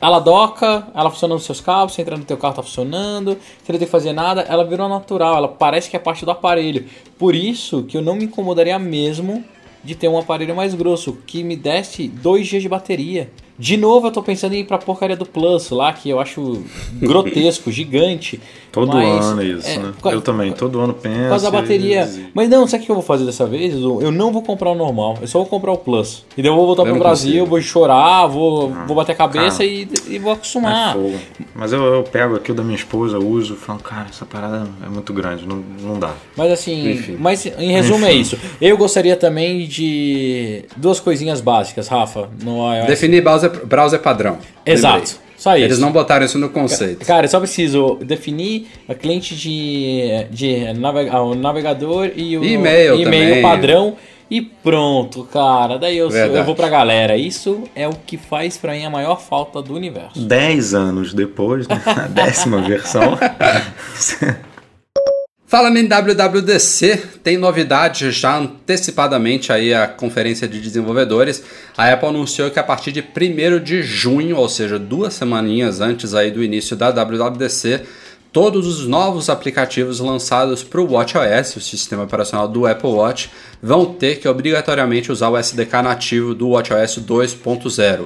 Ela 0.00 0.18
doca, 0.18 0.88
ela 0.94 1.10
funciona 1.10 1.34
nos 1.34 1.44
seus 1.44 1.60
cabos, 1.60 1.94
você 1.94 2.02
entra 2.02 2.16
no 2.16 2.24
teu 2.24 2.36
carro, 2.36 2.54
tá 2.54 2.62
funcionando, 2.62 3.36
você 3.62 3.72
não 3.72 3.78
tem 3.78 3.86
que 3.86 3.92
fazer 3.92 4.12
nada, 4.12 4.42
ela 4.42 4.64
virou 4.64 4.88
natural, 4.88 5.36
ela 5.36 5.48
parece 5.48 5.88
que 5.88 5.96
é 5.96 5.98
parte 5.98 6.24
do 6.24 6.30
aparelho. 6.30 6.84
Por 7.18 7.34
isso 7.34 7.82
que 7.84 7.96
eu 7.96 8.02
não 8.02 8.14
me 8.14 8.24
incomodaria 8.24 8.78
mesmo 8.78 9.42
de 9.82 9.94
ter 9.94 10.08
um 10.08 10.18
aparelho 10.18 10.54
mais 10.54 10.74
grosso, 10.74 11.16
que 11.26 11.42
me 11.42 11.56
desse 11.56 12.08
dois 12.08 12.46
dias 12.46 12.62
de 12.62 12.68
bateria. 12.68 13.30
De 13.58 13.76
novo, 13.76 14.08
eu 14.08 14.10
tô 14.10 14.22
pensando 14.22 14.54
em 14.54 14.60
ir 14.60 14.64
pra 14.64 14.76
porcaria 14.76 15.16
do 15.16 15.24
Plus 15.24 15.70
lá, 15.70 15.92
que 15.92 16.10
eu 16.10 16.20
acho 16.20 16.62
grotesco, 17.00 17.70
gigante. 17.70 18.40
Todo 18.76 18.92
mas, 18.96 19.24
ano 19.26 19.40
é 19.40 19.44
isso, 19.46 19.68
é, 19.68 19.78
né? 19.78 19.92
co- 20.00 20.10
Eu 20.10 20.20
também, 20.20 20.52
todo 20.52 20.78
ano 20.80 20.92
penso. 20.92 21.16
por 21.22 21.28
causa 21.30 21.50
da 21.50 21.58
e- 21.58 21.60
bateria. 21.62 22.04
e- 22.04 22.26
Mas 22.34 22.48
não, 22.48 22.66
sabe 22.66 22.82
o 22.82 22.86
que 22.86 22.92
eu 22.92 22.96
vou 22.96 23.02
fazer 23.04 23.24
dessa 23.24 23.46
vez? 23.46 23.74
Eu 23.74 24.12
não 24.12 24.30
vou 24.32 24.42
comprar 24.42 24.70
o 24.70 24.74
normal. 24.74 25.16
Eu 25.20 25.26
só 25.26 25.38
vou 25.38 25.46
comprar 25.46 25.72
o 25.72 25.78
Plus. 25.78 26.24
E 26.36 26.42
daí 26.42 26.50
eu 26.50 26.54
vou 26.54 26.66
voltar 26.66 26.82
Eu 26.82 26.90
pro 26.90 26.98
Brasil, 26.98 27.30
consigo. 27.32 27.46
vou 27.46 27.60
chorar, 27.62 28.26
vou, 28.26 28.70
vou 28.86 28.94
bater 28.94 29.12
a 29.12 29.14
cabeça 29.14 29.58
cara. 29.58 29.64
e, 29.64 29.88
e 30.08 30.18
vou 30.18 30.32
É 30.32 30.34
acostumar. 30.34 30.92
fogo. 30.92 31.14
Mas 31.54 31.72
eu, 31.72 31.82
eu 31.82 32.02
pego 32.02 32.36
aqui 32.36 32.52
o 32.52 32.54
da 32.54 32.62
minha 32.62 32.76
esposa, 32.76 33.18
uso, 33.18 33.56
falo, 33.56 33.78
cara, 33.78 34.06
essa 34.10 34.26
parada 34.26 34.66
é 34.84 34.88
muito 34.88 35.12
grande, 35.12 35.46
não, 35.46 35.64
não 35.82 35.98
dá. 35.98 36.10
Mas 36.36 36.52
assim, 36.52 36.90
Enfim. 36.90 37.16
mas 37.18 37.46
em 37.46 37.72
resumo 37.72 38.04
é 38.04 38.12
isso. 38.12 38.38
Eu 38.60 38.76
gostaria 38.76 39.16
também 39.16 39.66
de 39.66 40.64
duas 40.76 41.00
coisinhas 41.00 41.40
básicas, 41.40 41.88
Rafa, 41.88 42.28
no 42.42 42.58
iOS. 42.74 42.86
Definir 42.86 43.22
browser, 43.22 43.64
browser 43.64 44.00
padrão. 44.00 44.36
Exato. 44.64 44.96
Lembrei. 44.98 45.25
Só 45.46 45.54
isso. 45.56 45.64
Eles 45.66 45.78
não 45.78 45.92
botaram 45.92 46.26
isso 46.26 46.38
no 46.38 46.48
conceito. 46.50 47.06
Cara, 47.06 47.26
eu 47.26 47.30
só 47.30 47.38
preciso 47.38 47.98
definir 48.02 48.66
a 48.88 48.94
cliente 48.96 49.36
de, 49.36 50.26
de 50.28 50.72
navega- 50.72 51.22
o 51.22 51.36
navegador 51.36 52.10
e 52.16 52.36
o 52.36 52.44
E-mail 52.44 53.00
também. 53.04 53.42
padrão 53.42 53.96
e 54.28 54.40
pronto, 54.40 55.22
cara. 55.22 55.78
Daí 55.78 55.96
eu, 55.98 56.10
Verdade. 56.10 56.36
eu 56.40 56.44
vou 56.44 56.56
pra 56.56 56.68
galera. 56.68 57.16
Isso 57.16 57.62
é 57.76 57.86
o 57.86 57.92
que 57.92 58.16
faz 58.16 58.56
pra 58.56 58.72
mim 58.72 58.84
a 58.84 58.90
maior 58.90 59.20
falta 59.20 59.62
do 59.62 59.72
universo. 59.72 60.18
Dez 60.18 60.74
anos 60.74 61.14
depois, 61.14 61.68
né? 61.68 61.80
a 61.86 62.08
décima 62.08 62.60
versão. 62.62 63.16
Falando 65.56 65.78
em 65.78 65.88
WWDC, 65.88 67.02
tem 67.24 67.38
novidade 67.38 68.10
já 68.10 68.36
antecipadamente 68.36 69.50
aí 69.50 69.72
a 69.72 69.88
conferência 69.88 70.46
de 70.46 70.60
desenvolvedores. 70.60 71.42
A 71.78 71.90
Apple 71.90 72.10
anunciou 72.10 72.50
que 72.50 72.58
a 72.58 72.62
partir 72.62 72.92
de 72.92 73.00
1 73.00 73.64
de 73.64 73.82
junho, 73.82 74.36
ou 74.36 74.50
seja, 74.50 74.78
duas 74.78 75.14
semaninhas 75.14 75.80
antes 75.80 76.12
aí 76.12 76.30
do 76.30 76.44
início 76.44 76.76
da 76.76 76.90
WWDC, 76.90 77.84
todos 78.30 78.66
os 78.66 78.86
novos 78.86 79.30
aplicativos 79.30 79.98
lançados 79.98 80.62
para 80.62 80.78
o 80.78 80.92
WatchOS, 80.92 81.56
o 81.56 81.60
sistema 81.62 82.02
operacional 82.02 82.46
do 82.46 82.66
Apple 82.66 82.90
Watch, 82.90 83.30
vão 83.62 83.86
ter 83.86 84.16
que 84.16 84.28
obrigatoriamente 84.28 85.10
usar 85.10 85.30
o 85.30 85.38
SDK 85.38 85.80
nativo 85.82 86.34
do 86.34 86.50
WatchOS 86.50 86.98
2.0. 86.98 88.04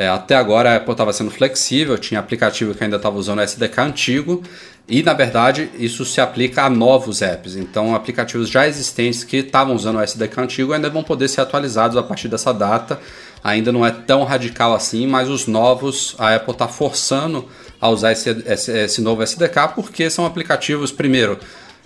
É, 0.00 0.08
até 0.08 0.34
agora 0.34 0.72
a 0.72 0.76
Apple 0.76 0.92
estava 0.92 1.12
sendo 1.12 1.30
flexível, 1.30 1.98
tinha 1.98 2.20
aplicativo 2.20 2.74
que 2.74 2.82
ainda 2.82 2.96
estava 2.96 3.18
usando 3.18 3.38
o 3.40 3.42
SDK 3.42 3.80
antigo, 3.80 4.42
e 4.90 5.04
na 5.04 5.14
verdade 5.14 5.70
isso 5.78 6.04
se 6.04 6.20
aplica 6.20 6.64
a 6.64 6.68
novos 6.68 7.22
apps. 7.22 7.54
Então, 7.54 7.94
aplicativos 7.94 8.48
já 8.50 8.66
existentes 8.66 9.22
que 9.22 9.36
estavam 9.36 9.76
usando 9.76 9.98
o 9.98 10.02
SDK 10.02 10.40
antigo 10.40 10.72
ainda 10.72 10.90
vão 10.90 11.04
poder 11.04 11.28
ser 11.28 11.40
atualizados 11.42 11.96
a 11.96 12.02
partir 12.02 12.26
dessa 12.26 12.52
data. 12.52 13.00
Ainda 13.42 13.70
não 13.70 13.86
é 13.86 13.92
tão 13.92 14.24
radical 14.24 14.74
assim, 14.74 15.06
mas 15.06 15.28
os 15.28 15.46
novos 15.46 16.16
a 16.18 16.34
Apple 16.34 16.52
está 16.52 16.66
forçando 16.66 17.48
a 17.80 17.88
usar 17.88 18.10
esse, 18.10 18.30
esse, 18.44 18.72
esse 18.72 19.00
novo 19.00 19.22
SDK 19.22 19.68
porque 19.76 20.10
são 20.10 20.26
aplicativos, 20.26 20.90
primeiro, 20.90 21.38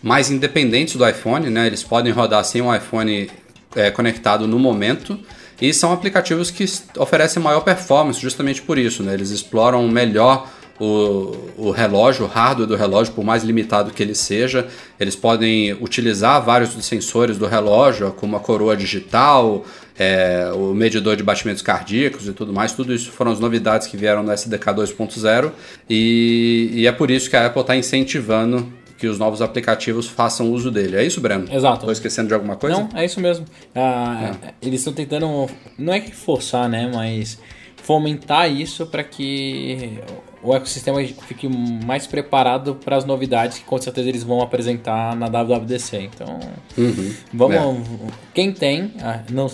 mais 0.02 0.30
independentes 0.30 0.96
do 0.96 1.06
iPhone, 1.06 1.50
né? 1.50 1.66
Eles 1.66 1.82
podem 1.82 2.10
rodar 2.10 2.42
sem 2.42 2.62
o 2.62 2.74
iPhone 2.74 3.30
é, 3.76 3.90
conectado 3.90 4.48
no 4.48 4.58
momento. 4.58 5.20
E 5.60 5.72
são 5.74 5.92
aplicativos 5.92 6.50
que 6.50 6.64
oferecem 6.98 7.42
maior 7.42 7.60
performance 7.60 8.18
justamente 8.18 8.62
por 8.62 8.78
isso, 8.78 9.02
né? 9.02 9.12
Eles 9.12 9.30
exploram 9.30 9.86
melhor 9.88 10.48
o, 10.78 11.32
o 11.56 11.70
relógio, 11.70 12.24
o 12.24 12.28
hardware 12.28 12.66
do 12.66 12.76
relógio, 12.76 13.12
por 13.12 13.24
mais 13.24 13.44
limitado 13.44 13.92
que 13.92 14.02
ele 14.02 14.14
seja. 14.14 14.66
Eles 14.98 15.14
podem 15.14 15.72
utilizar 15.74 16.42
vários 16.44 16.74
dos 16.74 16.84
sensores 16.84 17.38
do 17.38 17.46
relógio, 17.46 18.12
como 18.12 18.36
a 18.36 18.40
coroa 18.40 18.76
digital, 18.76 19.64
é, 19.98 20.50
o 20.54 20.74
medidor 20.74 21.16
de 21.16 21.22
batimentos 21.22 21.62
cardíacos 21.62 22.26
e 22.26 22.32
tudo 22.32 22.52
mais. 22.52 22.72
Tudo 22.72 22.92
isso 22.92 23.10
foram 23.12 23.32
as 23.32 23.40
novidades 23.40 23.86
que 23.86 23.96
vieram 23.96 24.22
no 24.22 24.32
SDK 24.32 24.66
2.0 24.66 25.52
e, 25.88 26.70
e 26.72 26.86
é 26.86 26.92
por 26.92 27.10
isso 27.10 27.30
que 27.30 27.36
a 27.36 27.46
Apple 27.46 27.60
está 27.60 27.76
incentivando 27.76 28.72
que 28.96 29.08
os 29.08 29.18
novos 29.18 29.42
aplicativos 29.42 30.06
façam 30.06 30.50
uso 30.50 30.70
dele. 30.70 30.96
É 30.96 31.04
isso, 31.04 31.20
Breno? 31.20 31.52
Exato. 31.52 31.78
Estou 31.78 31.92
esquecendo 31.92 32.28
de 32.28 32.34
alguma 32.34 32.56
coisa? 32.56 32.76
Não, 32.76 32.88
é 32.94 33.04
isso 33.04 33.20
mesmo. 33.20 33.44
Ah, 33.74 34.34
é. 34.42 34.54
Eles 34.62 34.80
estão 34.80 34.92
tentando, 34.92 35.48
não 35.76 35.92
é 35.92 36.00
que 36.00 36.14
forçar, 36.14 36.68
né, 36.68 36.90
mas 36.92 37.38
fomentar 37.76 38.50
isso 38.50 38.86
para 38.86 39.04
que 39.04 39.98
o 40.44 40.54
ecossistema 40.54 41.02
fique 41.26 41.48
mais 41.48 42.06
preparado 42.06 42.74
para 42.74 42.96
as 42.96 43.04
novidades 43.04 43.58
que 43.58 43.64
com 43.64 43.78
certeza 43.78 44.08
eles 44.08 44.22
vão 44.22 44.42
apresentar 44.42 45.16
na 45.16 45.26
WWDC. 45.26 46.10
Então, 46.14 46.38
uhum. 46.76 47.14
vamos. 47.32 47.56
É. 47.56 48.12
Quem 48.34 48.52
tem, 48.52 48.92
ah, 49.00 49.20
não, 49.30 49.48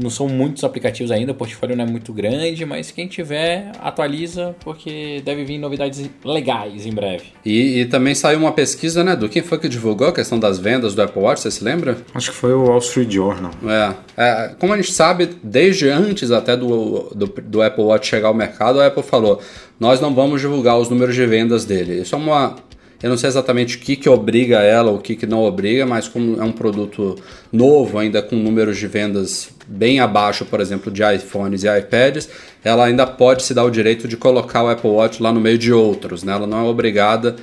não 0.00 0.10
são 0.10 0.28
muitos 0.28 0.64
aplicativos 0.64 1.10
ainda, 1.10 1.32
o 1.32 1.34
portfólio 1.34 1.76
não 1.76 1.84
é 1.84 1.86
muito 1.86 2.12
grande, 2.12 2.64
mas 2.64 2.90
quem 2.90 3.06
tiver, 3.06 3.72
atualiza, 3.80 4.54
porque 4.60 5.20
deve 5.24 5.44
vir 5.44 5.58
novidades 5.58 6.08
legais 6.24 6.86
em 6.86 6.92
breve. 6.92 7.24
E, 7.44 7.80
e, 7.80 7.84
também 7.86 8.14
saiu 8.14 8.38
uma 8.38 8.52
pesquisa, 8.52 9.04
né, 9.04 9.14
do 9.14 9.28
quem 9.28 9.42
foi 9.42 9.58
que 9.58 9.68
divulgou 9.68 10.08
a 10.08 10.12
questão 10.12 10.38
das 10.38 10.58
vendas 10.58 10.94
do 10.94 11.02
Apple 11.02 11.22
Watch, 11.22 11.42
você 11.42 11.50
se 11.50 11.62
lembra? 11.64 11.98
Acho 12.14 12.30
que 12.30 12.36
foi 12.36 12.52
o 12.52 12.64
Wall 12.64 12.78
Street 12.78 13.10
Journal. 13.10 13.50
É, 13.66 13.94
é 14.16 14.54
como 14.58 14.72
a 14.72 14.76
gente 14.76 14.92
sabe, 14.92 15.28
desde 15.42 15.88
antes 15.88 16.30
até 16.30 16.56
do, 16.56 17.10
do, 17.14 17.26
do 17.26 17.62
Apple 17.62 17.84
Watch 17.84 18.08
chegar 18.08 18.28
ao 18.28 18.34
mercado, 18.34 18.80
a 18.80 18.86
Apple 18.86 19.02
falou, 19.02 19.40
nós 19.78 20.00
não 20.00 20.14
vamos 20.14 20.40
divulgar 20.40 20.78
os 20.78 20.88
números 20.88 21.14
de 21.14 21.26
vendas 21.26 21.64
dele. 21.64 22.02
Isso 22.02 22.14
é 22.14 22.18
uma 22.18 22.56
eu 23.02 23.08
não 23.08 23.16
sei 23.16 23.28
exatamente 23.28 23.76
o 23.76 23.80
que, 23.80 23.96
que 23.96 24.08
obriga 24.08 24.58
ela, 24.58 24.90
o 24.90 24.98
que, 24.98 25.16
que 25.16 25.26
não 25.26 25.42
obriga, 25.42 25.86
mas 25.86 26.06
como 26.06 26.40
é 26.40 26.44
um 26.44 26.52
produto 26.52 27.16
novo, 27.50 27.98
ainda 27.98 28.20
com 28.20 28.36
números 28.36 28.76
de 28.76 28.86
vendas 28.86 29.48
bem 29.66 30.00
abaixo, 30.00 30.44
por 30.44 30.60
exemplo, 30.60 30.92
de 30.92 31.02
iPhones 31.02 31.64
e 31.64 31.78
iPads, 31.78 32.28
ela 32.62 32.84
ainda 32.84 33.06
pode 33.06 33.42
se 33.42 33.54
dar 33.54 33.64
o 33.64 33.70
direito 33.70 34.06
de 34.06 34.16
colocar 34.16 34.62
o 34.62 34.68
Apple 34.68 34.90
Watch 34.90 35.22
lá 35.22 35.32
no 35.32 35.40
meio 35.40 35.56
de 35.56 35.72
outros. 35.72 36.22
Né? 36.22 36.32
Ela 36.32 36.46
não 36.46 36.58
é 36.58 36.68
obrigada 36.68 37.36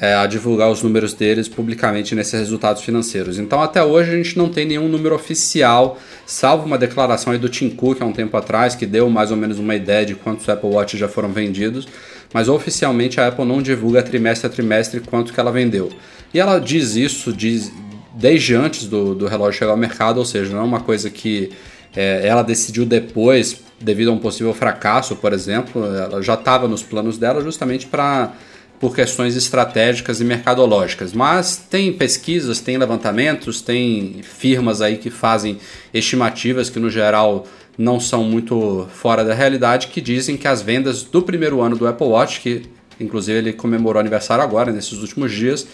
é, 0.00 0.14
a 0.14 0.26
divulgar 0.26 0.68
os 0.68 0.82
números 0.82 1.14
deles 1.14 1.48
publicamente 1.48 2.14
nesses 2.14 2.32
resultados 2.32 2.82
financeiros. 2.82 3.38
Então, 3.38 3.62
até 3.62 3.84
hoje, 3.84 4.10
a 4.10 4.16
gente 4.16 4.36
não 4.36 4.48
tem 4.48 4.66
nenhum 4.66 4.88
número 4.88 5.14
oficial, 5.14 5.98
salvo 6.26 6.66
uma 6.66 6.76
declaração 6.76 7.32
aí 7.32 7.38
do 7.38 7.48
Tim 7.48 7.70
Cook 7.70 8.02
há 8.02 8.04
um 8.04 8.12
tempo 8.12 8.36
atrás, 8.36 8.74
que 8.74 8.84
deu 8.84 9.08
mais 9.08 9.30
ou 9.30 9.36
menos 9.36 9.60
uma 9.60 9.76
ideia 9.76 10.04
de 10.04 10.16
quantos 10.16 10.48
Apple 10.48 10.70
Watch 10.70 10.96
já 10.98 11.06
foram 11.06 11.28
vendidos 11.28 11.86
mas 12.34 12.48
oficialmente 12.48 13.20
a 13.20 13.28
Apple 13.28 13.44
não 13.44 13.62
divulga 13.62 14.02
trimestre 14.02 14.48
a 14.48 14.50
trimestre 14.50 14.98
quanto 14.98 15.32
que 15.32 15.38
ela 15.38 15.52
vendeu. 15.52 15.90
E 16.34 16.40
ela 16.40 16.58
diz 16.58 16.96
isso 16.96 17.32
diz, 17.32 17.72
desde 18.12 18.56
antes 18.56 18.86
do, 18.88 19.14
do 19.14 19.28
relógio 19.28 19.60
chegar 19.60 19.70
ao 19.70 19.76
mercado, 19.76 20.18
ou 20.18 20.24
seja, 20.24 20.52
não 20.52 20.58
é 20.58 20.64
uma 20.64 20.80
coisa 20.80 21.08
que 21.08 21.52
é, 21.94 22.26
ela 22.26 22.42
decidiu 22.42 22.84
depois, 22.84 23.62
devido 23.80 24.10
a 24.10 24.12
um 24.12 24.18
possível 24.18 24.52
fracasso, 24.52 25.14
por 25.14 25.32
exemplo, 25.32 25.86
ela 25.86 26.20
já 26.20 26.34
estava 26.34 26.66
nos 26.66 26.82
planos 26.82 27.16
dela 27.16 27.40
justamente 27.40 27.86
para 27.86 28.32
por 28.80 28.94
questões 28.94 29.36
estratégicas 29.36 30.20
e 30.20 30.24
mercadológicas. 30.24 31.12
Mas 31.12 31.56
tem 31.56 31.92
pesquisas, 31.92 32.60
tem 32.60 32.76
levantamentos, 32.76 33.62
tem 33.62 34.20
firmas 34.22 34.82
aí 34.82 34.98
que 34.98 35.08
fazem 35.08 35.58
estimativas 35.94 36.68
que 36.68 36.80
no 36.80 36.90
geral 36.90 37.46
não 37.76 37.98
são 37.98 38.24
muito 38.24 38.86
fora 38.92 39.24
da 39.24 39.34
realidade, 39.34 39.88
que 39.88 40.00
dizem 40.00 40.36
que 40.36 40.46
as 40.46 40.62
vendas 40.62 41.02
do 41.02 41.22
primeiro 41.22 41.60
ano 41.60 41.76
do 41.76 41.86
Apple 41.86 42.06
Watch, 42.06 42.40
que 42.40 42.62
inclusive 43.00 43.38
ele 43.38 43.52
comemorou 43.52 44.00
aniversário 44.00 44.44
agora, 44.44 44.72
nesses 44.72 44.98
últimos 45.00 45.32
dias, 45.32 45.66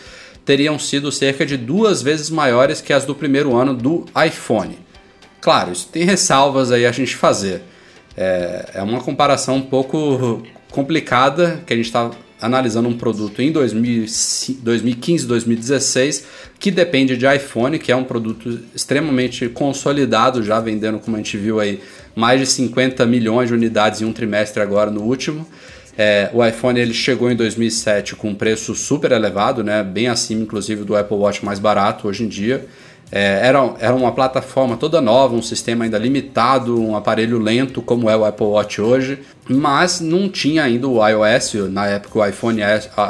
teriam 0.45 0.79
sido 0.79 1.13
cerca 1.13 1.45
de 1.45 1.57
duas 1.57 2.03
vezes 2.03 2.31
maiores 2.31 2.81
que 2.81 2.93
as 2.93 3.05
do 3.05 3.15
primeiro 3.15 3.55
ano 3.55 3.75
do 3.75 4.07
iPhone. 4.27 4.79
Claro, 5.41 5.73
isso 5.73 5.89
tem 5.91 6.05
ressalvas 6.05 6.73
aí 6.73 6.87
a 6.87 6.93
gente 6.93 7.15
fazer. 7.15 7.63
É, 8.17 8.71
é 8.75 8.83
uma 8.83 9.01
comparação 9.01 9.57
um 9.57 9.63
pouco 9.63 10.43
complicada 10.71 11.63
que 11.67 11.73
a 11.73 11.77
gente 11.77 11.87
está 11.87 12.11
analisando 12.41 12.89
um 12.89 12.97
produto 12.97 13.41
em 13.41 13.53
2015, 13.53 15.27
2016, 15.27 16.25
que 16.59 16.71
depende 16.71 17.17
de 17.17 17.27
iPhone, 17.27 17.79
que 17.79 17.93
é 17.93 17.97
um 17.97 18.05
produto 18.05 18.61
extremamente 18.75 19.49
consolidado, 19.49 20.43
já 20.43 20.61
vendendo, 20.61 20.99
como 20.99 21.17
a 21.17 21.19
gente 21.19 21.37
viu 21.37 21.61
aí, 21.61 21.81
mais 22.15 22.41
de 22.41 22.47
50 22.47 23.05
milhões 23.07 23.49
de 23.49 23.55
unidades 23.55 24.01
em 24.01 24.05
um 24.05 24.13
trimestre 24.13 24.63
agora 24.63 24.91
no 24.91 25.03
último. 25.03 25.47
É, 25.99 26.31
o 26.33 26.45
iPhone 26.45 26.81
ele 26.81 26.95
chegou 26.95 27.31
em 27.31 27.37
2007 27.37 28.17
com 28.17 28.31
um 28.31 28.35
preço 28.35 28.75
super 28.75 29.13
elevado, 29.13 29.63
né, 29.63 29.83
bem 29.83 30.09
acima 30.09 30.43
inclusive 30.43 30.85
do 30.85 30.97
Apple 30.97 31.17
Watch 31.17 31.45
mais 31.45 31.59
barato 31.59 32.09
hoje 32.09 32.25
em 32.25 32.29
dia. 32.29 32.67
É, 33.13 33.47
era, 33.47 33.75
era 33.81 33.95
uma 33.95 34.13
plataforma 34.13 34.77
toda 34.77 35.01
nova, 35.01 35.35
um 35.35 35.43
sistema 35.43 35.85
ainda 35.85 35.99
limitado, 35.99 36.81
um 36.81 36.95
aparelho 36.95 37.39
lento 37.39 37.83
como 37.83 38.09
é 38.09 38.17
o 38.17 38.25
Apple 38.25 38.47
Watch 38.47 38.81
hoje, 38.81 39.19
mas 39.49 40.01
não 40.01 40.29
tinha 40.29 40.63
ainda 40.63 40.87
o 40.87 41.07
iOS, 41.07 41.55
na 41.71 41.87
época 41.87 42.21
o 42.21 42.27
iPhone, 42.27 42.61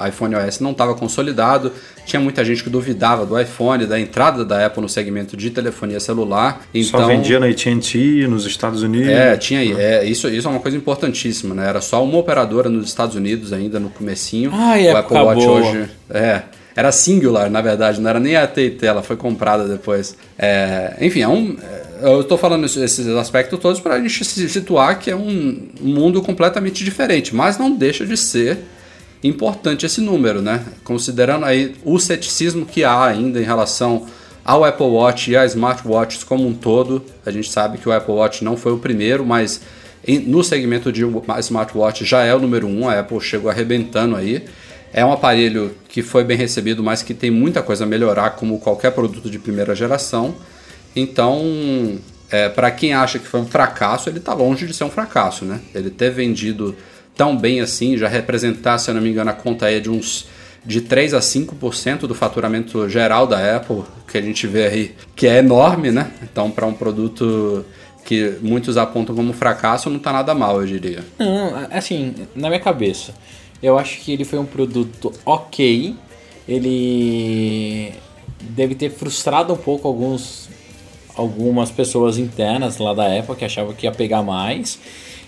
iPhone 0.09 0.34
OS 0.36 0.61
não 0.61 0.70
estava 0.70 0.94
consolidado, 0.94 1.70
tinha 2.07 2.18
muita 2.18 2.42
gente 2.44 2.64
que 2.64 2.70
duvidava 2.70 3.26
do 3.26 3.38
iPhone, 3.38 3.84
da 3.86 4.01
entrada 4.01 4.42
da 4.42 4.64
Apple 4.64 4.82
no 4.82 4.88
segmento 4.88 5.36
de 5.36 5.51
telefonia 5.51 6.01
celular. 6.01 6.62
Então, 6.74 7.01
só 7.01 7.07
vendia 7.07 7.38
na 7.38 7.46
AT&T 7.46 8.26
nos 8.26 8.46
Estados 8.46 8.82
Unidos. 8.82 9.09
É, 9.09 9.36
tinha 9.36 9.61
é, 9.78 10.05
isso, 10.05 10.28
isso 10.28 10.48
é 10.48 10.51
uma 10.51 10.61
coisa 10.61 10.76
importantíssima, 10.76 11.55
né? 11.55 11.68
Era 11.68 11.80
só 11.80 12.03
uma 12.03 12.18
operadora 12.18 12.68
nos 12.70 12.86
Estados 12.86 13.14
Unidos 13.14 13.53
ainda 13.53 13.78
no 13.78 13.90
comecinho. 13.90 14.51
Ai, 14.53 14.88
o 14.88 14.96
Apple 14.96 15.16
Watch 15.16 15.44
boa. 15.44 15.61
hoje, 15.61 15.90
é, 16.09 16.42
era 16.74 16.92
singular, 16.92 17.50
na 17.50 17.60
verdade, 17.60 18.00
não 18.00 18.08
era 18.08 18.20
nem 18.20 18.36
a 18.36 18.44
AT&T, 18.44 18.78
ela 18.82 19.02
foi 19.02 19.16
comprada 19.16 19.66
depois. 19.66 20.16
É, 20.38 20.96
enfim, 21.00 21.22
é 21.22 21.28
um, 21.28 21.56
é, 21.60 22.12
eu 22.12 22.20
estou 22.20 22.38
falando 22.38 22.64
esses 22.64 23.06
aspectos 23.08 23.58
todos 23.58 23.80
para 23.80 23.94
a 23.94 24.00
gente 24.00 24.24
se 24.24 24.48
situar 24.48 24.98
que 24.98 25.10
é 25.10 25.16
um 25.16 25.68
mundo 25.80 26.22
completamente 26.22 26.84
diferente, 26.84 27.34
mas 27.34 27.58
não 27.58 27.74
deixa 27.74 28.06
de 28.06 28.16
ser 28.16 28.58
importante 29.22 29.84
esse 29.84 30.00
número, 30.00 30.40
né? 30.40 30.64
Considerando 30.82 31.44
aí 31.44 31.74
o 31.84 31.98
ceticismo 31.98 32.64
que 32.64 32.84
há 32.84 33.04
ainda 33.04 33.40
em 33.40 33.44
relação 33.44 34.06
ao 34.44 34.64
Apple 34.64 34.86
Watch 34.86 35.30
e 35.30 35.36
a 35.36 35.44
smartwatches 35.44 36.24
como 36.24 36.46
um 36.46 36.54
todo, 36.54 37.04
a 37.26 37.30
gente 37.30 37.50
sabe 37.50 37.78
que 37.78 37.88
o 37.88 37.92
Apple 37.92 38.14
Watch 38.14 38.42
não 38.42 38.56
foi 38.56 38.72
o 38.72 38.78
primeiro, 38.78 39.24
mas 39.26 39.60
no 40.26 40.42
segmento 40.42 40.90
de 40.90 41.04
smartwatch 41.40 42.04
já 42.04 42.24
é 42.24 42.34
o 42.34 42.38
número 42.38 42.66
um, 42.66 42.88
a 42.88 43.00
Apple 43.00 43.20
chegou 43.20 43.50
arrebentando 43.50 44.16
aí. 44.16 44.44
É 44.93 45.05
um 45.05 45.12
aparelho 45.12 45.74
que 45.88 46.03
foi 46.03 46.24
bem 46.24 46.36
recebido, 46.36 46.82
mas 46.82 47.03
que 47.03 47.14
tem 47.14 47.30
muita 47.30 47.62
coisa 47.62 47.84
a 47.84 47.86
melhorar, 47.86 48.30
como 48.30 48.59
qualquer 48.59 48.91
produto 48.93 49.30
de 49.30 49.38
primeira 49.38 49.74
geração. 49.74 50.34
Então, 50.95 51.99
é, 52.30 52.49
para 52.49 52.70
quem 52.70 52.93
acha 52.93 53.18
que 53.18 53.26
foi 53.26 53.41
um 53.41 53.47
fracasso, 53.47 54.09
ele 54.09 54.18
está 54.18 54.34
longe 54.34 54.66
de 54.66 54.74
ser 54.74 54.84
um 54.84 54.91
fracasso, 54.91 55.45
né? 55.45 55.61
Ele 55.74 55.91
ter 55.91 56.11
vendido 56.11 56.74
tão 57.16 57.36
bem 57.36 57.61
assim, 57.61 57.97
já 57.97 58.09
representar, 58.09 58.78
se 58.78 58.91
eu 58.91 58.95
não 58.95 59.03
me 59.03 59.11
engano, 59.11 59.30
a 59.30 59.34
conta 59.34 59.66
aí 59.66 59.80
de 59.80 59.91
uns 59.91 60.26
de 60.64 60.80
3 60.82 61.14
a 61.14 61.20
5% 61.20 62.01
do 62.01 62.14
faturamento 62.14 62.88
geral 62.88 63.26
da 63.26 63.57
Apple, 63.57 63.82
que 64.07 64.18
a 64.18 64.22
gente 64.22 64.47
vê 64.47 64.66
aí, 64.66 64.95
que 65.16 65.26
é 65.26 65.38
enorme, 65.38 65.91
né? 65.91 66.11
Então, 66.22 66.51
para 66.51 66.66
um 66.66 66.72
produto 66.72 67.64
que 68.05 68.38
muitos 68.43 68.76
apontam 68.76 69.14
como 69.14 69.32
fracasso, 69.32 69.88
não 69.88 69.97
está 69.97 70.12
nada 70.12 70.34
mal, 70.34 70.61
eu 70.61 70.66
diria. 70.66 71.05
Não, 71.18 71.68
assim, 71.70 72.14
na 72.34 72.49
minha 72.49 72.61
cabeça, 72.61 73.14
eu 73.62 73.78
acho 73.78 74.00
que 74.00 74.12
ele 74.12 74.24
foi 74.24 74.38
um 74.38 74.46
produto 74.46 75.12
ok. 75.24 75.94
Ele 76.48 77.92
deve 78.40 78.74
ter 78.74 78.90
frustrado 78.90 79.52
um 79.52 79.56
pouco 79.56 79.86
alguns, 79.86 80.48
algumas 81.14 81.70
pessoas 81.70 82.18
internas 82.18 82.78
lá 82.78 82.94
da 82.94 83.18
Apple 83.18 83.36
que 83.36 83.44
achavam 83.44 83.74
que 83.74 83.86
ia 83.86 83.92
pegar 83.92 84.22
mais. 84.22 84.78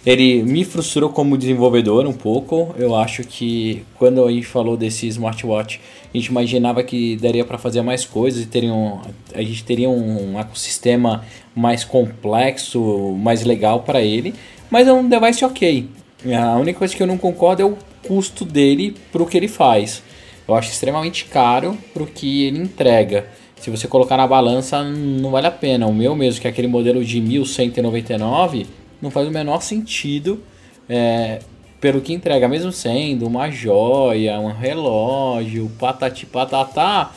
Ele 0.04 0.42
me 0.42 0.64
frustrou 0.64 1.10
como 1.10 1.38
desenvolvedor 1.38 2.06
um 2.06 2.12
pouco. 2.12 2.74
Eu 2.76 2.96
acho 2.96 3.22
que 3.22 3.84
quando 3.98 4.24
a 4.24 4.32
gente 4.32 4.46
falou 4.46 4.76
desse 4.76 5.06
smartwatch, 5.06 5.80
a 6.12 6.16
gente 6.16 6.26
imaginava 6.26 6.82
que 6.82 7.16
daria 7.16 7.44
para 7.44 7.56
fazer 7.56 7.82
mais 7.82 8.04
coisas 8.04 8.42
e 8.42 8.46
teria 8.46 8.72
um, 8.72 9.00
a 9.32 9.42
gente 9.42 9.62
teria 9.62 9.88
um 9.88 10.38
ecossistema 10.40 11.24
mais 11.54 11.84
complexo, 11.84 13.14
mais 13.16 13.44
legal 13.44 13.80
para 13.80 14.00
ele. 14.00 14.34
Mas 14.68 14.88
é 14.88 14.92
um 14.92 15.08
device 15.08 15.44
ok. 15.44 15.88
A 16.36 16.56
única 16.56 16.80
coisa 16.80 16.96
que 16.96 17.02
eu 17.02 17.06
não 17.06 17.18
concordo 17.18 17.62
é 17.62 17.64
o 17.64 17.76
custo 18.06 18.44
dele 18.44 18.96
para 19.10 19.22
o 19.22 19.26
que 19.26 19.36
ele 19.36 19.48
faz. 19.48 20.02
Eu 20.46 20.54
acho 20.54 20.70
extremamente 20.70 21.24
caro 21.26 21.76
para 21.92 22.02
o 22.02 22.06
que 22.06 22.44
ele 22.44 22.58
entrega. 22.58 23.26
Se 23.56 23.70
você 23.70 23.86
colocar 23.86 24.16
na 24.16 24.26
balança, 24.26 24.82
não 24.82 25.30
vale 25.30 25.46
a 25.46 25.50
pena. 25.50 25.86
O 25.86 25.94
meu 25.94 26.16
mesmo, 26.16 26.40
que 26.40 26.48
é 26.48 26.50
aquele 26.50 26.66
modelo 26.66 27.04
de 27.04 27.20
1199, 27.20 28.66
não 29.00 29.10
faz 29.10 29.28
o 29.28 29.30
menor 29.30 29.62
sentido 29.62 30.42
é, 30.88 31.38
pelo 31.80 32.00
que 32.00 32.12
entrega, 32.12 32.48
mesmo 32.48 32.72
sendo 32.72 33.26
uma 33.26 33.50
joia, 33.50 34.38
um 34.38 34.52
relógio, 34.52 35.70
patati 35.78 36.26
patatá, 36.26 37.12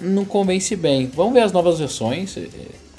não 0.00 0.24
convence 0.24 0.74
bem. 0.76 1.10
Vamos 1.14 1.34
ver 1.34 1.40
as 1.40 1.52
novas 1.52 1.78
versões. 1.78 2.36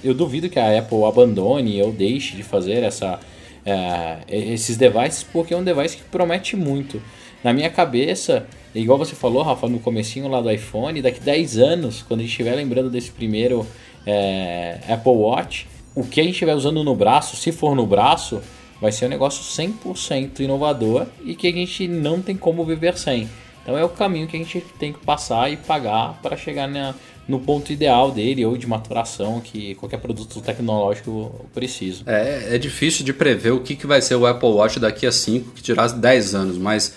eu 0.03 0.13
duvido 0.13 0.49
que 0.49 0.59
a 0.59 0.79
Apple 0.79 1.03
abandone 1.03 1.81
ou 1.81 1.91
deixe 1.91 2.35
de 2.35 2.43
fazer 2.43 2.83
essa, 2.83 3.19
é, 3.65 4.19
esses 4.27 4.77
devices, 4.77 5.23
porque 5.23 5.53
é 5.53 5.57
um 5.57 5.63
device 5.63 5.97
que 5.97 6.03
promete 6.03 6.55
muito. 6.55 7.01
Na 7.43 7.53
minha 7.53 7.69
cabeça, 7.69 8.45
igual 8.73 8.97
você 8.97 9.15
falou, 9.15 9.41
Rafa, 9.43 9.67
no 9.67 9.79
comecinho 9.79 10.27
lá 10.27 10.41
do 10.41 10.51
iPhone, 10.51 11.01
daqui 11.01 11.19
10 11.19 11.57
anos, 11.57 12.03
quando 12.03 12.19
a 12.19 12.23
gente 12.23 12.31
estiver 12.31 12.55
lembrando 12.55 12.89
desse 12.89 13.11
primeiro 13.11 13.65
é, 14.05 14.79
Apple 14.87 15.11
Watch, 15.11 15.67
o 15.95 16.03
que 16.03 16.21
a 16.21 16.23
gente 16.23 16.33
estiver 16.33 16.55
usando 16.55 16.83
no 16.83 16.95
braço, 16.95 17.35
se 17.35 17.51
for 17.51 17.75
no 17.75 17.85
braço, 17.85 18.41
vai 18.79 18.91
ser 18.91 19.05
um 19.05 19.09
negócio 19.09 19.43
100% 19.43 20.39
inovador 20.39 21.07
e 21.23 21.35
que 21.35 21.47
a 21.47 21.51
gente 21.51 21.87
não 21.87 22.21
tem 22.21 22.35
como 22.35 22.63
viver 22.65 22.97
sem. 22.97 23.29
Então 23.61 23.77
é 23.77 23.83
o 23.83 23.89
caminho 23.89 24.27
que 24.27 24.35
a 24.35 24.39
gente 24.39 24.61
tem 24.79 24.91
que 24.91 24.99
passar 24.99 25.51
e 25.51 25.57
pagar 25.57 26.19
para 26.21 26.35
chegar 26.35 26.67
na, 26.67 26.95
no 27.27 27.39
ponto 27.39 27.71
ideal 27.71 28.11
dele 28.11 28.45
ou 28.45 28.57
de 28.57 28.67
maturação 28.67 29.39
que 29.39 29.75
qualquer 29.75 29.97
produto 29.97 30.41
tecnológico 30.41 31.45
precisa. 31.53 32.03
É, 32.05 32.55
é 32.55 32.57
difícil 32.57 33.05
de 33.05 33.13
prever 33.13 33.51
o 33.51 33.59
que, 33.59 33.75
que 33.75 33.87
vai 33.87 34.01
ser 34.01 34.15
o 34.15 34.25
Apple 34.25 34.49
Watch 34.49 34.79
daqui 34.79 35.05
a 35.05 35.11
5, 35.11 35.51
que 35.51 35.61
dirá 35.61 35.87
10 35.87 36.35
anos, 36.35 36.57
mas 36.57 36.93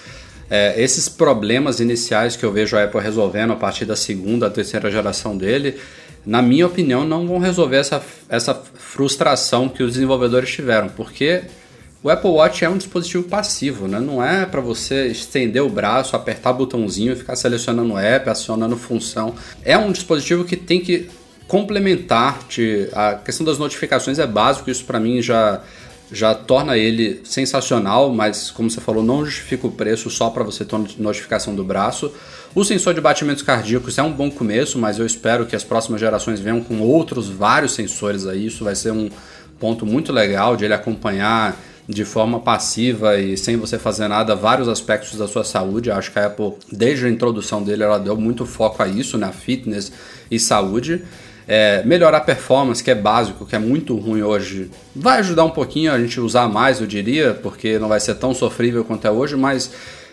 é, 0.51 0.81
esses 0.81 1.09
problemas 1.09 1.81
iniciais 1.81 2.37
que 2.37 2.45
eu 2.45 2.53
vejo 2.53 2.77
a 2.77 2.85
Apple 2.85 3.01
resolvendo 3.01 3.53
a 3.53 3.57
partir 3.57 3.85
da 3.85 3.97
segunda, 3.97 4.51
terceira 4.51 4.91
geração 4.91 5.37
dele, 5.37 5.77
na 6.27 6.41
minha 6.41 6.67
opinião, 6.67 7.05
não 7.05 7.27
vão 7.27 7.39
resolver 7.39 7.77
essa, 7.77 8.03
essa 8.29 8.55
frustração 8.55 9.69
que 9.69 9.83
os 9.83 9.93
desenvolvedores 9.93 10.51
tiveram, 10.51 10.89
porque 10.89 11.43
o 12.05 12.11
Apple 12.11 12.31
Watch 12.31 12.63
é 12.63 12.69
um 12.69 12.77
dispositivo 12.77 13.25
passivo, 13.25 13.89
né? 13.89 13.99
Não 13.99 14.23
é 14.23 14.45
para 14.45 14.61
você 14.61 15.07
estender 15.07 15.63
o 15.63 15.71
braço, 15.71 16.15
apertar 16.15 16.53
botãozinho 16.53 17.17
ficar 17.17 17.35
selecionando 17.35 17.97
app, 17.97 18.29
acionando 18.29 18.77
função. 18.77 19.35
É 19.65 19.79
um 19.79 19.91
dispositivo 19.91 20.45
que 20.45 20.55
tem 20.55 20.81
que 20.81 21.09
complementar. 21.49 22.43
-te. 22.47 22.91
A 22.93 23.15
questão 23.15 23.47
das 23.47 23.57
notificações 23.57 24.19
é 24.19 24.27
básico, 24.27 24.71
isso 24.71 24.85
para 24.85 25.01
mim 25.01 25.23
já 25.23 25.63
já 26.13 26.35
torna 26.35 26.77
ele 26.77 27.23
sensacional, 27.25 28.13
mas 28.13 28.51
como 28.51 28.71
você 28.71 28.83
falou, 28.83 29.03
não 29.03 29.25
justifica 29.25 29.67
o 29.67 29.73
preço 29.73 30.11
só 30.11 30.29
para 30.29 30.45
você 30.45 30.63
ter 30.63 30.79
notificação 30.99 31.57
do 31.57 31.65
braço. 31.65 32.13
O 32.55 32.63
sensor 32.63 32.93
de 32.93 33.01
batimentos 33.01 33.43
cardíacos 33.43 33.97
é 33.97 34.03
um 34.03 34.13
bom 34.13 34.31
começo, 34.31 34.79
mas 34.79 34.99
eu 34.99 35.07
espero 35.07 35.47
que 35.47 35.57
as 35.57 35.65
próximas 35.65 36.01
gerações 36.01 36.39
venham 36.39 36.61
com 36.61 36.81
outros 36.81 37.31
vários 37.31 37.73
sensores 37.73 38.27
aí. 38.27 38.47
Isso 38.47 38.63
vai 38.63 38.77
ser 38.77 38.93
um 38.93 39.09
ponto 39.59 39.87
muito 39.87 40.13
legal 40.13 40.55
de 40.55 40.67
ele 40.67 40.75
acompanhar 40.75 41.59
de 41.89 42.05
forma 42.05 42.41
passiva 42.41 43.19
e 43.19 43.37
sem 43.37 43.57
você 43.57 43.79
fazer 43.79 44.09
nada 44.09 44.35
vários 44.35 44.69
aspectos 44.69 45.19
da 45.19 45.29
sua 45.29 45.45
saúde. 45.45 45.91
acho 45.91 46.11
que 46.11 46.19
a 46.19 46.27
Apple, 46.27 46.55
desde 46.73 47.07
a 47.07 47.11
introdução 47.11 47.63
dele, 47.63 47.83
ela 47.83 47.99
deu 47.99 48.17
muito 48.17 48.47
foco 48.47 48.83
a 48.83 48.89
isso, 48.89 49.19
na 49.19 49.27
né? 49.27 49.33
fitness 49.33 49.93
e 50.31 50.39
saúde. 50.39 51.03
É, 51.47 51.83
melhorar 51.85 52.19
a 52.19 52.21
performance, 52.23 52.83
que 52.83 52.91
é 52.91 52.95
básico, 52.95 53.45
que 53.45 53.55
é 53.55 53.59
muito 53.59 53.95
ruim 53.97 54.23
hoje, 54.23 54.71
vai 54.97 55.19
ajudar 55.19 55.45
um 55.45 55.51
pouquinho 55.51 55.93
a 55.93 56.01
gente 56.01 56.19
usar 56.19 56.49
mais, 56.49 56.81
eu 56.81 56.87
diria, 56.87 57.35
porque 57.35 57.79
não 57.79 57.87
vai 57.87 58.01
ser 58.01 58.15
tão 58.15 58.33
sofrível 58.33 58.83
quanto 58.83 59.07
é 59.07 59.11
hoje, 59.11 59.37
mas 59.37 59.71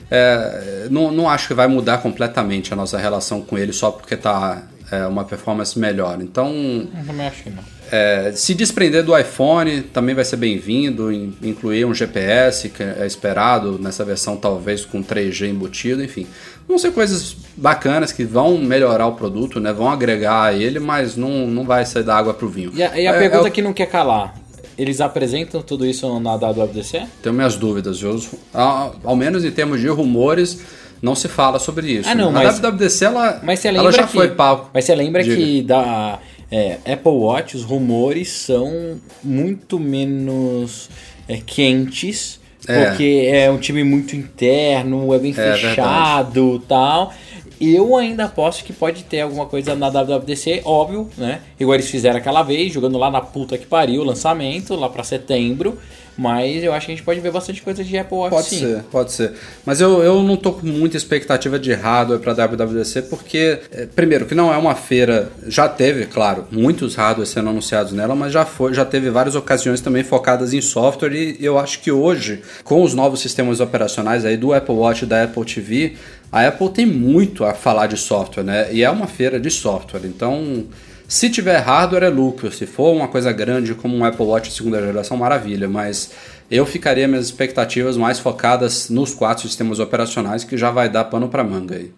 é, 0.09 0.87
não, 0.91 1.09
não 1.09 1.29
acho 1.29 1.47
que 1.47 1.53
vai 1.53 1.67
mudar 1.67 1.99
completamente 1.99 2.73
a 2.73 2.75
nossa 2.75 2.97
relação 2.97 3.41
com 3.41 3.57
ele 3.57 3.71
só 3.71 3.91
porque 3.91 4.15
está 4.15 4.61
é, 4.91 5.07
uma 5.07 5.23
performance 5.23 5.79
melhor. 5.79 6.21
Então. 6.21 6.51
Eu 6.53 7.05
também 7.07 7.25
acho 7.25 7.43
que 7.43 7.49
não. 7.49 7.63
É, 7.91 8.31
se 8.33 8.53
desprender 8.53 9.03
do 9.03 9.17
iPhone 9.17 9.81
também 9.81 10.15
vai 10.15 10.23
ser 10.23 10.37
bem-vindo, 10.37 11.11
incluir 11.11 11.83
um 11.85 11.93
GPS 11.93 12.69
que 12.69 12.81
é 12.81 13.05
esperado 13.05 13.77
nessa 13.77 14.05
versão 14.05 14.37
talvez 14.37 14.85
com 14.85 15.03
3G 15.03 15.49
embutido, 15.49 16.03
enfim. 16.03 16.25
Vão 16.67 16.77
ser 16.77 16.93
coisas 16.93 17.35
bacanas 17.57 18.13
que 18.13 18.23
vão 18.23 18.57
melhorar 18.57 19.07
o 19.07 19.13
produto, 19.13 19.59
né? 19.59 19.73
vão 19.73 19.89
agregar 19.89 20.43
a 20.43 20.53
ele, 20.53 20.79
mas 20.79 21.17
não, 21.17 21.47
não 21.47 21.65
vai 21.65 21.85
sair 21.85 22.03
da 22.03 22.15
água 22.15 22.33
para 22.33 22.45
o 22.45 22.49
vinho. 22.49 22.71
E 22.73 22.81
a, 22.81 22.97
e 22.97 23.07
a 23.07 23.13
é, 23.13 23.19
pergunta 23.19 23.47
é, 23.47 23.51
que 23.51 23.61
não 23.61 23.73
quer 23.73 23.87
calar, 23.87 24.35
eles 24.77 25.01
apresentam 25.01 25.61
tudo 25.61 25.85
isso 25.85 26.17
na 26.21 26.35
WWDC? 26.37 27.07
Tenho 27.21 27.35
minhas 27.35 27.55
dúvidas, 27.57 28.01
eu, 28.01 28.17
ao, 28.53 28.95
ao 29.03 29.15
menos 29.17 29.43
em 29.43 29.51
termos 29.51 29.81
de 29.81 29.89
rumores, 29.89 30.61
não 31.01 31.15
se 31.15 31.27
fala 31.27 31.57
sobre 31.57 31.91
isso. 31.91 32.09
Ah, 32.09 32.15
não, 32.15 32.31
mas, 32.31 32.63
a 32.63 32.69
WWDC 32.69 33.05
ela, 33.05 33.39
mas 33.43 33.59
você 33.59 33.69
ela 33.69 33.91
já 33.91 34.03
que, 34.03 34.13
foi 34.13 34.29
palco. 34.29 34.69
Mas 34.73 34.85
você 34.85 34.95
lembra 34.95 35.23
Diga. 35.23 35.35
que 35.35 35.61
da 35.63 36.19
é, 36.51 36.77
Apple 36.85 37.11
Watch, 37.11 37.55
os 37.55 37.63
rumores 37.63 38.29
são 38.29 38.99
muito 39.23 39.79
menos 39.79 40.89
é, 41.27 41.37
quentes, 41.37 42.39
é. 42.67 42.85
porque 42.85 43.29
é 43.31 43.49
um 43.49 43.57
time 43.57 43.83
muito 43.83 44.15
interno, 44.15 45.13
é 45.13 45.19
bem 45.19 45.31
é, 45.31 45.33
fechado 45.33 46.61
e 46.63 46.67
tal. 46.67 47.13
Eu 47.59 47.95
ainda 47.95 48.25
aposto 48.25 48.63
que 48.63 48.73
pode 48.73 49.03
ter 49.03 49.21
alguma 49.21 49.45
coisa 49.45 49.75
na 49.75 49.87
WWDC, 49.87 50.63
óbvio, 50.65 51.07
né? 51.15 51.41
Igual 51.59 51.75
eles 51.75 51.89
fizeram 51.89 52.17
aquela 52.17 52.41
vez, 52.41 52.73
jogando 52.73 52.97
lá 52.97 53.11
na 53.11 53.21
puta 53.21 53.55
que 53.55 53.67
pariu 53.67 54.01
o 54.01 54.03
lançamento, 54.03 54.75
lá 54.75 54.89
para 54.89 55.03
setembro. 55.03 55.77
Mas 56.21 56.63
eu 56.63 56.71
acho 56.71 56.85
que 56.85 56.91
a 56.91 56.95
gente 56.95 57.03
pode 57.03 57.19
ver 57.19 57.31
bastante 57.31 57.63
coisa 57.63 57.83
de 57.83 57.97
Apple 57.97 58.15
Watch 58.15 58.29
pode 58.29 58.47
sim. 58.47 58.59
ser, 58.59 58.83
pode 58.91 59.11
ser. 59.11 59.33
Mas 59.65 59.81
eu, 59.81 60.03
eu 60.03 60.21
não 60.21 60.37
tô 60.37 60.53
com 60.53 60.67
muita 60.67 60.95
expectativa 60.95 61.57
de 61.57 61.73
hardware 61.73 62.19
para 62.19 62.33
WWDC, 62.45 63.01
porque, 63.03 63.57
é, 63.71 63.87
primeiro, 63.87 64.27
que 64.27 64.35
não 64.35 64.53
é 64.53 64.57
uma 64.57 64.75
feira. 64.75 65.31
Já 65.47 65.67
teve, 65.67 66.05
claro, 66.05 66.45
muitos 66.51 66.93
hardwares 66.93 67.29
sendo 67.29 67.49
anunciados 67.49 67.91
nela, 67.91 68.13
mas 68.13 68.31
já, 68.31 68.45
foi, 68.45 68.71
já 68.71 68.85
teve 68.85 69.09
várias 69.09 69.33
ocasiões 69.33 69.81
também 69.81 70.03
focadas 70.03 70.53
em 70.53 70.61
software. 70.61 71.11
E 71.15 71.43
eu 71.43 71.57
acho 71.57 71.79
que 71.79 71.91
hoje, 71.91 72.43
com 72.63 72.83
os 72.83 72.93
novos 72.93 73.19
sistemas 73.19 73.59
operacionais 73.59 74.23
aí 74.23 74.37
do 74.37 74.53
Apple 74.53 74.75
Watch 74.75 75.05
e 75.05 75.07
da 75.07 75.23
Apple 75.23 75.43
TV, 75.43 75.93
a 76.31 76.45
Apple 76.45 76.69
tem 76.69 76.85
muito 76.85 77.43
a 77.43 77.55
falar 77.55 77.87
de 77.87 77.97
software, 77.97 78.43
né? 78.43 78.71
E 78.71 78.83
é 78.83 78.89
uma 78.91 79.07
feira 79.07 79.39
de 79.39 79.49
software. 79.49 80.01
Então. 80.05 80.67
Se 81.11 81.29
tiver 81.29 81.57
hardware 81.57 82.03
é 82.03 82.09
lucro, 82.09 82.49
se 82.53 82.65
for 82.65 82.93
uma 82.93 83.09
coisa 83.09 83.33
grande 83.33 83.75
como 83.75 83.97
um 83.97 84.05
Apple 84.05 84.25
Watch 84.25 84.49
segunda 84.49 84.79
geração, 84.79 85.17
maravilha, 85.17 85.67
mas 85.67 86.11
eu 86.49 86.65
ficaria 86.65 87.05
minhas 87.05 87.25
expectativas 87.25 87.97
mais 87.97 88.17
focadas 88.17 88.89
nos 88.89 89.13
quatro 89.13 89.45
sistemas 89.45 89.79
operacionais 89.79 90.45
que 90.45 90.57
já 90.57 90.71
vai 90.71 90.87
dar 90.87 91.03
pano 91.03 91.27
para 91.27 91.43
manga 91.43 91.75
aí. 91.75 91.91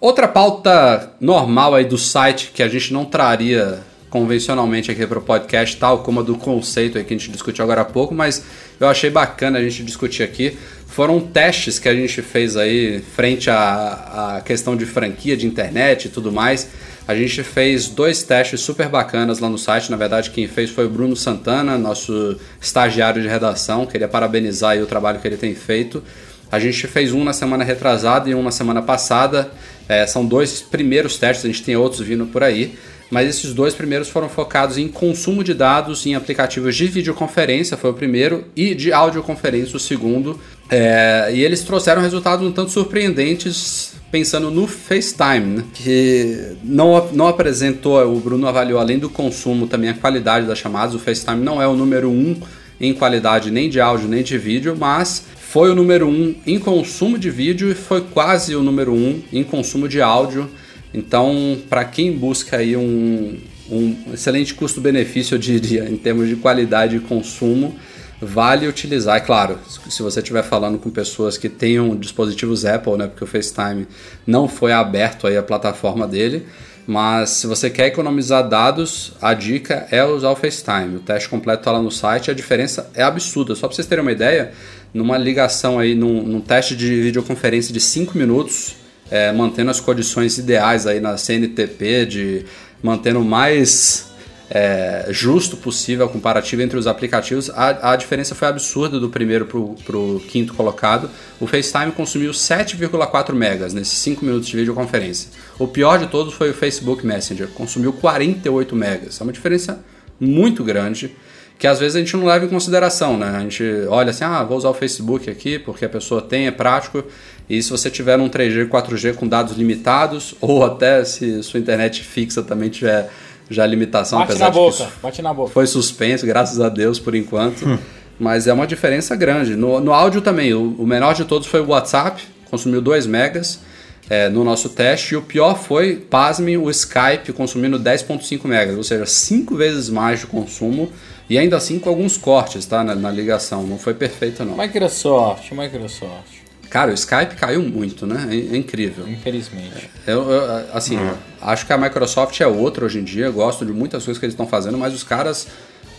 Outra 0.00 0.28
pauta 0.28 1.14
normal 1.20 1.74
aí 1.74 1.84
do 1.84 1.98
site 1.98 2.52
que 2.54 2.62
a 2.62 2.68
gente 2.68 2.92
não 2.92 3.04
traria 3.04 3.80
convencionalmente 4.08 4.88
aqui 4.88 5.04
para 5.04 5.18
o 5.18 5.22
podcast, 5.22 5.76
tal 5.76 6.04
como 6.04 6.20
a 6.20 6.22
do 6.22 6.36
conceito 6.36 6.98
aí 6.98 7.02
que 7.02 7.12
a 7.12 7.18
gente 7.18 7.32
discutiu 7.32 7.64
agora 7.64 7.80
há 7.80 7.84
pouco, 7.84 8.14
mas 8.14 8.40
eu 8.78 8.86
achei 8.86 9.10
bacana 9.10 9.58
a 9.58 9.62
gente 9.62 9.82
discutir 9.82 10.22
aqui. 10.22 10.56
Foram 10.86 11.18
testes 11.20 11.80
que 11.80 11.88
a 11.88 11.94
gente 11.94 12.22
fez 12.22 12.56
aí 12.56 13.00
frente 13.00 13.50
à, 13.50 14.36
à 14.36 14.40
questão 14.42 14.76
de 14.76 14.86
franquia 14.86 15.36
de 15.36 15.44
internet 15.44 16.04
e 16.04 16.08
tudo 16.08 16.30
mais 16.30 16.68
a 17.08 17.14
gente 17.14 17.42
fez 17.44 17.88
dois 17.88 18.22
testes 18.24 18.60
super 18.60 18.88
bacanas 18.88 19.38
lá 19.38 19.48
no 19.48 19.56
site. 19.56 19.90
Na 19.90 19.96
verdade, 19.96 20.30
quem 20.30 20.48
fez 20.48 20.70
foi 20.70 20.86
o 20.86 20.90
Bruno 20.90 21.14
Santana, 21.14 21.78
nosso 21.78 22.36
estagiário 22.60 23.22
de 23.22 23.28
redação. 23.28 23.86
Queria 23.86 24.08
parabenizar 24.08 24.76
o 24.78 24.86
trabalho 24.86 25.20
que 25.20 25.28
ele 25.28 25.36
tem 25.36 25.54
feito. 25.54 26.02
A 26.50 26.58
gente 26.58 26.86
fez 26.88 27.12
um 27.12 27.22
na 27.22 27.32
semana 27.32 27.62
retrasada 27.62 28.28
e 28.28 28.34
um 28.34 28.42
na 28.42 28.50
semana 28.50 28.82
passada. 28.82 29.50
É, 29.88 30.06
são 30.06 30.26
dois 30.26 30.60
primeiros 30.62 31.18
testes, 31.18 31.44
a 31.44 31.48
gente 31.48 31.62
tem 31.62 31.76
outros 31.76 32.00
vindo 32.00 32.26
por 32.26 32.42
aí. 32.42 32.76
Mas 33.10 33.28
esses 33.28 33.54
dois 33.54 33.72
primeiros 33.72 34.08
foram 34.08 34.28
focados 34.28 34.78
em 34.78 34.88
consumo 34.88 35.44
de 35.44 35.54
dados 35.54 36.04
em 36.06 36.14
aplicativos 36.14 36.74
de 36.74 36.86
videoconferência, 36.88 37.76
foi 37.76 37.90
o 37.90 37.94
primeiro, 37.94 38.46
e 38.56 38.74
de 38.74 38.92
audioconferência, 38.92 39.76
o 39.76 39.80
segundo. 39.80 40.40
É, 40.68 41.30
e 41.32 41.44
eles 41.44 41.62
trouxeram 41.62 42.02
resultados 42.02 42.44
um 42.44 42.50
tanto 42.50 42.72
surpreendentes 42.72 43.94
pensando 44.10 44.50
no 44.50 44.66
FaceTime, 44.66 45.58
né? 45.58 45.64
que 45.74 46.56
não, 46.64 47.08
não 47.12 47.28
apresentou, 47.28 48.00
o 48.12 48.18
Bruno 48.18 48.46
avaliou 48.48 48.80
além 48.80 48.98
do 48.98 49.08
consumo 49.08 49.66
também 49.66 49.90
a 49.90 49.94
qualidade 49.94 50.46
das 50.46 50.58
chamadas. 50.58 50.94
O 50.94 50.98
FaceTime 50.98 51.42
não 51.42 51.62
é 51.62 51.68
o 51.68 51.74
número 51.74 52.10
um 52.10 52.36
em 52.80 52.92
qualidade 52.92 53.50
nem 53.50 53.70
de 53.70 53.80
áudio 53.80 54.08
nem 54.08 54.22
de 54.22 54.36
vídeo, 54.36 54.76
mas 54.78 55.24
foi 55.48 55.70
o 55.70 55.74
número 55.76 56.08
um 56.08 56.34
em 56.44 56.58
consumo 56.58 57.16
de 57.16 57.30
vídeo 57.30 57.70
e 57.70 57.74
foi 57.74 58.00
quase 58.00 58.56
o 58.56 58.62
número 58.64 58.92
um 58.92 59.22
em 59.32 59.44
consumo 59.44 59.88
de 59.88 60.02
áudio. 60.02 60.50
Então, 60.92 61.56
para 61.70 61.84
quem 61.84 62.10
busca 62.12 62.56
aí 62.56 62.76
um, 62.76 63.38
um 63.70 63.96
excelente 64.12 64.52
custo-benefício, 64.54 65.36
eu 65.36 65.38
diria, 65.38 65.88
em 65.88 65.96
termos 65.96 66.28
de 66.28 66.34
qualidade 66.34 66.96
e 66.96 67.00
consumo, 67.00 67.76
vale 68.20 68.66
utilizar. 68.66 69.16
É 69.16 69.20
claro, 69.20 69.58
se 69.88 70.02
você 70.02 70.18
estiver 70.18 70.42
falando 70.42 70.78
com 70.78 70.90
pessoas 70.90 71.38
que 71.38 71.48
tenham 71.48 71.94
dispositivos 71.94 72.64
Apple, 72.64 72.96
né, 72.96 73.06
porque 73.06 73.22
o 73.22 73.26
FaceTime 73.26 73.86
não 74.26 74.48
foi 74.48 74.72
aberto 74.72 75.28
aí 75.28 75.36
a 75.36 75.42
plataforma 75.44 76.08
dele, 76.08 76.44
mas 76.86 77.30
se 77.30 77.46
você 77.46 77.68
quer 77.68 77.86
economizar 77.86 78.48
dados, 78.48 79.12
a 79.20 79.34
dica 79.34 79.88
é 79.90 80.04
usar 80.04 80.30
o 80.30 80.36
FaceTime. 80.36 80.96
O 80.96 81.00
teste 81.00 81.28
completo 81.28 81.60
está 81.60 81.72
lá 81.72 81.82
no 81.82 81.90
site, 81.90 82.30
a 82.30 82.34
diferença 82.34 82.88
é 82.94 83.02
absurda. 83.02 83.56
Só 83.56 83.66
para 83.66 83.74
vocês 83.74 83.88
terem 83.88 84.02
uma 84.02 84.12
ideia, 84.12 84.52
numa 84.92 85.18
ligação 85.18 85.78
aí, 85.78 85.94
num, 85.94 86.22
num 86.22 86.40
teste 86.40 86.74
de 86.74 87.02
videoconferência 87.02 87.72
de 87.72 87.80
5 87.80 88.16
minutos, 88.16 88.76
é, 89.10 89.32
mantendo 89.32 89.70
as 89.70 89.80
condições 89.80 90.38
ideais 90.38 90.86
aí 90.86 91.00
na 91.00 91.16
CNTP, 91.16 92.06
de 92.06 92.44
mantendo 92.82 93.22
mais 93.22 94.06
é, 94.50 95.06
justo 95.10 95.56
possível, 95.56 96.08
comparativo 96.08 96.62
entre 96.62 96.78
os 96.78 96.86
aplicativos, 96.86 97.50
a, 97.50 97.92
a 97.92 97.96
diferença 97.96 98.34
foi 98.34 98.48
absurda 98.48 98.98
do 99.00 99.08
primeiro 99.08 99.46
para 99.46 99.96
o 99.96 100.20
quinto 100.28 100.54
colocado. 100.54 101.10
O 101.40 101.46
FaceTime 101.46 101.92
consumiu 101.92 102.30
7,4 102.30 103.32
megas 103.34 103.74
nesses 103.74 103.98
5 103.98 104.24
minutos 104.24 104.48
de 104.48 104.56
videoconferência. 104.56 105.30
O 105.58 105.66
pior 105.66 105.98
de 105.98 106.06
todos 106.06 106.34
foi 106.34 106.50
o 106.50 106.54
Facebook 106.54 107.04
Messenger, 107.06 107.48
consumiu 107.48 107.92
48 107.92 108.76
megas. 108.76 109.20
É 109.20 109.24
uma 109.24 109.32
diferença 109.32 109.84
muito 110.18 110.64
grande 110.64 111.14
que 111.58 111.66
às 111.66 111.78
vezes 111.78 111.96
a 111.96 111.98
gente 112.00 112.16
não 112.16 112.26
leva 112.26 112.44
em 112.44 112.48
consideração, 112.48 113.16
né? 113.16 113.34
A 113.36 113.40
gente 113.40 113.62
olha 113.88 114.10
assim, 114.10 114.24
ah, 114.24 114.42
vou 114.42 114.58
usar 114.58 114.68
o 114.68 114.74
Facebook 114.74 115.30
aqui 115.30 115.58
porque 115.58 115.84
a 115.84 115.88
pessoa 115.88 116.20
tem, 116.20 116.46
é 116.46 116.50
prático. 116.50 117.02
E 117.48 117.62
se 117.62 117.70
você 117.70 117.88
tiver 117.88 118.18
um 118.18 118.28
3G, 118.28 118.68
4G 118.68 119.14
com 119.14 119.26
dados 119.26 119.56
limitados, 119.56 120.34
ou 120.40 120.64
até 120.64 121.04
se 121.04 121.42
sua 121.42 121.58
internet 121.58 122.02
fixa 122.02 122.42
também 122.42 122.68
tiver 122.68 123.10
já 123.48 123.64
limitação, 123.64 124.18
bate 124.18 124.32
apesar 124.32 124.46
na 124.46 124.50
de 124.50 124.56
boca, 124.56 124.84
que 124.84 125.00
bate 125.00 125.22
na 125.22 125.32
boca. 125.32 125.52
foi 125.52 125.66
suspenso, 125.66 126.26
graças 126.26 126.60
a 126.60 126.68
Deus, 126.68 126.98
por 126.98 127.14
enquanto. 127.14 127.78
Mas 128.18 128.46
é 128.46 128.52
uma 128.52 128.66
diferença 128.66 129.14
grande. 129.14 129.54
No, 129.54 129.78
no 129.78 129.92
áudio 129.92 130.20
também, 130.20 130.52
o, 130.52 130.74
o 130.78 130.86
menor 130.86 131.14
de 131.14 131.24
todos 131.24 131.46
foi 131.46 131.60
o 131.60 131.68
WhatsApp, 131.68 132.22
consumiu 132.50 132.80
2 132.80 133.06
megas 133.06 133.60
é, 134.08 134.28
no 134.28 134.42
nosso 134.42 134.70
teste. 134.70 135.14
E 135.14 135.16
o 135.16 135.22
pior 135.22 135.58
foi, 135.58 135.96
pasme, 135.96 136.56
o 136.56 136.70
Skype 136.70 137.32
consumindo 137.34 137.78
10.5 137.78 138.46
megas, 138.46 138.76
ou 138.76 138.82
seja, 138.82 139.06
5 139.06 139.54
vezes 139.54 139.88
mais 139.88 140.20
de 140.20 140.26
consumo. 140.26 140.90
E 141.28 141.38
ainda 141.38 141.56
assim 141.56 141.78
com 141.78 141.88
alguns 141.88 142.16
cortes 142.16 142.64
tá, 142.66 142.84
na, 142.84 142.94
na 142.94 143.10
ligação. 143.10 143.62
Não 143.64 143.78
foi 143.78 143.94
perfeito, 143.94 144.44
não. 144.44 144.56
Microsoft, 144.56 145.50
Microsoft. 145.52 146.36
Cara, 146.70 146.90
o 146.90 146.94
Skype 146.94 147.36
caiu 147.36 147.62
muito, 147.62 148.06
né? 148.06 148.28
É, 148.30 148.54
é 148.54 148.56
incrível. 148.56 149.08
Infelizmente. 149.08 149.88
Eu, 150.06 150.30
eu, 150.30 150.66
assim, 150.72 150.96
acho 151.40 151.64
que 151.66 151.72
a 151.72 151.78
Microsoft 151.78 152.40
é 152.40 152.46
outra 152.46 152.84
hoje 152.84 152.98
em 152.98 153.04
dia. 153.04 153.30
Gosto 153.30 153.64
de 153.64 153.72
muitas 153.72 154.04
coisas 154.04 154.18
que 154.18 154.26
eles 154.26 154.34
estão 154.34 154.46
fazendo, 154.46 154.76
mas 154.76 154.92
os 154.92 155.02
caras 155.04 155.46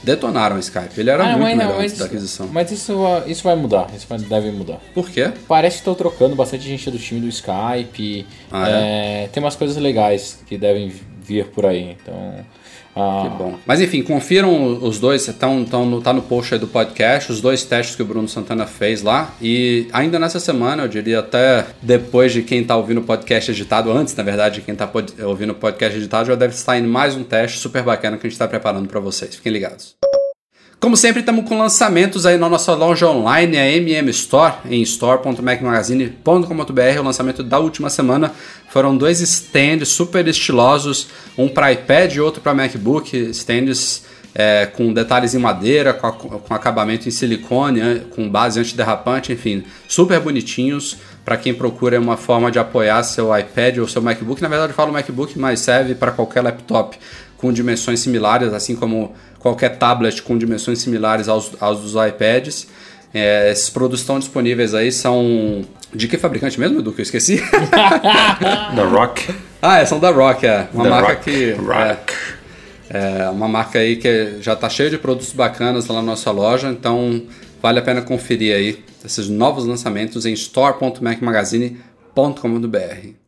detonaram 0.04 0.58
o 0.58 0.60
Skype. 0.60 0.98
Ele 1.00 1.10
era 1.10 1.24
Ah, 1.24 1.28
muito 1.30 1.42
mas, 1.44 1.58
melhor 1.58 1.70
não, 1.74 1.80
antes 1.80 1.92
mas, 1.94 2.00
da 2.00 2.06
aquisição. 2.06 2.48
mas 2.52 2.72
isso, 2.72 2.98
vai- 2.98 3.30
isso 3.32 3.44
vai 3.44 3.56
mudar, 3.56 3.88
isso 3.96 4.06
vai- 4.08 4.20
deve 4.20 4.52
mudar. 4.52 4.80
Por 4.94 5.10
quê? 5.10 5.32
Parece 5.48 5.78
que 5.78 5.82
estão 5.82 5.96
trocando 5.96 6.36
bastante 6.36 6.64
gente 6.66 6.90
do 6.92 7.00
time 7.00 7.20
do 7.22 7.28
Skype. 7.28 8.26
Ah, 8.52 8.70
é, 8.70 9.30
tem 9.32 9.42
umas 9.42 9.56
coisas 9.56 9.76
legais 9.78 10.40
que 10.48 10.58
devem 10.58 10.94
vir 11.22 11.46
por 11.48 11.66
aí. 11.66 11.98
Então. 12.02 12.46
Ah, 12.98 13.24
Que 13.24 13.38
bom. 13.38 13.56
Mas 13.66 13.82
enfim, 13.82 14.02
confiram 14.02 14.80
os 14.82 15.00
dois, 15.00 15.28
estão 15.28 15.64
tão 15.64 15.86
no, 15.86 16.02
tá 16.02 16.12
no 16.14 16.22
post 16.22 16.54
aí 16.54 16.60
do 16.60 16.68
podcast, 16.68 17.32
os 17.32 17.42
dois 17.42 17.64
testes 17.64 17.96
que 17.96 18.02
o 18.02 18.06
Bruno 18.06 18.28
Santana 18.28 18.66
fez 18.66 19.02
lá. 19.02 19.34
E 19.42 19.88
ainda 19.94 20.18
nessa 20.20 20.40
semana, 20.40 20.84
eu 20.84 20.88
diria 20.88 21.20
até 21.20 21.66
depois 21.82 22.32
de 22.32 22.42
quem 22.42 22.64
tá 22.64 22.76
ouvindo 22.76 23.00
o 23.00 23.04
podcast 23.04 23.52
editado, 23.52 23.92
antes 23.92 24.16
na 24.16 24.24
verdade 24.24 24.56
de 24.56 24.62
quem 24.62 24.76
tá 24.76 24.90
ouvindo 25.26 25.52
o 25.52 25.56
podcast 25.56 25.98
editado, 25.98 26.28
já 26.28 26.36
deve 26.36 26.54
estar 26.54 26.78
indo 26.78 26.90
mais 26.90 27.16
um 27.16 27.24
teste 27.24 27.60
super 27.60 27.84
bacana 27.84 28.18
que 28.18 28.26
a 28.26 28.30
gente 28.30 28.36
está 28.36 28.48
preparando 28.48 28.88
para 28.88 29.00
vocês. 29.00 29.36
Fiquem 29.36 29.52
ligados. 29.52 29.96
Como 30.80 30.96
sempre, 30.96 31.22
estamos 31.22 31.50
com 31.50 31.58
lançamentos 31.58 32.24
aí 32.28 32.38
na 32.38 32.48
nossa 32.48 32.76
loja 32.76 33.08
online, 33.10 33.58
a 33.58 33.68
MM 33.72 34.12
Store, 34.12 34.58
em 34.70 34.80
store.macmagazine.com.br. 34.84 37.00
O 37.00 37.04
lançamento 37.04 37.42
da 37.42 37.58
última 37.58 37.90
semana 37.90 38.32
foram 38.70 38.96
dois 38.96 39.20
stands 39.20 39.90
super 39.90 40.28
estilosos, 40.28 41.08
um 41.36 41.50
para 41.50 41.72
iPad 41.74 42.14
e 42.14 42.22
outro 42.22 42.42
para 42.42 42.54
MacBook, 42.54 43.18
stands 43.32 44.04
é, 44.36 44.68
com 44.68 44.94
detalhes 44.94 45.34
em 45.34 45.40
madeira, 45.40 45.94
com, 45.94 46.06
a- 46.06 46.12
com 46.12 46.54
acabamento 46.54 47.08
em 47.08 47.12
silicone, 47.12 48.02
com 48.16 48.30
base 48.30 48.60
antiderrapante, 48.60 49.34
enfim, 49.34 49.64
super 49.88 50.20
bonitinhos 50.20 50.96
para 51.26 51.38
quem 51.38 51.56
procura 51.56 52.00
uma 52.00 52.18
forma 52.18 52.52
de 52.52 52.60
apoiar 52.60 53.02
seu 53.02 53.36
iPad 53.36 53.80
ou 53.80 53.88
seu 53.88 54.00
MacBook. 54.02 54.40
Na 54.44 54.48
verdade, 54.48 54.74
eu 54.74 54.76
falo 54.76 54.94
MacBook, 54.94 55.40
mas 55.40 55.60
serve 55.60 55.96
para 55.96 56.12
qualquer 56.12 56.42
laptop 56.42 56.96
com 57.36 57.52
dimensões 57.52 58.00
similares, 58.00 58.54
assim 58.54 58.76
como 58.76 59.14
qualquer 59.40 59.78
tablet 59.78 60.22
com 60.22 60.38
dimensões 60.38 60.80
similares 60.80 61.28
aos, 61.28 61.52
aos 61.60 61.82
dos 61.82 61.94
iPads. 61.94 62.68
É, 63.14 63.52
esses 63.52 63.70
produtos 63.70 64.02
estão 64.02 64.20
disponíveis 64.20 64.74
aí, 64.74 64.92
são. 64.92 65.64
De 65.94 66.08
que 66.08 66.18
fabricante 66.18 66.60
mesmo, 66.60 66.80
Edu? 66.80 66.92
Que 66.92 67.02
eu 67.02 67.04
esqueci? 67.04 67.42
Da 68.76 68.84
Rock. 68.84 69.34
ah, 69.62 69.80
é, 69.80 69.86
são 69.86 70.00
da 70.00 70.12
Rock, 70.12 70.46
é. 70.46 70.68
Uma 70.74 70.84
Da 70.84 70.90
marca 70.90 71.14
Rock. 71.14 71.24
que. 71.24 71.52
Rock. 71.54 72.14
É, 72.90 73.20
é 73.24 73.30
uma 73.30 73.48
marca 73.48 73.80
aí 73.80 73.96
que 73.96 74.36
já 74.42 74.52
está 74.54 74.70
cheia 74.70 74.90
de 74.90 74.98
produtos 74.98 75.32
bacanas 75.34 75.88
lá 75.88 75.96
na 75.96 76.02
nossa 76.02 76.30
loja, 76.32 76.68
então 76.70 77.22
vale 77.62 77.80
a 77.80 77.82
pena 77.82 78.02
conferir 78.02 78.54
aí 78.56 78.84
esses 79.06 79.30
novos 79.30 79.66
lançamentos 79.66 80.26
em 80.26 80.34
store.macmagazine.com.br. 80.34 83.27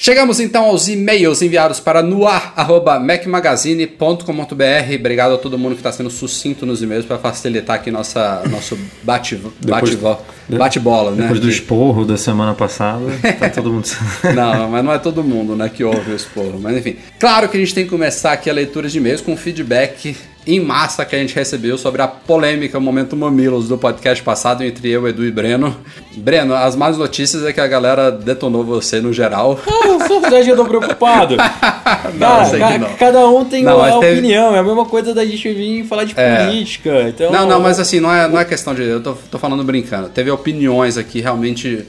Chegamos 0.00 0.38
então 0.38 0.66
aos 0.66 0.86
e-mails 0.86 1.42
enviados 1.42 1.80
para 1.80 2.00
noar.macmagazine.com.br. 2.02 4.94
Obrigado 4.96 5.34
a 5.34 5.38
todo 5.38 5.58
mundo 5.58 5.72
que 5.72 5.80
está 5.80 5.90
sendo 5.90 6.08
sucinto 6.08 6.64
nos 6.64 6.80
e-mails 6.80 7.04
para 7.04 7.18
facilitar 7.18 7.74
aqui 7.74 7.90
nossa, 7.90 8.44
nosso 8.48 8.78
bate- 9.02 9.34
Depois- 9.60 9.96
bate-bola, 9.96 10.20
bate-bola, 10.50 11.10
né? 11.10 11.22
Depois 11.22 11.40
do 11.40 11.50
esporro 11.50 12.04
da 12.04 12.16
semana 12.16 12.54
passada, 12.54 13.06
tá 13.40 13.50
todo 13.54 13.72
mundo. 13.72 13.88
não, 14.36 14.68
mas 14.70 14.84
não 14.84 14.92
é 14.92 15.00
todo 15.00 15.24
mundo 15.24 15.56
né, 15.56 15.68
que 15.68 15.82
ouve 15.82 16.12
o 16.12 16.14
esporro. 16.14 16.60
Mas 16.62 16.76
enfim. 16.76 16.94
Claro 17.18 17.48
que 17.48 17.56
a 17.56 17.60
gente 17.60 17.74
tem 17.74 17.82
que 17.82 17.90
começar 17.90 18.30
aqui 18.32 18.48
a 18.48 18.52
leitura 18.52 18.88
de 18.88 18.98
e-mails 18.98 19.20
com 19.20 19.36
feedback 19.36 20.16
em 20.48 20.60
massa 20.60 21.04
que 21.04 21.14
a 21.14 21.18
gente 21.18 21.34
recebeu 21.34 21.76
sobre 21.76 22.00
a 22.00 22.08
polêmica 22.08 22.80
Momento 22.80 23.14
Mamilos 23.14 23.68
do 23.68 23.76
podcast 23.76 24.22
passado 24.22 24.64
entre 24.64 24.88
eu, 24.88 25.06
Edu 25.06 25.24
e 25.24 25.30
Breno. 25.30 25.76
Breno, 26.16 26.54
as 26.54 26.74
más 26.74 26.96
notícias 26.96 27.44
é 27.44 27.52
que 27.52 27.60
a 27.60 27.66
galera 27.66 28.10
detonou 28.10 28.64
você 28.64 28.98
no 29.00 29.12
geral. 29.12 29.60
Ah, 29.66 30.06
só 30.08 30.42
já 30.42 30.56
tô 30.56 30.64
preocupado. 30.64 31.36
Cara, 32.18 32.44
sei 32.46 32.60
que 32.62 32.78
não. 32.78 32.94
Cada 32.96 33.28
um 33.28 33.44
tem 33.44 33.62
Não, 33.62 33.76
uma 33.76 34.00
teve- 34.00 34.18
opinião. 34.20 34.54
É 34.56 34.58
a 34.58 34.62
mesma 34.62 34.86
coisa 34.86 35.12
da 35.14 35.24
gente 35.24 35.52
vir 35.52 35.84
falar 35.84 36.04
de 36.04 36.14
É. 36.16 36.46
política. 36.46 37.02
Então, 37.08 37.30
Não, 37.30 37.46
não, 37.46 37.60
mas 37.60 37.78
assim, 37.78 38.00
não 38.00 38.12
é, 38.12 38.26
não 38.26 38.38
é 38.40 38.44
questão 38.44 38.74
de. 38.74 38.82
Eu 38.82 39.02
tô, 39.02 39.12
tô 39.30 39.38
falando 39.38 39.62
brincando. 39.62 40.08
Teve 40.08 40.30
opiniões 40.30 40.96
aqui 40.96 41.20
realmente 41.20 41.84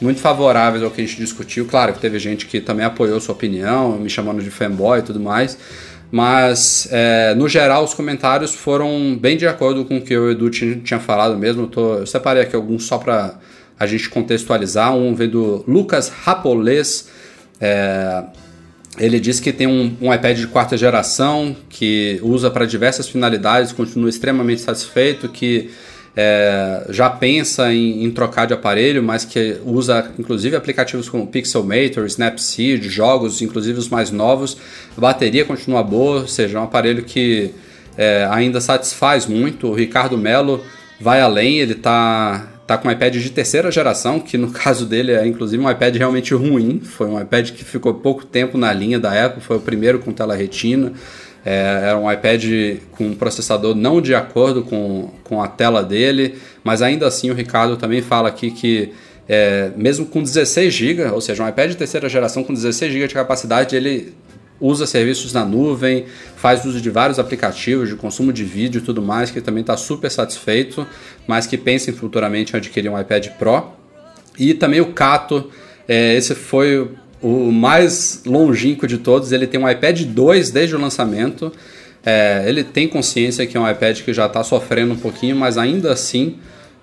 muito 0.00 0.20
favoráveis 0.20 0.82
ao 0.82 0.90
que 0.90 1.00
a 1.00 1.04
gente 1.06 1.16
discutiu. 1.16 1.64
Claro 1.64 1.92
que 1.94 1.98
teve 2.00 2.18
gente 2.18 2.44
que 2.46 2.60
também 2.60 2.84
apoiou 2.84 3.18
sua 3.20 3.34
opinião, 3.34 3.92
me 3.92 4.10
chamando 4.10 4.42
de 4.42 4.50
fanboy 4.50 4.98
e 4.98 5.02
tudo 5.02 5.18
mais. 5.20 5.56
Mas, 6.14 6.86
é, 6.90 7.34
no 7.34 7.48
geral, 7.48 7.82
os 7.84 7.94
comentários 7.94 8.54
foram 8.54 9.16
bem 9.18 9.34
de 9.34 9.46
acordo 9.46 9.82
com 9.86 9.96
o 9.96 10.02
que 10.02 10.14
o 10.14 10.30
Edu 10.30 10.50
tinha, 10.50 10.76
tinha 10.76 11.00
falado 11.00 11.38
mesmo. 11.38 11.62
Eu, 11.62 11.66
tô- 11.68 11.94
eu 11.94 12.06
separei 12.06 12.42
aqui 12.42 12.54
alguns 12.54 12.84
só 12.84 12.98
para 12.98 13.38
a 13.80 13.86
gente 13.86 14.10
contextualizar. 14.10 14.94
Um 14.94 15.14
vem 15.14 15.30
do 15.30 15.64
Lucas 15.66 16.10
Rapolês. 16.10 17.08
É, 17.58 18.24
ele 18.98 19.18
diz 19.18 19.40
que 19.40 19.54
tem 19.54 19.66
um, 19.66 19.96
um 20.02 20.12
iPad 20.12 20.36
de 20.36 20.46
quarta 20.48 20.76
geração 20.76 21.56
que 21.70 22.20
usa 22.22 22.50
para 22.50 22.66
diversas 22.66 23.08
finalidades, 23.08 23.72
continua 23.72 24.10
extremamente 24.10 24.60
satisfeito, 24.60 25.30
que 25.30 25.70
é, 26.14 26.86
já 26.90 27.08
pensa 27.08 27.72
em, 27.72 28.04
em 28.04 28.10
trocar 28.10 28.46
de 28.46 28.52
aparelho, 28.52 29.02
mas 29.02 29.24
que 29.24 29.58
usa 29.64 30.10
inclusive 30.18 30.54
aplicativos 30.54 31.08
como 31.08 31.26
Pixelmator, 31.26 32.04
Snapseed, 32.04 32.88
jogos, 32.88 33.40
inclusive 33.40 33.78
os 33.78 33.88
mais 33.88 34.10
novos. 34.10 34.56
A 34.96 35.00
bateria 35.00 35.44
continua 35.44 35.82
boa, 35.82 36.20
ou 36.20 36.28
seja, 36.28 36.58
é 36.58 36.60
um 36.60 36.64
aparelho 36.64 37.02
que 37.02 37.52
é, 37.96 38.28
ainda 38.30 38.60
satisfaz 38.60 39.26
muito. 39.26 39.68
O 39.68 39.74
Ricardo 39.74 40.18
Melo 40.18 40.62
vai 41.00 41.20
além, 41.20 41.58
ele 41.58 41.72
está 41.72 42.48
tá 42.66 42.76
com 42.76 42.88
um 42.88 42.90
iPad 42.90 43.14
de 43.16 43.30
terceira 43.30 43.70
geração, 43.70 44.20
que 44.20 44.36
no 44.36 44.50
caso 44.52 44.84
dele 44.84 45.12
é 45.12 45.26
inclusive 45.26 45.62
um 45.62 45.70
iPad 45.70 45.96
realmente 45.96 46.34
ruim. 46.34 46.80
Foi 46.80 47.06
um 47.08 47.20
iPad 47.20 47.50
que 47.50 47.64
ficou 47.64 47.94
pouco 47.94 48.26
tempo 48.26 48.58
na 48.58 48.72
linha 48.72 48.98
da 48.98 49.24
Apple, 49.24 49.42
foi 49.42 49.56
o 49.56 49.60
primeiro 49.60 49.98
com 49.98 50.12
tela 50.12 50.34
retina. 50.34 50.92
É, 51.44 51.88
era 51.88 51.98
um 51.98 52.10
iPad 52.10 52.44
com 52.92 53.08
um 53.08 53.14
processador 53.14 53.74
não 53.74 54.00
de 54.00 54.14
acordo 54.14 54.62
com, 54.62 55.10
com 55.24 55.42
a 55.42 55.48
tela 55.48 55.82
dele, 55.82 56.36
mas 56.62 56.82
ainda 56.82 57.06
assim 57.06 57.30
o 57.30 57.34
Ricardo 57.34 57.76
também 57.76 58.00
fala 58.00 58.28
aqui 58.28 58.50
que 58.50 58.92
é, 59.28 59.70
mesmo 59.76 60.06
com 60.06 60.22
16 60.22 60.72
GB, 60.72 61.04
ou 61.06 61.20
seja, 61.20 61.42
um 61.42 61.48
iPad 61.48 61.70
de 61.70 61.76
terceira 61.76 62.08
geração 62.08 62.44
com 62.44 62.52
16 62.52 62.92
GB 62.92 63.08
de 63.08 63.14
capacidade, 63.14 63.74
ele 63.74 64.12
usa 64.60 64.86
serviços 64.86 65.32
na 65.32 65.44
nuvem, 65.44 66.06
faz 66.36 66.64
uso 66.64 66.80
de 66.80 66.88
vários 66.88 67.18
aplicativos 67.18 67.88
de 67.88 67.96
consumo 67.96 68.32
de 68.32 68.44
vídeo 68.44 68.78
e 68.78 68.82
tudo 68.82 69.02
mais, 69.02 69.30
que 69.30 69.40
também 69.40 69.62
está 69.62 69.76
super 69.76 70.10
satisfeito, 70.10 70.86
mas 71.26 71.46
que 71.46 71.58
pensa 71.58 71.90
em 71.90 71.92
futuramente 71.92 72.54
em 72.54 72.56
adquirir 72.56 72.88
um 72.88 72.98
iPad 72.98 73.28
Pro. 73.38 73.72
E 74.38 74.54
também 74.54 74.80
o 74.80 74.92
Cato, 74.92 75.50
é, 75.88 76.14
esse 76.14 76.34
foi 76.34 76.88
o 77.22 77.52
mais 77.52 78.22
longínquo 78.26 78.86
de 78.86 78.98
todos, 78.98 79.32
ele 79.32 79.46
tem 79.46 79.60
um 79.60 79.68
iPad 79.68 80.02
2 80.02 80.50
desde 80.50 80.74
o 80.74 80.80
lançamento. 80.80 81.52
É, 82.04 82.44
ele 82.46 82.64
tem 82.64 82.88
consciência 82.88 83.46
que 83.46 83.56
é 83.56 83.60
um 83.60 83.70
iPad 83.70 84.00
que 84.00 84.12
já 84.12 84.26
está 84.26 84.42
sofrendo 84.42 84.94
um 84.94 84.96
pouquinho, 84.96 85.36
mas 85.36 85.56
ainda 85.56 85.92
assim 85.92 86.36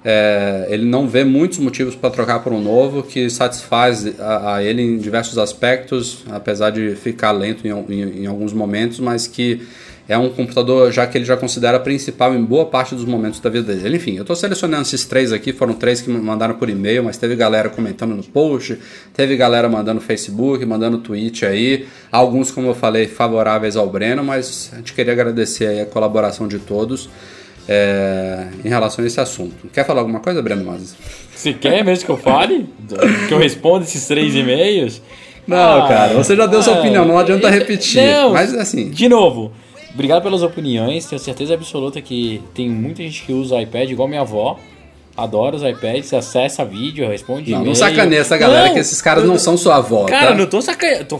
é, 0.04 0.68
ele 0.70 0.86
não 0.86 1.08
vê 1.08 1.26
muitos 1.26 1.60
motivos 1.60 1.94
para 1.94 2.10
trocar 2.10 2.40
por 2.40 2.54
um 2.54 2.62
novo 2.62 3.04
que 3.04 3.30
satisfaz 3.30 4.18
a, 4.20 4.56
a 4.56 4.64
ele 4.64 4.82
em 4.82 4.98
diversos 4.98 5.38
aspectos, 5.38 6.24
apesar 6.30 6.70
de 6.70 6.96
ficar 6.96 7.32
lento 7.32 7.68
em, 7.68 7.72
em, 7.72 8.22
em 8.24 8.26
alguns 8.26 8.54
momentos, 8.54 9.00
mas 9.00 9.28
que 9.28 9.62
é 10.10 10.18
um 10.18 10.28
computador 10.28 10.92
já 10.92 11.06
que 11.06 11.20
ele 11.20 11.24
já 11.24 11.38
considera 11.38 11.80
principal 11.80 12.34
em 12.34 12.44
boa 12.44 12.66
parte 12.66 12.96
dos 12.96 13.06
momentos 13.06 13.40
da 13.40 13.48
vida 13.48 13.76
dele. 13.76 13.98
Enfim, 13.98 14.16
eu 14.16 14.22
estou 14.22 14.36
selecionando 14.36 14.82
esses 14.82 15.06
três 15.06 15.32
aqui, 15.32 15.54
foram 15.54 15.76
três 15.76 16.02
que 16.02 16.10
me 16.10 16.18
mandaram 16.18 16.56
por 16.56 16.68
e-mail, 16.68 17.04
mas 17.04 17.16
teve 17.16 17.36
galera 17.36 17.70
comentando 17.70 18.16
no 18.16 18.24
post, 18.24 18.80
teve 19.14 19.38
galera 19.38 19.70
mandando 19.70 20.02
Facebook, 20.02 20.66
mandando 20.66 20.98
tweet 20.98 21.46
aí, 21.46 21.86
alguns, 22.12 22.50
como 22.50 22.68
eu 22.70 22.74
falei, 22.74 23.06
favoráveis 23.06 23.78
ao 23.78 23.88
Breno, 23.88 24.24
mas 24.24 24.72
a 24.74 24.78
gente 24.78 24.94
queria 24.94 25.14
agradecer 25.14 25.68
aí 25.68 25.80
a 25.80 25.86
colaboração 25.86 26.48
de 26.48 26.58
todos 26.58 27.08
é, 27.68 28.48
em 28.66 28.68
relação 28.68 29.04
a 29.04 29.08
esse 29.08 29.22
assunto. 29.22 29.68
Quer 29.72 29.86
falar 29.86 30.02
alguma 30.02 30.20
coisa, 30.20 30.42
Breno 30.42 30.66
Mazes? 30.66 30.96
Você 31.36 31.54
quer 31.54 31.86
mesmo 31.86 32.06
que 32.06 32.12
eu 32.12 32.18
fale? 32.18 32.68
que 33.28 33.34
eu 33.34 33.38
responda 33.38 33.86
esses 33.86 34.08
três 34.08 34.34
e-mails? 34.34 35.04
Não, 35.46 35.84
ah, 35.84 35.88
cara, 35.88 36.14
você 36.16 36.36
já 36.36 36.48
deu 36.48 36.64
sua 36.64 36.76
ah, 36.76 36.80
opinião, 36.80 37.06
não 37.06 37.18
adianta 37.18 37.48
repetir. 37.48 38.04
Não, 38.04 38.34
mas 38.34 38.56
assim. 38.56 38.90
De 38.90 39.08
novo, 39.08 39.52
obrigado 39.94 40.24
pelas 40.24 40.44
opiniões. 40.44 41.06
Tenho 41.06 41.20
certeza 41.20 41.54
absoluta 41.54 42.02
que 42.02 42.42
tem 42.54 42.70
muita 42.70 43.04
gente 43.04 43.24
que 43.24 43.34
usa 43.34 43.56
o 43.56 43.62
iPad, 43.62 43.90
igual 43.90 44.08
minha 44.08 44.22
avó. 44.22 44.60
Adora 45.18 45.58
os 45.58 45.64
iPads, 45.64 46.14
acessa 46.14 46.64
vídeo, 46.64 47.06
responde 47.10 47.52
Não, 47.52 47.66
não 47.66 47.76
sacaneia 47.76 48.22
essa 48.22 48.38
galera, 48.38 48.68
não, 48.68 48.74
que 48.74 48.80
esses 48.80 49.02
caras 49.02 49.26
não 49.26 49.38
são 49.38 49.58
sua 49.58 49.76
avó. 49.76 50.06
Cara, 50.06 50.28
tá? 50.28 50.36
não 50.36 50.46
tô 50.46 50.62
sacaneando. 50.62 51.06
Tô, 51.06 51.20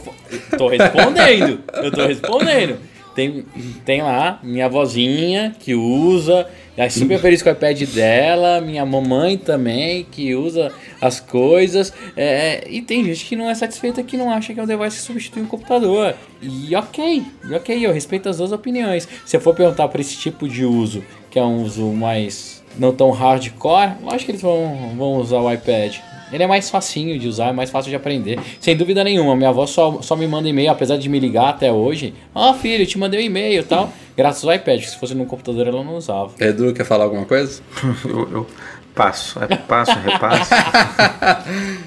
tô 0.58 0.68
respondendo. 0.70 1.60
eu 1.74 1.92
tô 1.92 2.06
respondendo. 2.06 2.78
Tem, 3.16 3.46
tem 3.86 4.02
lá 4.02 4.40
minha 4.44 4.70
vozinha 4.70 5.56
que 5.60 5.76
usa, 5.76 6.48
é 6.78 6.88
super 6.90 7.20
feliz 7.20 7.42
com 7.42 7.50
o 7.50 7.52
iPad 7.52 7.82
dela, 7.90 8.62
minha 8.62 8.86
mamãe 8.86 9.38
também, 9.38 10.06
que 10.10 10.34
usa 10.34 10.72
as 11.02 11.20
coisas. 11.20 11.92
É, 12.16 12.66
e 12.70 12.82
tem 12.82 13.04
gente 13.04 13.26
que 13.26 13.36
não 13.36 13.50
é 13.50 13.56
satisfeita, 13.56 14.02
que 14.02 14.16
não 14.16 14.32
acha 14.32 14.54
que 14.54 14.60
é 14.60 14.64
um 14.64 14.66
device 14.66 14.98
que 14.98 15.04
substitui 15.04 15.44
um 15.44 15.46
computador. 15.46 16.16
E 16.42 16.74
ok, 16.76 17.24
ok, 17.54 17.86
eu 17.86 17.92
respeito 17.92 18.30
as 18.30 18.38
duas 18.38 18.52
opiniões. 18.52 19.08
Se 19.26 19.36
eu 19.36 19.42
for 19.42 19.54
perguntar 19.54 19.90
para 19.90 20.00
esse 20.00 20.16
tipo 20.16 20.48
de 20.48 20.64
uso, 20.64 21.04
que 21.30 21.38
é 21.38 21.44
um 21.44 21.64
uso 21.64 21.86
mais 21.88 22.64
não 22.78 22.94
tão 22.94 23.12
hardcore, 23.12 23.92
acho 24.08 24.26
que 24.26 24.32
eles 24.32 24.42
vão, 24.42 24.94
vão 24.96 25.16
usar 25.16 25.40
o 25.40 25.52
iPad. 25.52 25.98
Ele 26.32 26.44
é 26.44 26.48
mais 26.48 26.70
facinho 26.70 27.18
de 27.18 27.28
usar, 27.28 27.50
é 27.50 27.52
mais 27.52 27.70
fácil 27.70 27.90
de 27.90 27.96
aprender. 27.96 28.40
Sem 28.60 28.76
dúvida 28.76 29.04
nenhuma, 29.04 29.36
minha 29.36 29.50
avó 29.50 29.66
só, 29.66 30.02
só 30.02 30.16
me 30.16 30.28
manda 30.28 30.48
e-mail, 30.48 30.72
apesar 30.72 30.98
de 30.98 31.10
me 31.10 31.20
ligar 31.20 31.50
até 31.50 31.72
hoje. 31.72 32.14
Ó, 32.34 32.52
oh, 32.52 32.54
filho, 32.54 32.86
te 32.86 32.98
mandei 32.98 33.20
um 33.20 33.24
e-mail 33.24 33.62
e 33.62 33.64
tal. 33.64 33.92
Graças 34.16 34.44
ao 34.44 34.54
iPad, 34.54 34.82
se 34.84 34.98
fosse 34.98 35.16
no 35.16 35.26
computador 35.26 35.68
ela 35.68 35.84
não 35.84 35.96
usava. 35.96 36.32
Edu, 36.40 36.74
quer 36.74 36.86
falar 36.86 37.06
alguma 37.06 37.26
coisa? 37.26 37.62
eu, 38.06 38.32
eu 38.32 38.48
passo, 38.94 39.40
é 39.44 39.56
passo, 39.56 39.98
repasso. 40.00 40.52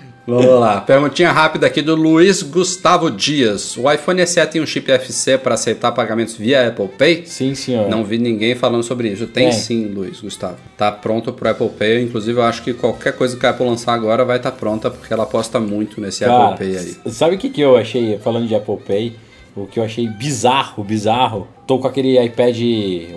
Vamos 0.26 0.60
lá. 0.60 0.80
Perguntinha 0.80 1.32
rápida 1.32 1.66
aqui 1.66 1.82
do 1.82 1.96
Luiz 1.96 2.42
Gustavo 2.42 3.10
Dias. 3.10 3.76
O 3.76 3.90
iPhone 3.90 4.24
SE 4.26 4.46
tem 4.46 4.62
um 4.62 4.66
chip 4.66 4.90
FC 4.90 5.36
para 5.36 5.54
aceitar 5.54 5.90
pagamentos 5.92 6.36
via 6.36 6.68
Apple 6.68 6.88
Pay? 6.88 7.26
Sim, 7.26 7.54
senhor. 7.54 7.88
Não 7.88 8.04
vi 8.04 8.18
ninguém 8.18 8.54
falando 8.54 8.82
sobre 8.84 9.08
isso. 9.08 9.26
Tem 9.26 9.48
é. 9.48 9.52
sim, 9.52 9.86
Luiz 9.86 10.20
Gustavo. 10.20 10.58
Tá 10.76 10.92
pronto 10.92 11.32
pro 11.32 11.48
Apple 11.48 11.68
Pay. 11.70 12.02
Inclusive, 12.02 12.38
eu 12.38 12.44
acho 12.44 12.62
que 12.62 12.72
qualquer 12.72 13.14
coisa 13.14 13.36
que 13.36 13.44
a 13.44 13.50
Apple 13.50 13.66
lançar 13.66 13.94
agora 13.94 14.24
vai 14.24 14.36
estar 14.36 14.52
tá 14.52 14.56
pronta, 14.56 14.90
porque 14.90 15.12
ela 15.12 15.24
aposta 15.24 15.58
muito 15.58 16.00
nesse 16.00 16.24
Cara, 16.24 16.50
Apple 16.50 16.66
Pay 16.66 16.76
aí. 16.76 17.12
Sabe 17.12 17.34
o 17.34 17.38
que, 17.38 17.50
que 17.50 17.60
eu 17.60 17.76
achei, 17.76 18.18
falando 18.18 18.46
de 18.46 18.54
Apple 18.54 18.78
Pay? 18.86 19.16
O 19.56 19.66
que 19.66 19.80
eu 19.80 19.84
achei 19.84 20.08
bizarro, 20.08 20.84
bizarro. 20.84 21.48
Tô 21.66 21.78
com 21.78 21.86
aquele 21.86 22.22
iPad, 22.24 22.56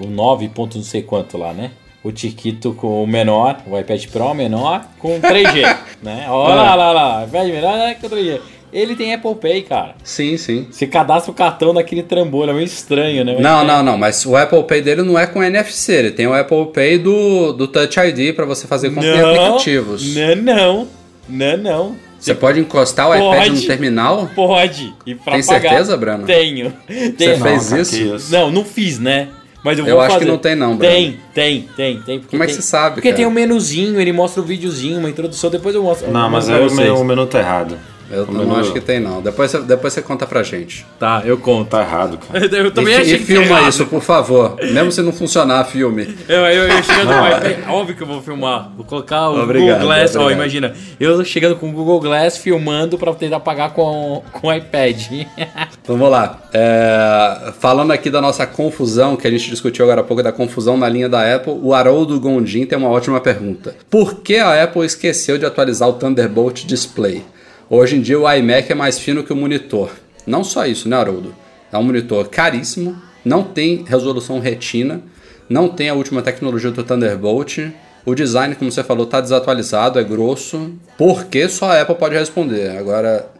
o 0.03 0.07
9. 0.07 0.51
não 0.57 0.83
sei 0.83 1.03
quanto 1.03 1.37
lá, 1.37 1.53
né? 1.53 1.71
O 2.05 2.11
Tiquito 2.11 2.71
com 2.73 3.03
o 3.03 3.07
menor, 3.07 3.57
o 3.65 3.75
iPad 3.79 4.05
Pro 4.05 4.31
menor, 4.35 4.85
com 4.99 5.19
3G, 5.19 5.75
né? 6.03 6.27
Olha 6.29 6.53
lá, 6.53 6.75
lá, 6.75 6.91
lá, 6.91 7.25
iPad 7.25 7.47
menor 7.47 7.77
né, 7.79 7.97
com 7.99 8.07
3G. 8.07 8.39
Ele 8.71 8.95
tem 8.95 9.11
Apple 9.11 9.33
Pay, 9.35 9.63
cara. 9.63 9.95
Sim, 10.03 10.37
sim. 10.37 10.67
Você 10.69 10.85
cadastra 10.85 11.31
o 11.31 11.33
cartão 11.33 11.73
naquele 11.73 12.03
trambolho, 12.03 12.51
é 12.51 12.53
meio 12.53 12.65
estranho, 12.65 13.25
né? 13.25 13.33
Mas 13.33 13.41
não, 13.41 13.63
não, 13.63 13.81
não, 13.81 13.97
mas 13.97 14.23
o 14.23 14.35
Apple 14.35 14.61
Pay 14.65 14.83
dele 14.83 15.01
não 15.01 15.17
é 15.17 15.25
com 15.25 15.41
NFC, 15.41 15.93
ele 15.93 16.11
tem 16.11 16.27
o 16.27 16.33
Apple 16.33 16.67
Pay 16.71 16.99
do, 16.99 17.53
do 17.53 17.67
Touch 17.67 17.99
ID 17.99 18.35
para 18.35 18.45
você 18.45 18.67
fazer 18.67 18.89
compra 18.91 19.07
em 19.07 19.21
aplicativos. 19.21 20.15
Não, 20.15 20.35
não, 20.35 20.87
não, 21.27 21.57
não. 21.57 21.95
Você 22.19 22.35
pode 22.35 22.59
encostar 22.59 23.09
o 23.09 23.17
pode, 23.17 23.45
iPad 23.45 23.59
no 23.59 23.67
terminal? 23.67 24.29
Pode. 24.35 24.93
E 25.07 25.15
pra 25.15 25.33
Tem 25.33 25.45
pagar, 25.45 25.69
certeza, 25.69 25.97
Brano? 25.97 26.25
Tenho. 26.27 26.71
Você 26.87 27.37
fez 27.37 27.71
isso? 27.71 28.31
Não, 28.31 28.51
não 28.51 28.63
fiz, 28.63 28.99
né? 28.99 29.29
Mas 29.66 29.80
eu 29.80 29.84
vou 29.84 29.93
Eu 29.95 29.99
acho 30.01 30.13
fazer. 30.13 30.26
que 30.26 30.32
não 30.32 30.38
tem 30.38 30.55
não, 30.55 30.78
Bruno. 30.78 30.93
Tem, 30.93 31.20
tem, 31.34 31.68
tem, 31.76 31.99
tem. 31.99 32.20
Como 32.20 32.43
é 32.43 32.45
que 32.45 32.53
você 32.53 32.61
sabe, 32.61 32.95
Porque 32.97 33.09
cara? 33.09 33.18
tem 33.18 33.26
um 33.26 33.32
menuzinho, 33.32 33.99
ele 33.99 34.11
mostra 34.13 34.39
o 34.39 34.45
videozinho, 34.45 34.99
uma 34.99 35.09
introdução, 35.09 35.49
depois 35.49 35.74
eu 35.74 35.82
mostro. 35.82 36.11
Não, 36.11 36.30
mas 36.30 36.47
aí 36.47 36.89
o 36.91 37.03
menu 37.03 37.26
tá 37.26 37.39
errado. 37.39 37.76
Eu 38.09 38.25
não 38.27 38.55
acho 38.55 38.71
que 38.71 38.81
tem, 38.81 38.99
não. 38.99 39.21
Depois 39.21 39.51
você, 39.51 39.59
depois 39.61 39.93
você 39.93 40.01
conta 40.01 40.25
pra 40.25 40.43
gente. 40.43 40.85
Tá, 40.99 41.21
eu 41.25 41.37
conto. 41.37 41.69
Tá 41.69 41.81
errado, 41.81 42.17
cara. 42.17 42.45
eu 42.45 42.71
também 42.71 42.93
e, 42.93 42.97
achei 42.97 43.15
e 43.15 43.19
filma 43.19 43.61
isso, 43.67 43.85
por 43.85 44.01
favor. 44.01 44.57
Mesmo 44.61 44.91
se 44.91 45.01
não 45.01 45.11
funcionar, 45.11 45.63
filme. 45.65 46.15
Eu, 46.27 46.45
eu, 46.45 46.67
eu 46.67 46.83
chegando 46.83 47.07
com 47.07 47.21
o 47.21 47.27
iPad, 47.27 47.69
óbvio 47.69 47.95
que 47.95 48.03
eu 48.03 48.07
vou 48.07 48.21
filmar. 48.21 48.71
Vou 48.75 48.85
colocar 48.85 49.29
o 49.29 49.41
obrigado, 49.41 49.81
Google 49.81 49.87
Glass. 49.87 50.15
Ó, 50.15 50.29
imagina, 50.29 50.73
eu 50.99 51.23
chegando 51.25 51.55
com 51.55 51.69
o 51.69 51.71
Google 51.71 51.99
Glass 51.99 52.37
filmando 52.37 52.97
pra 52.97 53.13
tentar 53.13 53.39
pagar 53.39 53.71
com, 53.73 54.23
com 54.31 54.47
o 54.47 54.53
iPad. 54.53 55.25
Vamos 55.87 56.09
lá. 56.09 56.39
É, 56.53 57.53
falando 57.59 57.91
aqui 57.91 58.09
da 58.09 58.21
nossa 58.21 58.45
confusão, 58.45 59.15
que 59.15 59.27
a 59.27 59.31
gente 59.31 59.49
discutiu 59.49 59.85
agora 59.85 60.01
há 60.01 60.03
pouco, 60.03 60.21
da 60.21 60.31
confusão 60.31 60.77
na 60.77 60.87
linha 60.87 61.09
da 61.09 61.35
Apple, 61.35 61.53
o 61.61 61.73
Haroldo 61.73 62.19
Gondim 62.19 62.65
tem 62.65 62.77
uma 62.77 62.89
ótima 62.89 63.19
pergunta. 63.19 63.75
Por 63.89 64.21
que 64.21 64.37
a 64.37 64.63
Apple 64.63 64.85
esqueceu 64.85 65.37
de 65.37 65.45
atualizar 65.45 65.89
o 65.89 65.93
Thunderbolt 65.93 66.65
Display? 66.65 67.23
Hoje 67.68 67.95
em 67.95 68.01
dia 68.01 68.20
o 68.20 68.32
iMac 68.32 68.72
é 68.72 68.76
mais 68.76 68.99
fino 68.99 69.24
que 69.24 69.34
o 69.34 69.36
monitor. 69.36 69.89
Não 70.26 70.43
só 70.43 70.68
isso, 70.68 70.88
né, 70.88 70.95
Haroldo? 70.95 71.36
É 71.72 71.78
um 71.78 71.84
monitor 71.84 72.30
caríssimo, 72.30 72.95
não 73.24 73.43
tem 73.43 73.84
resolução 73.84 74.39
retina, 74.39 75.01
não 75.49 75.68
tem 75.68 75.89
a 75.89 75.95
última 75.95 76.22
tecnologia 76.22 76.70
do 76.70 76.84
Thunderbolt. 76.84 77.57
O 78.05 78.13
design, 78.13 78.53
como 78.53 78.72
você 78.72 78.84
falou, 78.84 79.05
está 79.05 79.20
desatualizado, 79.20 79.97
é 79.97 80.03
grosso. 80.03 80.74
Por 80.95 81.26
que 81.26 81.49
só 81.49 81.72
a 81.72 81.82
Apple 81.82 81.95
pode 81.95 82.13
responder? 82.13 82.78
Agora, 82.78 83.32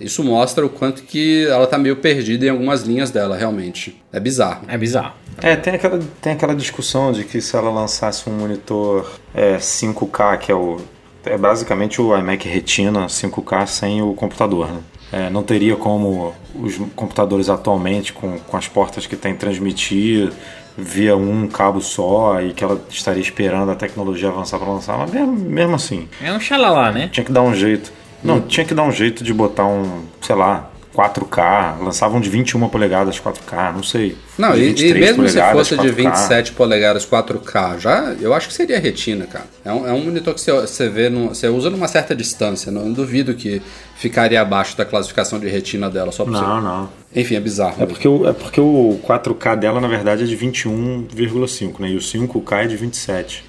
isso 0.00 0.22
mostra 0.22 0.64
o 0.64 0.68
quanto 0.68 1.02
que 1.02 1.44
ela 1.46 1.64
está 1.64 1.76
meio 1.76 1.96
perdida 1.96 2.46
em 2.46 2.50
algumas 2.50 2.82
linhas 2.82 3.10
dela, 3.10 3.36
realmente. 3.36 4.00
É 4.12 4.20
bizarro. 4.20 4.64
É 4.68 4.78
bizarro. 4.78 5.14
É, 5.38 5.56
tem 5.56 5.74
aquela, 5.74 5.98
tem 6.20 6.32
aquela 6.34 6.54
discussão 6.54 7.10
de 7.10 7.24
que 7.24 7.40
se 7.40 7.56
ela 7.56 7.70
lançasse 7.70 8.30
um 8.30 8.32
monitor 8.32 9.10
é, 9.34 9.56
5K, 9.56 10.38
que 10.38 10.52
é 10.52 10.54
o 10.54 10.80
é 11.24 11.36
basicamente 11.36 12.00
o 12.00 12.16
iMac 12.16 12.48
Retina 12.48 13.06
5K 13.06 13.66
sem 13.66 14.02
o 14.02 14.14
computador. 14.14 14.68
Né? 14.68 14.80
É, 15.12 15.30
não 15.30 15.42
teria 15.42 15.76
como 15.76 16.34
os 16.54 16.76
computadores 16.96 17.48
atualmente, 17.48 18.12
com, 18.12 18.38
com 18.38 18.56
as 18.56 18.66
portas 18.66 19.06
que 19.06 19.16
tem, 19.16 19.34
transmitir 19.34 20.32
via 20.76 21.14
um 21.16 21.46
cabo 21.46 21.80
só 21.80 22.40
e 22.40 22.52
que 22.52 22.64
ela 22.64 22.80
estaria 22.88 23.20
esperando 23.20 23.70
a 23.70 23.74
tecnologia 23.74 24.28
avançar 24.28 24.58
para 24.58 24.68
lançar, 24.68 24.96
mas 24.96 25.10
mesmo, 25.10 25.32
mesmo 25.32 25.74
assim. 25.74 26.08
É 26.22 26.32
um 26.32 26.40
xalala, 26.40 26.90
né? 26.90 27.08
Tinha 27.12 27.24
que 27.24 27.32
dar 27.32 27.42
um 27.42 27.54
jeito. 27.54 27.92
Não, 28.24 28.36
hum. 28.36 28.40
tinha 28.40 28.64
que 28.64 28.74
dar 28.74 28.84
um 28.84 28.92
jeito 28.92 29.22
de 29.22 29.34
botar 29.34 29.66
um, 29.66 30.04
sei 30.20 30.34
lá, 30.34 30.71
4K, 30.94 31.82
lançavam 31.82 32.20
de 32.20 32.28
21 32.28 32.68
polegadas 32.68 33.18
4K, 33.18 33.72
não 33.74 33.82
sei. 33.82 34.16
Não, 34.36 34.54
e, 34.54 34.74
e, 34.74 34.94
mesmo 34.94 35.26
se 35.28 35.40
fosse 35.52 35.74
4K. 35.74 35.80
de 35.80 35.90
27 35.90 36.52
polegadas 36.52 37.06
4K, 37.06 37.78
já 37.78 38.14
eu 38.20 38.34
acho 38.34 38.48
que 38.48 38.54
seria 38.54 38.78
retina, 38.78 39.26
cara. 39.26 39.46
É 39.64 39.72
um, 39.72 39.86
é 39.88 39.92
um 39.92 40.04
monitor 40.04 40.34
que 40.34 40.40
você, 40.40 40.52
você 40.52 40.88
vê, 40.88 41.08
no, 41.08 41.28
você 41.28 41.48
usa 41.48 41.70
numa 41.70 41.88
certa 41.88 42.14
distância, 42.14 42.70
não 42.70 42.92
duvido 42.92 43.34
que 43.34 43.62
ficaria 43.96 44.40
abaixo 44.40 44.76
da 44.76 44.84
classificação 44.84 45.38
de 45.38 45.48
retina 45.48 45.88
dela, 45.88 46.12
só 46.12 46.24
por 46.24 46.32
Não, 46.32 46.60
não. 46.60 46.90
Enfim, 47.14 47.36
é 47.36 47.40
bizarro. 47.40 47.82
É 47.82 47.86
porque, 47.86 48.06
o, 48.06 48.28
é 48.28 48.32
porque 48.32 48.60
o 48.60 49.00
4K 49.06 49.56
dela, 49.56 49.80
na 49.80 49.88
verdade, 49.88 50.24
é 50.24 50.26
de 50.26 50.36
21,5, 50.36 51.80
né? 51.80 51.90
E 51.90 51.96
o 51.96 52.00
5K 52.00 52.64
é 52.64 52.66
de 52.66 52.76
27. 52.76 53.44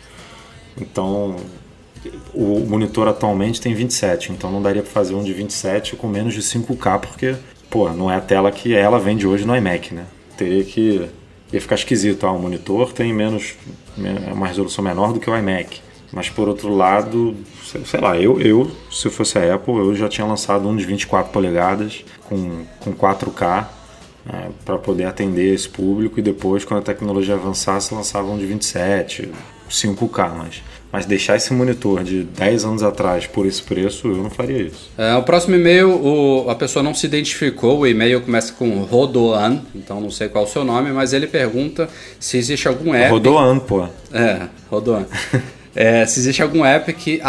Então, 0.80 1.36
o 2.34 2.60
monitor 2.60 3.08
atualmente 3.08 3.62
tem 3.62 3.74
27, 3.74 4.32
então 4.32 4.52
não 4.52 4.62
daria 4.62 4.82
para 4.82 4.92
fazer 4.92 5.16
um 5.16 5.24
de 5.24 5.34
27 5.34 5.96
com 5.96 6.08
menos 6.08 6.34
de 6.34 6.42
5K, 6.42 7.00
porque, 7.00 7.36
pô, 7.70 7.90
não 7.90 8.12
é 8.12 8.16
a 8.16 8.22
tela 8.22 8.52
que 8.52 8.74
ela 8.74 9.00
vende 9.00 9.28
hoje 9.28 9.46
no 9.46 9.56
iMac, 9.56 9.94
né? 9.94 10.06
Teria 10.38 10.64
que. 10.64 11.08
ia 11.52 11.62
ficar 11.62 11.76
esquisito. 11.76 12.26
Ah, 12.26 12.32
o 12.32 12.40
monitor 12.40 12.92
tem 12.92 13.14
menos. 13.14 13.56
é 13.98 14.34
uma 14.34 14.48
resolução 14.48 14.84
menor 14.84 15.14
do 15.14 15.20
que 15.20 15.30
o 15.30 15.38
iMac. 15.38 15.82
Mas 16.12 16.30
por 16.30 16.48
outro 16.48 16.70
lado, 16.76 17.36
sei 17.86 18.00
lá, 18.00 18.16
eu, 18.18 18.40
eu 18.40 18.70
se 18.92 19.10
fosse 19.10 19.38
a 19.40 19.56
Apple, 19.56 19.74
eu 19.74 19.96
já 19.96 20.08
tinha 20.08 20.28
lançado 20.28 20.68
um 20.68 20.76
de 20.76 20.86
24 20.86 21.32
polegadas 21.32 22.06
com, 22.30 22.66
com 22.80 22.94
4K 22.94 23.66
né, 24.24 24.52
para 24.64 24.78
poder 24.78 25.06
atender 25.06 25.54
esse 25.54 25.68
público 25.68 26.20
e 26.20 26.22
depois, 26.22 26.64
quando 26.64 26.82
a 26.82 26.84
tecnologia 26.84 27.34
avançasse, 27.34 27.96
lançava 27.96 28.28
um 28.30 28.38
de 28.38 28.46
27, 28.46 29.32
5K. 29.68 30.34
Mas 30.38 30.62
mas 30.94 31.08
deixar 31.08 31.36
esse 31.36 31.52
monitor 31.52 32.04
de 32.04 32.24
10 32.24 32.66
anos 32.66 32.84
atrás 32.84 33.26
por 33.26 33.48
esse 33.48 33.64
preço, 33.64 34.08
eu 34.08 34.18
não 34.18 34.30
faria 34.30 34.62
isso. 34.62 34.92
É, 34.96 35.16
o 35.16 35.24
próximo 35.24 35.56
e-mail, 35.56 35.90
o, 35.90 36.48
a 36.52 36.54
pessoa 36.54 36.84
não 36.84 36.94
se 36.94 37.08
identificou, 37.08 37.80
o 37.80 37.88
e-mail 37.88 38.22
começa 38.22 38.54
com 38.54 38.84
Rodoan, 38.84 39.64
então 39.74 40.00
não 40.00 40.12
sei 40.12 40.30
qual 40.30 40.44
é 40.44 40.48
o 40.48 40.50
seu 40.50 40.64
nome, 40.64 40.92
mas 40.92 41.12
ele 41.12 41.26
pergunta 41.26 41.90
se 42.20 42.38
existe 42.38 42.68
algum 42.68 42.94
app... 42.94 43.10
Rodoan, 43.10 43.58
pô. 43.58 43.88
É, 44.14 44.48
Rodoan. 44.70 45.08
É, 45.76 46.06
se 46.06 46.20
existe 46.20 46.42
algum 46.42 46.64
app 46.64 46.94
que, 46.94 47.20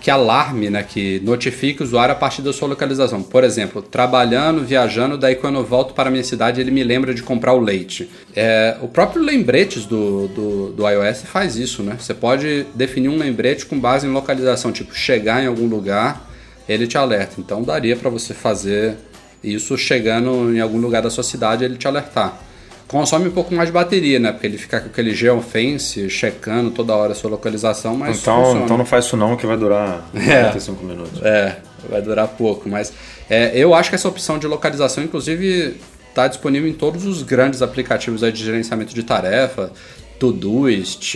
que 0.00 0.10
alarme, 0.10 0.68
né, 0.68 0.82
que 0.82 1.20
notifique 1.24 1.82
o 1.82 1.84
usuário 1.84 2.12
a 2.12 2.16
partir 2.16 2.42
da 2.42 2.52
sua 2.52 2.68
localização. 2.68 3.22
Por 3.22 3.42
exemplo, 3.42 3.80
trabalhando, 3.80 4.62
viajando, 4.62 5.16
daí 5.16 5.34
quando 5.34 5.56
eu 5.56 5.64
volto 5.64 5.94
para 5.94 6.08
a 6.08 6.12
minha 6.12 6.24
cidade 6.24 6.60
ele 6.60 6.70
me 6.70 6.84
lembra 6.84 7.14
de 7.14 7.22
comprar 7.22 7.54
o 7.54 7.60
leite. 7.60 8.10
É, 8.34 8.76
o 8.82 8.88
próprio 8.88 9.22
lembretes 9.22 9.86
do, 9.86 10.28
do, 10.28 10.72
do, 10.72 10.88
iOS 10.88 11.22
faz 11.22 11.56
isso, 11.56 11.82
né? 11.82 11.96
Você 11.98 12.12
pode 12.12 12.66
definir 12.74 13.08
um 13.08 13.16
lembrete 13.16 13.64
com 13.64 13.78
base 13.78 14.06
em 14.06 14.10
localização, 14.10 14.72
tipo 14.72 14.94
chegar 14.94 15.42
em 15.42 15.46
algum 15.46 15.66
lugar, 15.66 16.28
ele 16.68 16.86
te 16.86 16.98
alerta. 16.98 17.36
Então 17.38 17.62
daria 17.62 17.96
para 17.96 18.10
você 18.10 18.34
fazer 18.34 18.96
isso 19.42 19.76
chegando 19.78 20.54
em 20.54 20.60
algum 20.60 20.78
lugar 20.78 21.02
da 21.02 21.08
sua 21.08 21.24
cidade 21.24 21.64
ele 21.64 21.76
te 21.76 21.86
alertar 21.86 22.45
consome 22.88 23.28
um 23.28 23.32
pouco 23.32 23.54
mais 23.54 23.68
de 23.68 23.72
bateria, 23.72 24.18
né? 24.18 24.32
Porque 24.32 24.46
ele 24.46 24.58
fica 24.58 24.80
com 24.80 24.86
aquele 24.86 25.14
geofence 25.14 26.08
checando 26.08 26.70
toda 26.70 26.94
hora 26.94 27.12
a 27.12 27.14
sua 27.14 27.30
localização, 27.30 27.96
mas 27.96 28.20
então, 28.20 28.64
então 28.64 28.78
não 28.78 28.84
faz 28.84 29.06
isso 29.06 29.16
não 29.16 29.36
que 29.36 29.46
vai 29.46 29.56
durar 29.56 30.08
45 30.12 30.82
é, 30.82 30.86
minutos. 30.86 31.22
É, 31.22 31.58
vai 31.88 32.02
durar 32.02 32.28
pouco, 32.28 32.68
mas 32.68 32.92
é, 33.28 33.52
eu 33.54 33.74
acho 33.74 33.88
que 33.88 33.94
essa 33.94 34.08
opção 34.08 34.38
de 34.38 34.46
localização, 34.46 35.02
inclusive, 35.02 35.76
está 36.08 36.28
disponível 36.28 36.68
em 36.68 36.72
todos 36.72 37.04
os 37.04 37.22
grandes 37.22 37.60
aplicativos 37.60 38.20
de 38.20 38.44
gerenciamento 38.44 38.94
de 38.94 39.02
tarefa, 39.02 39.72
Todoist, 40.18 41.14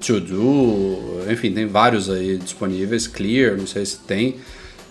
To-Do, 0.00 1.30
enfim, 1.30 1.52
tem 1.52 1.66
vários 1.66 2.08
aí 2.08 2.38
disponíveis, 2.38 3.06
Clear, 3.06 3.56
não 3.56 3.66
sei 3.66 3.84
se 3.84 3.98
tem, 3.98 4.36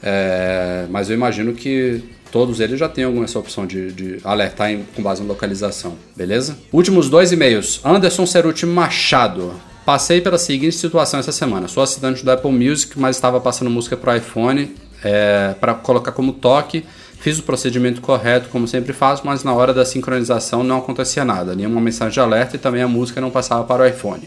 é, 0.03 0.86
mas 0.89 1.09
eu 1.09 1.15
imagino 1.15 1.53
que 1.53 2.03
Todos 2.32 2.59
eles 2.59 2.80
já 2.80 2.88
têm 2.88 3.03
alguma 3.03 3.25
essa 3.25 3.39
opção 3.39 3.65
de, 3.65 3.91
de 3.91 4.17
alertar 4.23 4.71
em, 4.71 4.86
com 4.95 5.01
base 5.01 5.23
em 5.23 5.25
localização, 5.25 5.95
beleza? 6.15 6.57
Últimos 6.71 7.09
dois 7.09 7.32
e-mails. 7.32 7.82
Anderson 7.84 8.25
Ceruti 8.25 8.65
Machado. 8.65 9.53
Passei 9.86 10.21
pela 10.21 10.38
seguinte 10.38 10.75
situação 10.75 11.19
essa 11.19 11.32
semana. 11.32 11.67
Sou 11.67 11.82
assinante 11.82 12.23
do 12.23 12.32
Apple 12.32 12.51
Music, 12.51 12.99
mas 12.99 13.15
estava 13.15 13.41
passando 13.41 13.71
música 13.71 13.97
para 13.97 14.17
iPhone 14.17 14.75
é, 15.03 15.55
para 15.59 15.73
colocar 15.73 16.11
como 16.11 16.34
toque. 16.34 16.86
Fiz 17.19 17.39
o 17.39 17.43
procedimento 17.43 17.99
correto, 17.99 18.47
como 18.49 18.67
sempre 18.67 18.93
faço, 18.93 19.23
mas 19.25 19.43
na 19.43 19.53
hora 19.53 19.73
da 19.73 19.84
sincronização 19.84 20.63
não 20.63 20.77
acontecia 20.77 21.25
nada. 21.25 21.55
Nenhuma 21.55 21.82
mensagem 21.82 22.13
de 22.13 22.19
alerta 22.19 22.55
e 22.55 22.59
também 22.59 22.82
a 22.82 22.88
música 22.88 23.19
não 23.19 23.32
passava 23.32 23.63
para 23.63 23.84
o 23.84 23.88
iPhone. 23.88 24.21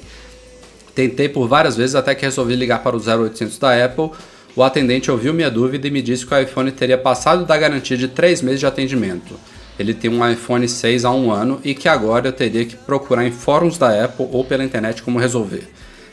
Tentei 0.94 1.28
por 1.28 1.48
várias 1.48 1.76
vezes 1.76 1.94
até 1.94 2.14
que 2.14 2.22
resolvi 2.22 2.54
ligar 2.54 2.82
para 2.82 2.96
o 2.96 3.00
0800 3.00 3.58
da 3.58 3.84
Apple 3.84 4.10
o 4.54 4.62
atendente 4.62 5.10
ouviu 5.10 5.32
minha 5.32 5.50
dúvida 5.50 5.88
e 5.88 5.90
me 5.90 6.02
disse 6.02 6.26
que 6.26 6.34
o 6.34 6.38
iPhone 6.38 6.70
teria 6.70 6.98
passado 6.98 7.44
da 7.44 7.56
garantia 7.56 7.96
de 7.96 8.08
3 8.08 8.42
meses 8.42 8.60
de 8.60 8.66
atendimento. 8.66 9.34
Ele 9.78 9.94
tem 9.94 10.10
um 10.10 10.28
iPhone 10.28 10.68
6 10.68 11.04
há 11.04 11.10
um 11.10 11.30
ano 11.32 11.60
e 11.64 11.74
que 11.74 11.88
agora 11.88 12.28
eu 12.28 12.32
teria 12.32 12.64
que 12.64 12.76
procurar 12.76 13.26
em 13.26 13.32
fóruns 13.32 13.78
da 13.78 14.04
Apple 14.04 14.28
ou 14.30 14.44
pela 14.44 14.62
internet 14.62 15.02
como 15.02 15.18
resolver. 15.18 15.68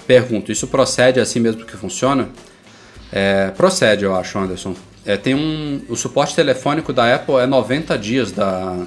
Pergunto, 0.07 0.51
isso 0.51 0.67
procede 0.67 1.19
assim 1.19 1.39
mesmo 1.39 1.65
que 1.65 1.75
funciona? 1.75 2.29
É, 3.11 3.49
procede, 3.49 4.05
eu 4.05 4.15
acho, 4.15 4.39
Anderson. 4.39 4.73
É, 5.05 5.17
tem 5.17 5.35
um, 5.35 5.81
o 5.89 5.95
suporte 5.95 6.35
telefônico 6.35 6.93
da 6.93 7.13
Apple 7.13 7.35
é 7.35 7.45
90 7.45 7.97
dias 7.97 8.31
da, 8.31 8.85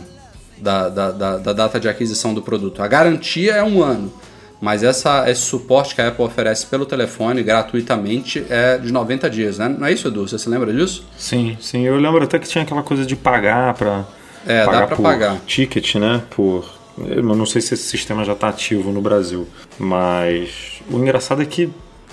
da, 0.58 0.88
da, 0.88 1.10
da, 1.10 1.36
da 1.38 1.52
data 1.52 1.78
de 1.78 1.88
aquisição 1.88 2.32
do 2.32 2.40
produto. 2.40 2.82
A 2.82 2.88
garantia 2.88 3.52
é 3.52 3.62
um 3.62 3.82
ano. 3.82 4.12
Mas 4.62 4.84
essa, 4.84 5.28
esse 5.28 5.40
suporte 5.40 5.92
que 5.92 6.00
a 6.00 6.06
Apple 6.06 6.24
oferece 6.24 6.66
pelo 6.66 6.86
telefone 6.86 7.42
gratuitamente 7.42 8.46
é 8.48 8.78
de 8.78 8.92
90 8.92 9.28
dias, 9.28 9.58
né? 9.58 9.68
Não 9.68 9.84
é 9.84 9.92
isso, 9.92 10.06
Edu? 10.06 10.28
Você 10.28 10.38
se 10.38 10.48
lembra 10.48 10.72
disso? 10.72 11.04
Sim, 11.18 11.56
sim. 11.60 11.84
Eu 11.84 11.96
lembro 11.96 12.22
até 12.22 12.38
que 12.38 12.46
tinha 12.46 12.62
aquela 12.62 12.84
coisa 12.84 13.04
de 13.04 13.16
pagar 13.16 13.74
para 13.74 14.04
é, 14.46 14.64
pagar 14.64 14.80
dá 14.82 14.86
pra 14.86 14.96
por 14.96 15.02
pagar. 15.02 15.40
ticket, 15.46 15.96
né? 15.96 16.22
Por 16.30 16.64
eu 16.96 17.24
não 17.24 17.44
sei 17.44 17.60
se 17.60 17.74
esse 17.74 17.82
sistema 17.82 18.24
já 18.24 18.34
está 18.34 18.50
ativo 18.50 18.92
no 18.92 19.00
Brasil, 19.00 19.48
mas 19.80 20.80
o 20.88 20.96
engraçado 20.96 21.42
é 21.42 21.44
que 21.44 21.68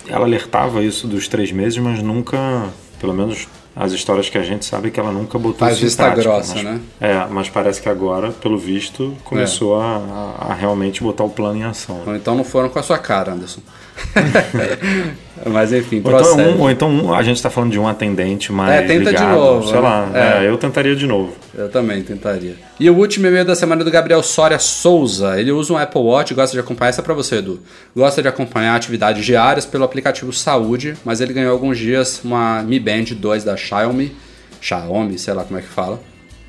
ela 0.08 0.26
alertava 0.26 0.82
isso 0.82 1.08
dos 1.08 1.28
três 1.28 1.52
meses, 1.52 1.78
mas 1.78 2.02
nunca, 2.02 2.38
pelo 3.00 3.14
menos 3.14 3.48
as 3.76 3.92
histórias 3.92 4.30
que 4.30 4.38
a 4.38 4.44
gente 4.44 4.66
sabe 4.66 4.92
que 4.92 5.00
ela 5.00 5.12
nunca 5.12 5.38
botou 5.38 5.60
Faz 5.60 5.76
isso 5.76 5.86
vista 5.86 6.10
grossa, 6.10 6.56
mas, 6.56 6.64
né? 6.64 6.80
É, 7.00 7.26
mas 7.30 7.50
parece 7.50 7.82
que 7.82 7.88
agora, 7.88 8.32
pelo 8.32 8.58
visto, 8.58 9.16
começou 9.24 9.80
é. 9.80 9.84
a, 9.86 10.36
a, 10.50 10.54
realmente 10.54 11.02
botar 11.02 11.24
o 11.24 11.30
plano 11.30 11.60
em 11.60 11.64
ação. 11.64 12.02
Ou 12.06 12.16
então 12.16 12.36
não 12.36 12.44
foram 12.44 12.70
com 12.70 12.80
a 12.80 12.84
sua 12.84 12.98
cara, 12.98 13.32
Anderson. 13.34 13.62
mas 15.46 15.74
enfim, 15.74 16.02
ou 16.04 16.12
então, 16.12 16.38
um, 16.38 16.62
ou 16.62 16.72
então 16.72 16.90
um, 16.90 17.14
a 17.14 17.24
gente 17.24 17.38
está 17.38 17.50
falando 17.50 17.72
de 17.72 17.80
um 17.80 17.88
atendente 17.88 18.52
mais 18.52 18.72
é, 18.72 18.82
tenta 18.88 19.12
ligado, 19.12 19.28
de 19.28 19.36
novo, 19.36 19.68
sei 19.68 19.76
né? 19.76 19.82
lá. 19.82 20.12
É. 20.14 20.46
é. 20.46 20.50
eu 20.50 20.58
tentaria 20.58 20.96
de 20.96 21.06
novo. 21.06 21.34
Eu 21.54 21.70
também 21.70 22.02
tentaria. 22.04 22.56
E 22.80 22.90
o 22.90 22.96
último 22.96 23.28
e-mail 23.28 23.44
da 23.44 23.56
semana 23.56 23.82
é 23.82 23.86
do 23.86 23.92
Gabriel 23.92 24.24
Soria 24.24 24.60
Souza. 24.60 25.40
Ele 25.40 25.52
usa 25.52 25.74
um 25.74 25.78
Apple 25.78 26.02
Watch 26.02 26.34
gosta 26.34 26.56
de 26.56 26.60
acompanhar. 26.60 26.90
Essa 26.90 27.02
é 27.02 27.04
para 27.04 27.14
você, 27.14 27.38
Edu. 27.38 27.60
Gosta 27.96 28.22
de 28.22 28.28
acompanhar 28.28 28.76
atividades 28.76 29.26
diárias 29.26 29.66
pelo 29.66 29.84
aplicativo 29.84 30.32
Saúde, 30.32 30.96
mas 31.04 31.20
ele 31.20 31.34
ganhou 31.34 31.52
alguns 31.52 31.78
dias 31.78 32.22
uma 32.24 32.62
Mi 32.64 32.80
Band 32.80 33.16
2 33.16 33.44
da 33.44 33.58
Xiaomi. 33.60 34.16
Xiaomi, 34.62 35.18
sei 35.18 35.34
lá 35.34 35.44
como 35.44 35.60
é 35.60 35.62
que 35.62 35.68
fala. 35.68 36.02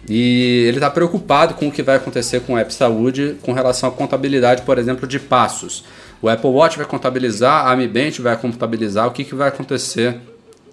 E 0.08 0.64
ele 0.66 0.78
está 0.78 0.90
preocupado 0.90 1.54
com 1.54 1.68
o 1.68 1.72
que 1.72 1.82
vai 1.82 1.96
acontecer 1.96 2.40
com 2.40 2.54
o 2.54 2.58
App 2.58 2.72
Saúde 2.72 3.36
com 3.42 3.52
relação 3.52 3.88
à 3.88 3.92
contabilidade, 3.92 4.62
por 4.62 4.78
exemplo, 4.78 5.06
de 5.06 5.18
passos. 5.18 5.84
O 6.22 6.28
Apple 6.28 6.50
Watch 6.50 6.76
vai 6.76 6.86
contabilizar, 6.86 7.66
a 7.66 7.76
Mi 7.76 7.86
Band 7.86 8.12
vai 8.20 8.36
contabilizar 8.36 9.06
o 9.06 9.10
que, 9.10 9.24
que 9.24 9.34
vai 9.34 9.48
acontecer 9.48 10.16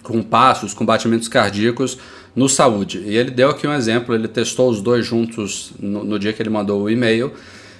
com 0.01 0.21
passos, 0.23 0.73
com 0.73 0.85
batimentos 0.85 1.27
cardíacos 1.27 1.97
no 2.35 2.47
saúde. 2.47 2.99
E 3.05 3.15
ele 3.15 3.31
deu 3.31 3.49
aqui 3.49 3.67
um 3.67 3.73
exemplo, 3.73 4.15
ele 4.15 4.27
testou 4.27 4.69
os 4.69 4.81
dois 4.81 5.05
juntos 5.05 5.73
no, 5.79 6.03
no 6.03 6.19
dia 6.19 6.31
que 6.31 6.41
ele 6.41 6.49
mandou 6.49 6.83
o 6.83 6.89
e-mail. 6.89 7.31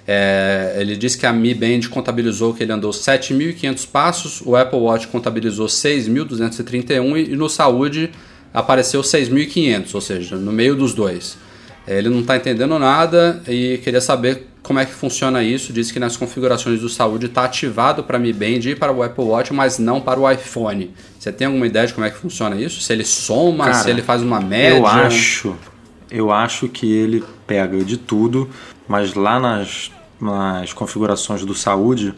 É, 0.06 0.76
ele 0.78 0.96
disse 0.96 1.18
que 1.18 1.26
a 1.26 1.34
Mi 1.34 1.54
Band 1.54 1.90
contabilizou 1.90 2.54
que 2.54 2.64
ele 2.64 2.72
andou 2.72 2.92
7.500 2.92 3.88
passos, 3.90 4.42
o 4.46 4.56
Apple 4.56 4.80
Watch 4.80 5.08
contabilizou 5.08 5.68
6.231 5.68 7.30
e 7.30 7.36
no 7.36 7.50
saúde 7.50 8.12
apareceu 8.54 9.02
6.500, 9.02 9.96
ou 9.96 10.02
seja, 10.02 10.36
no 10.36 10.52
meio 10.52 10.76
dos 10.76 10.94
dois. 10.94 11.38
É, 11.86 11.98
ele 11.98 12.10
não 12.10 12.20
está 12.20 12.36
entendendo 12.36 12.78
nada 12.78 13.42
e 13.48 13.80
queria 13.84 14.02
saber 14.02 14.48
como 14.62 14.80
é 14.80 14.86
que 14.86 14.92
funciona 14.92 15.42
isso. 15.42 15.72
Diz 15.72 15.90
que 15.90 16.00
nas 16.00 16.18
configurações 16.18 16.82
do 16.82 16.90
saúde 16.90 17.28
está 17.28 17.46
ativado 17.46 18.04
para 18.04 18.20
Mi 18.20 18.34
Band 18.34 18.70
e 18.70 18.76
para 18.76 18.92
o 18.92 19.02
Apple 19.02 19.24
Watch, 19.24 19.54
mas 19.54 19.80
não 19.80 20.02
para 20.02 20.20
o 20.20 20.30
iPhone. 20.30 20.94
Você 21.18 21.32
tem 21.32 21.48
alguma 21.48 21.66
ideia 21.66 21.88
de 21.88 21.94
como 21.94 22.06
é 22.06 22.10
que 22.10 22.18
funciona 22.18 22.58
isso? 22.58 22.82
Se 22.82 22.92
ele 22.92 23.06
soma, 23.06 23.66
Cara, 23.66 23.76
se 23.76 23.90
ele 23.90 24.02
faz 24.02 24.22
uma 24.22 24.42
média? 24.42 24.78
Eu 24.78 24.86
acho, 24.86 25.56
eu 26.12 26.32
acho 26.32 26.68
que 26.68 26.92
ele 26.92 27.24
pega 27.46 27.78
de 27.86 27.96
tudo, 27.96 28.50
mas 28.86 29.14
lá 29.14 29.40
nas, 29.40 29.90
nas 30.20 30.74
configurações 30.74 31.46
do 31.46 31.56
saúde, 31.56 32.14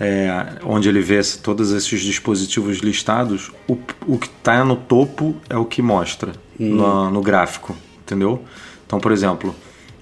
é, 0.00 0.58
onde 0.64 0.88
ele 0.88 1.00
vê 1.00 1.20
todos 1.42 1.72
esses 1.72 2.00
dispositivos 2.00 2.78
listados, 2.78 3.50
o, 3.68 3.76
o 4.06 4.18
que 4.18 4.26
está 4.26 4.64
no 4.64 4.76
topo 4.76 5.36
é 5.48 5.56
o 5.56 5.64
que 5.64 5.82
mostra 5.82 6.32
hum. 6.58 6.74
no, 6.74 7.10
no 7.10 7.20
gráfico, 7.22 7.76
entendeu? 8.02 8.42
Então, 8.86 8.98
por 8.98 9.12
exemplo, 9.12 9.54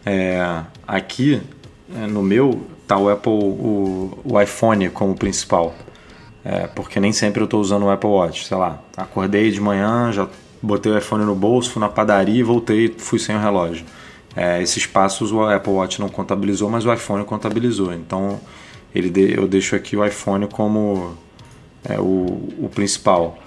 é, 0.05 0.62
aqui 0.86 1.41
é, 1.95 2.07
no 2.07 2.22
meu 2.22 2.66
tá 2.86 2.97
o 2.97 3.09
Apple, 3.09 3.32
o, 3.32 4.18
o 4.24 4.41
iPhone 4.41 4.91
como 4.91 5.14
principal. 5.14 5.74
É, 6.45 6.66
porque 6.68 6.99
nem 6.99 7.12
sempre 7.12 7.41
eu 7.41 7.45
estou 7.45 7.61
usando 7.61 7.84
o 7.84 7.91
Apple 7.91 8.09
Watch. 8.09 8.47
Sei 8.47 8.57
lá, 8.57 8.82
acordei 8.97 9.51
de 9.51 9.61
manhã, 9.61 10.11
já 10.11 10.26
botei 10.62 10.91
o 10.91 10.99
iPhone 10.99 11.24
no 11.24 11.34
bolso, 11.34 11.70
fui 11.70 11.80
na 11.80 11.88
padaria 11.88 12.41
e 12.41 12.43
voltei, 12.43 12.95
fui 12.97 13.18
sem 13.18 13.36
o 13.36 13.38
relógio. 13.38 13.84
É, 14.34 14.62
esses 14.62 14.86
passos 14.86 15.32
o 15.32 15.43
Apple 15.43 15.72
Watch 15.72 16.01
não 16.01 16.09
contabilizou, 16.09 16.70
mas 16.70 16.84
o 16.86 16.93
iPhone 16.93 17.24
contabilizou. 17.24 17.93
Então 17.93 18.41
ele 18.95 19.11
de, 19.11 19.34
eu 19.34 19.47
deixo 19.47 19.76
aqui 19.76 19.97
o 19.97 20.05
iPhone 20.05 20.47
como 20.49 21.16
é, 21.84 21.99
o, 21.99 22.49
o 22.59 22.70
principal. 22.74 23.38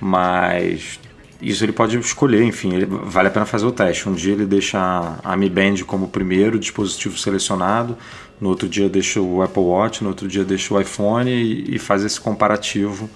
Mas 0.00 0.98
isso 1.40 1.64
ele 1.64 1.72
pode 1.72 1.98
escolher, 1.98 2.42
enfim, 2.42 2.74
ele, 2.74 2.86
vale 2.86 3.28
a 3.28 3.30
pena 3.30 3.46
fazer 3.46 3.66
o 3.66 3.72
teste. 3.72 4.08
Um 4.08 4.12
dia 4.12 4.32
ele 4.32 4.46
deixa 4.46 5.18
a, 5.22 5.36
Mi 5.36 5.48
Band 5.48 5.76
como 5.86 6.08
primeiro 6.08 6.58
dispositivo 6.58 7.16
selecionado, 7.18 7.96
no 8.40 8.48
outro 8.48 8.68
dia 8.68 8.88
deixa 8.88 9.20
o 9.20 9.42
Apple 9.42 9.62
Watch, 9.62 10.02
no 10.02 10.08
outro 10.08 10.28
dia 10.28 10.44
deixa 10.44 10.74
o 10.74 10.80
iPhone 10.80 11.30
e, 11.30 11.74
e 11.74 11.78
faz 11.78 12.04
esse 12.04 12.20
comparativo 12.20 13.08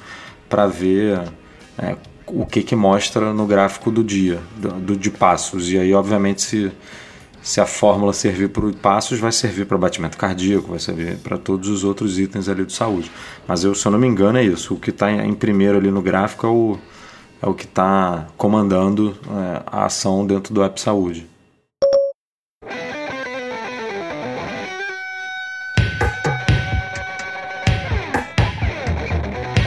para 0.49 0.67
ver 0.67 1.21
é, 1.79 1.97
o 2.27 2.47
que, 2.47 2.63
que 2.63 2.75
mostra 2.75 3.33
no 3.33 3.47
gráfico 3.47 3.91
do 3.91 4.03
dia, 4.03 4.41
do, 4.57 4.69
do, 4.73 4.97
de 4.97 5.11
passos. 5.11 5.71
E 5.71 5.79
aí, 5.79 5.93
obviamente, 5.93 6.43
se, 6.43 6.73
se 7.45 7.61
a 7.61 7.67
fórmula 7.67 8.15
servir 8.15 8.49
para 8.49 8.73
passos, 8.73 9.21
vai 9.21 9.31
servir 9.31 9.67
para 9.67 9.77
batimento 9.77 10.17
cardíaco, 10.17 10.71
vai 10.71 10.79
servir 10.79 11.19
para 11.19 11.37
todos 11.37 11.69
os 11.69 11.85
outros 11.85 12.19
itens 12.19 12.49
ali 12.49 12.65
de 12.65 12.73
saúde. 12.73 13.13
Mas 13.47 13.63
eu, 13.63 13.75
se 13.75 13.87
eu 13.87 13.93
não 13.93 13.99
me 13.99 14.07
engano, 14.07 14.39
é 14.39 14.43
isso. 14.43 14.75
O 14.75 14.81
que 14.81 14.89
está 14.89 15.13
em 15.13 15.35
primeiro 15.35 15.77
ali 15.77 15.91
no 15.91 16.01
gráfico 16.01 16.47
é 16.47 16.51
o 16.51 16.79
é 17.43 17.47
o 17.47 17.53
que 17.53 17.67
está 17.67 18.29
comandando 18.39 19.15
é, 19.29 19.63
a 19.67 19.85
ação 19.85 20.27
dentro 20.27 20.55
do 20.55 20.65
App 20.65 20.81
Saúde. 20.81 21.27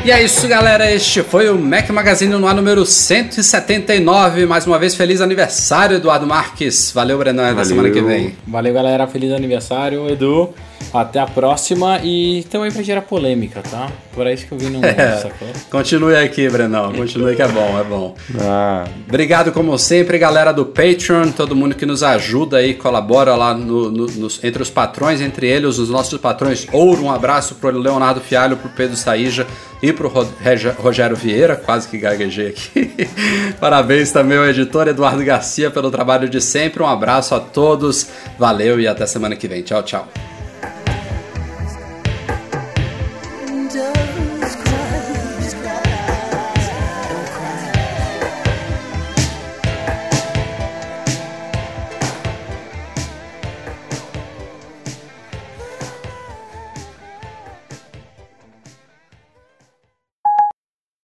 E 0.07 0.11
é 0.11 0.23
isso, 0.23 0.47
galera. 0.47 0.89
Este 0.89 1.21
foi 1.21 1.49
o 1.49 1.57
Mac 1.59 1.89
Magazine 1.89 2.33
no 2.33 2.47
ar 2.47 2.55
número 2.55 2.85
179. 2.85 4.45
Mais 4.45 4.65
uma 4.65 4.79
vez, 4.79 4.95
feliz 4.95 5.19
aniversário, 5.19 5.97
Eduardo 5.97 6.25
Marques. 6.25 6.93
Valeu, 6.95 7.17
Brenan. 7.17 7.51
Até 7.51 7.65
semana 7.65 7.89
que 7.89 7.99
vem. 7.99 8.33
Valeu, 8.47 8.73
galera. 8.73 9.05
Feliz 9.05 9.33
aniversário, 9.33 10.09
Edu. 10.09 10.53
Até 10.93 11.19
a 11.19 11.25
próxima 11.25 11.99
e 12.03 12.45
também 12.49 12.71
pra 12.71 12.81
gerar 12.81 13.01
polêmica, 13.01 13.61
tá? 13.61 13.89
Por 14.13 14.25
isso 14.27 14.47
que 14.47 14.53
eu 14.53 14.57
vim 14.57 14.69
no 14.69 14.83
é, 14.85 15.17
sacou? 15.17 15.47
Continue 15.69 16.15
aqui, 16.15 16.49
Brenão. 16.49 16.93
Continue 16.93 17.35
que 17.35 17.41
é 17.41 17.47
bom, 17.47 17.79
é 17.79 17.83
bom. 17.83 18.15
Ah. 18.39 18.85
Obrigado, 19.07 19.51
como 19.51 19.77
sempre, 19.77 20.17
galera 20.17 20.51
do 20.51 20.65
Patreon, 20.65 21.31
todo 21.31 21.55
mundo 21.55 21.75
que 21.75 21.85
nos 21.85 22.03
ajuda 22.03 22.57
aí, 22.57 22.73
colabora 22.73 23.35
lá 23.35 23.53
no, 23.53 23.91
no, 23.91 24.05
nos, 24.07 24.43
entre 24.43 24.61
os 24.61 24.69
patrões, 24.69 25.19
entre 25.21 25.47
eles, 25.47 25.77
os 25.77 25.89
nossos 25.89 26.19
patrões 26.19 26.67
ouro. 26.71 27.03
Um 27.03 27.11
abraço 27.11 27.55
pro 27.55 27.69
Leonardo 27.69 28.21
Fialho, 28.21 28.57
pro 28.57 28.69
Pedro 28.69 28.95
Saíja 28.95 29.45
e 29.81 29.93
pro 29.93 30.11
Rogério 30.77 31.15
Vieira, 31.15 31.55
quase 31.55 31.87
que 31.87 31.97
gaguejei 31.97 32.47
aqui. 32.47 32.91
Parabéns 33.59 34.11
também 34.11 34.37
ao 34.37 34.45
editor 34.45 34.87
Eduardo 34.87 35.23
Garcia 35.23 35.69
pelo 35.69 35.91
trabalho 35.91 36.29
de 36.29 36.41
sempre. 36.41 36.81
Um 36.81 36.87
abraço 36.87 37.35
a 37.35 37.39
todos, 37.39 38.07
valeu 38.39 38.79
e 38.79 38.87
até 38.87 39.05
semana 39.05 39.35
que 39.35 39.47
vem. 39.47 39.61
Tchau, 39.61 39.83
tchau. 39.83 40.07